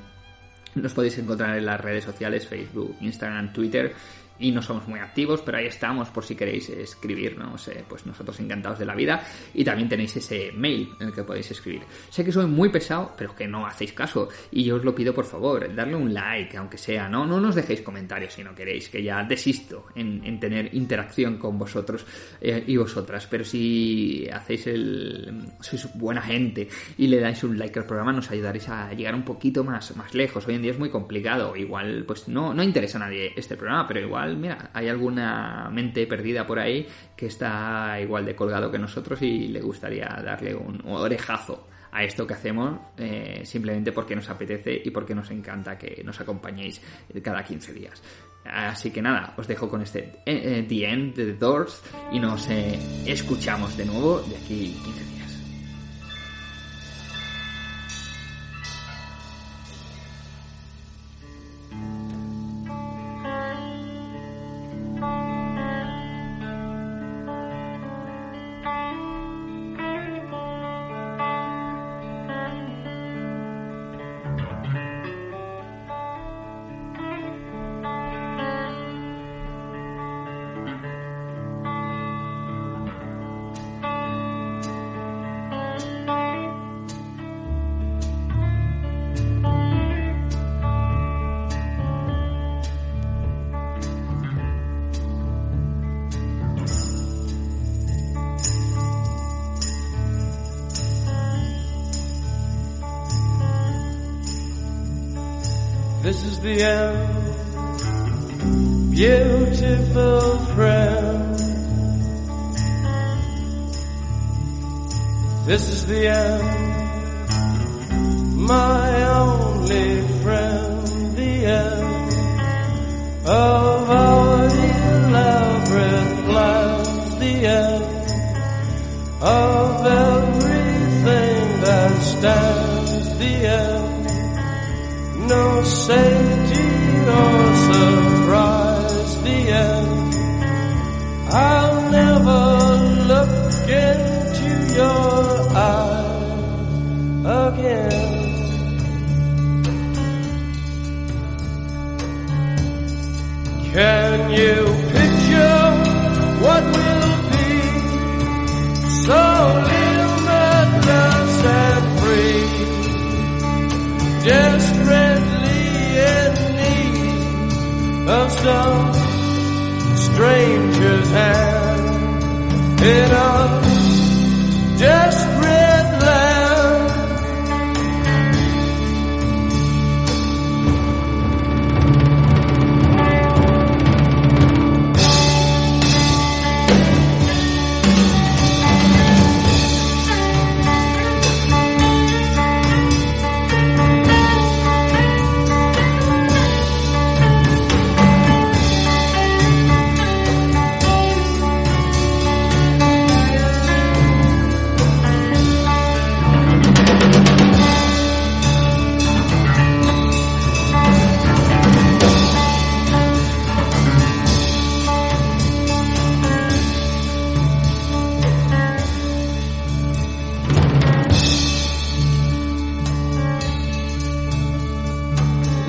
Nos 0.75 0.93
podéis 0.93 1.17
encontrar 1.17 1.57
en 1.57 1.65
las 1.65 1.79
redes 1.79 2.03
sociales, 2.03 2.47
Facebook, 2.47 2.95
Instagram, 3.01 3.53
Twitter 3.53 3.93
y 4.39 4.51
no 4.51 4.61
somos 4.61 4.87
muy 4.87 4.99
activos, 4.99 5.41
pero 5.41 5.57
ahí 5.57 5.65
estamos 5.65 6.09
por 6.09 6.23
si 6.23 6.35
queréis 6.35 6.69
escribirnos, 6.69 7.67
eh, 7.67 7.83
pues 7.87 8.05
nosotros 8.05 8.39
encantados 8.39 8.79
de 8.79 8.85
la 8.85 8.95
vida. 8.95 9.23
Y 9.53 9.63
también 9.63 9.87
tenéis 9.87 10.15
ese 10.17 10.51
mail 10.53 10.93
en 10.99 11.07
el 11.07 11.13
que 11.13 11.23
podéis 11.23 11.51
escribir. 11.51 11.83
Sé 12.09 12.23
que 12.23 12.31
soy 12.31 12.45
muy 12.45 12.69
pesado, 12.69 13.13
pero 13.17 13.35
que 13.35 13.47
no 13.47 13.65
hacéis 13.65 13.93
caso. 13.93 14.29
Y 14.51 14.63
yo 14.63 14.75
os 14.75 14.83
lo 14.83 14.93
pido 14.93 15.13
por 15.13 15.25
favor, 15.25 15.73
darle 15.73 15.95
un 15.95 16.13
like, 16.13 16.57
aunque 16.57 16.77
sea, 16.77 17.07
no, 17.07 17.25
no 17.25 17.39
nos 17.39 17.55
dejéis 17.55 17.81
comentarios 17.81 18.33
si 18.33 18.43
no 18.43 18.53
queréis, 18.53 18.89
que 18.89 19.01
ya 19.01 19.23
desisto 19.23 19.87
en, 19.95 20.39
tener 20.39 20.73
interacción 20.75 21.37
con 21.37 21.57
vosotros 21.57 22.05
eh, 22.41 22.63
y 22.67 22.77
vosotras. 22.77 23.27
Pero 23.27 23.43
si 23.45 24.27
hacéis 24.31 24.67
el. 24.67 25.45
sois 25.61 25.87
buena 25.93 26.21
gente 26.21 26.67
y 26.97 27.07
le 27.07 27.19
dais 27.19 27.43
un 27.43 27.57
like 27.57 27.79
al 27.79 27.85
programa, 27.85 28.11
nos 28.11 28.29
ayudaréis 28.31 28.67
a 28.69 28.93
llegar 28.93 29.15
un 29.15 29.23
poquito 29.23 29.63
más, 29.63 29.95
más 29.95 30.13
lejos. 30.13 30.45
Hoy 30.47 30.55
en 30.55 30.61
día 30.61 30.71
es 30.71 30.79
muy 30.79 30.89
complicado. 30.89 31.55
Igual, 31.55 32.03
pues 32.05 32.27
no, 32.27 32.53
no 32.53 32.63
interesa 32.63 32.97
a 32.97 33.01
nadie 33.01 33.33
este 33.35 33.55
programa, 33.55 33.87
pero 33.87 34.01
igual 34.01 34.24
mira, 34.35 34.69
hay 34.73 34.89
alguna 34.89 35.69
mente 35.71 36.07
perdida 36.07 36.45
por 36.45 36.59
ahí 36.59 36.87
que 37.15 37.27
está 37.27 37.99
igual 38.01 38.25
de 38.25 38.35
colgado 38.35 38.71
que 38.71 38.79
nosotros 38.79 39.21
y 39.21 39.47
le 39.47 39.61
gustaría 39.61 40.07
darle 40.23 40.55
un 40.55 40.81
orejazo 40.85 41.67
a 41.95 42.03
esto 42.03 42.27
que 42.27 42.33
hacemos 42.33 42.77
eh, 42.97 43.41
simplemente 43.45 43.93
porque 43.93 44.15
nos 44.15 44.29
apetece 44.29 44.81
y 44.83 44.91
porque 44.91 45.15
nos 45.15 45.31
encanta 45.31 45.77
que 45.77 46.03
nos 46.03 46.19
acompañéis 46.19 46.81
cada 47.23 47.41
15 47.41 47.73
días. 47.73 48.03
Así 48.43 48.91
que 48.91 49.01
nada, 49.01 49.33
os 49.37 49.47
dejo 49.47 49.69
con 49.69 49.81
este 49.81 49.99
eh, 50.25 50.59
eh, 50.59 50.65
The 50.67 50.89
End 50.89 51.15
de 51.15 51.25
The 51.25 51.33
Doors 51.33 51.81
y 52.11 52.19
nos 52.19 52.47
escuchamos 52.49 53.77
de 53.77 53.85
nuevo 53.85 54.19
de 54.19 54.35
aquí 54.35 54.77
15 54.83 55.03
días. 55.05 55.14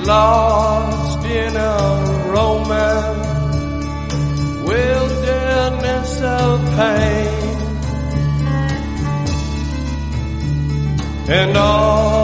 Lost 0.07 1.25
in 1.27 1.57
a 1.57 2.31
romance, 2.31 3.27
wilderness 4.69 6.21
of 6.23 6.61
pain, 6.77 7.57
and 11.29 11.57
all 11.57 12.16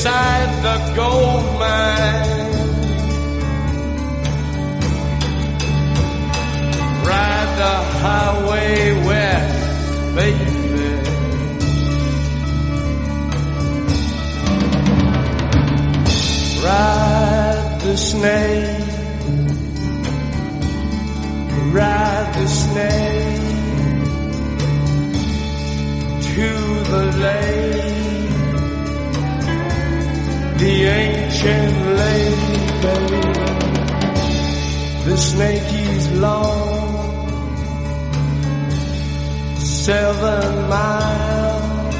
inside 0.00 0.52
the 0.62 0.76
gold 0.96 1.44
mine. 1.60 2.50
Ride 7.04 7.52
the 7.62 7.76
highway 8.00 8.76
west, 9.06 10.14
baby. 10.16 10.48
Ride 16.64 17.78
the 17.82 17.96
snake, 17.96 18.86
ride 21.74 22.30
the 22.38 22.46
snake 22.48 23.40
to 26.32 26.48
the 26.90 27.04
lake, 27.26 27.99
the 30.70 30.84
ancient 30.84 31.74
baby. 32.00 33.22
The 35.06 35.16
snake 35.16 35.72
is 35.94 36.04
long, 36.26 37.16
seven 39.56 40.68
miles. 40.68 41.94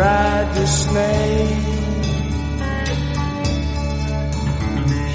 Ride 0.00 0.48
the 0.58 0.66
snake. 0.66 1.66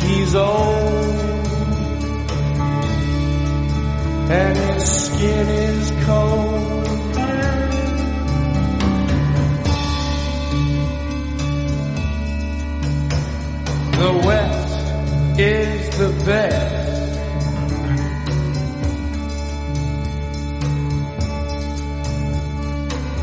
He's 0.03 0.35
old, 0.35 1.15
and 4.41 4.57
his 4.57 4.85
skin 5.05 5.47
is 5.69 5.91
cold. 6.05 6.84
The 13.97 14.11
West 14.25 15.39
is 15.39 15.97
the 15.97 16.09
best. 16.25 16.85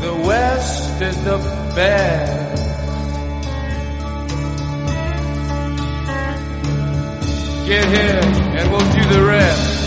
The 0.01 0.13
West 0.27 1.01
is 1.01 1.23
the 1.23 1.37
best. 1.75 2.63
Get 7.67 7.85
here 7.85 8.21
and 8.57 8.71
we'll 8.71 8.79
do 8.79 9.03
the 9.13 9.23
rest. 9.25 9.83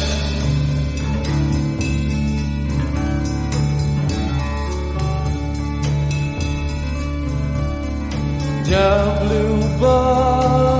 The 8.71 8.89
bluebird 9.21 10.76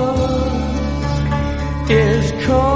is 1.89 2.33
calling 2.45 2.76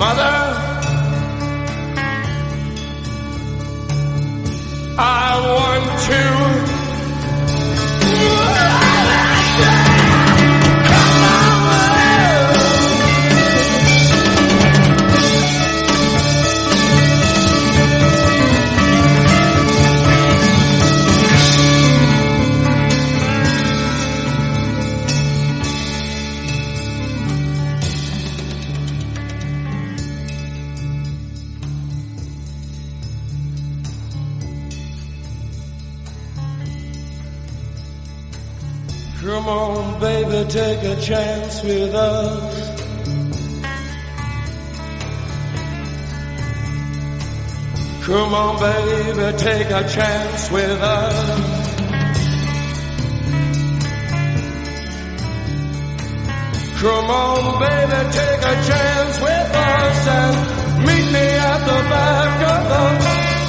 Mother, 0.00 0.29
a 41.00 41.02
chance 41.02 41.62
with 41.62 41.94
us. 41.94 42.70
Come 48.04 48.34
on, 48.34 48.58
baby, 48.60 49.38
take 49.38 49.70
a 49.70 49.88
chance 49.88 50.50
with 50.50 50.80
us. 50.82 51.16
Come 56.80 57.10
on, 57.10 57.60
baby, 57.60 58.00
take 58.18 58.42
a 58.42 58.56
chance 58.68 59.20
with 59.20 59.48
us 59.56 60.06
and 60.18 60.36
meet 60.86 61.06
me 61.16 61.26
at 61.50 61.60
the 61.70 61.80
back 61.94 62.32
of 62.54 62.62
the 62.72 62.84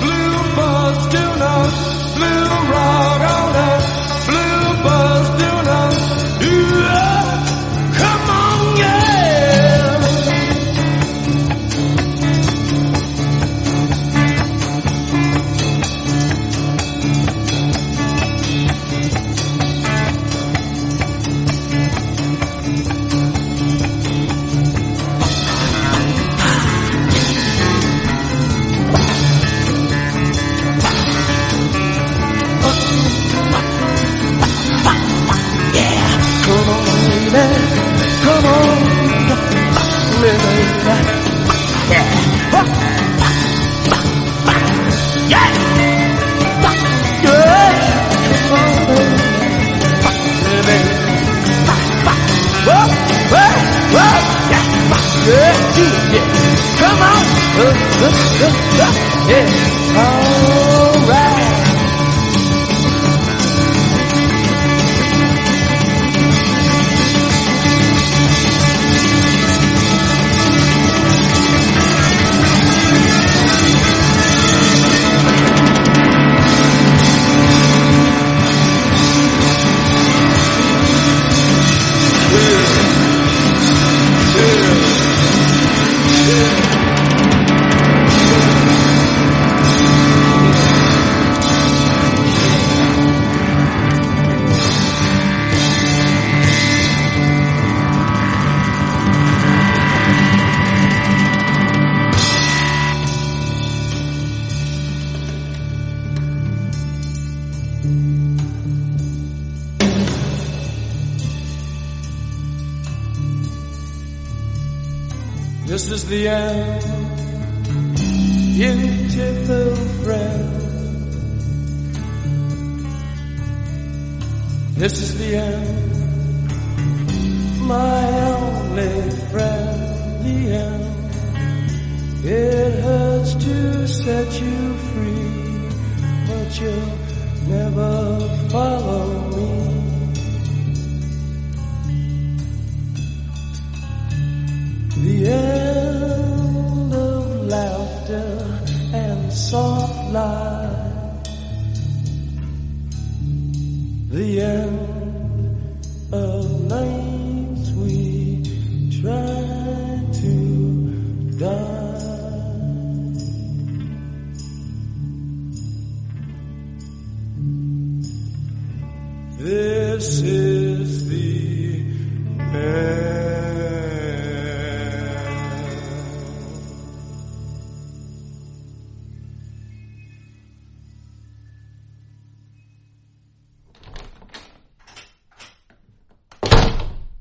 blue 0.04 0.38
bus. 0.56 0.98
Do 1.16 1.26
not 1.44 1.72
blue 2.16 2.50
rock 2.72 3.22
on 3.36 3.54
that 3.58 3.82
blue 4.30 4.84
bus. 4.84 5.21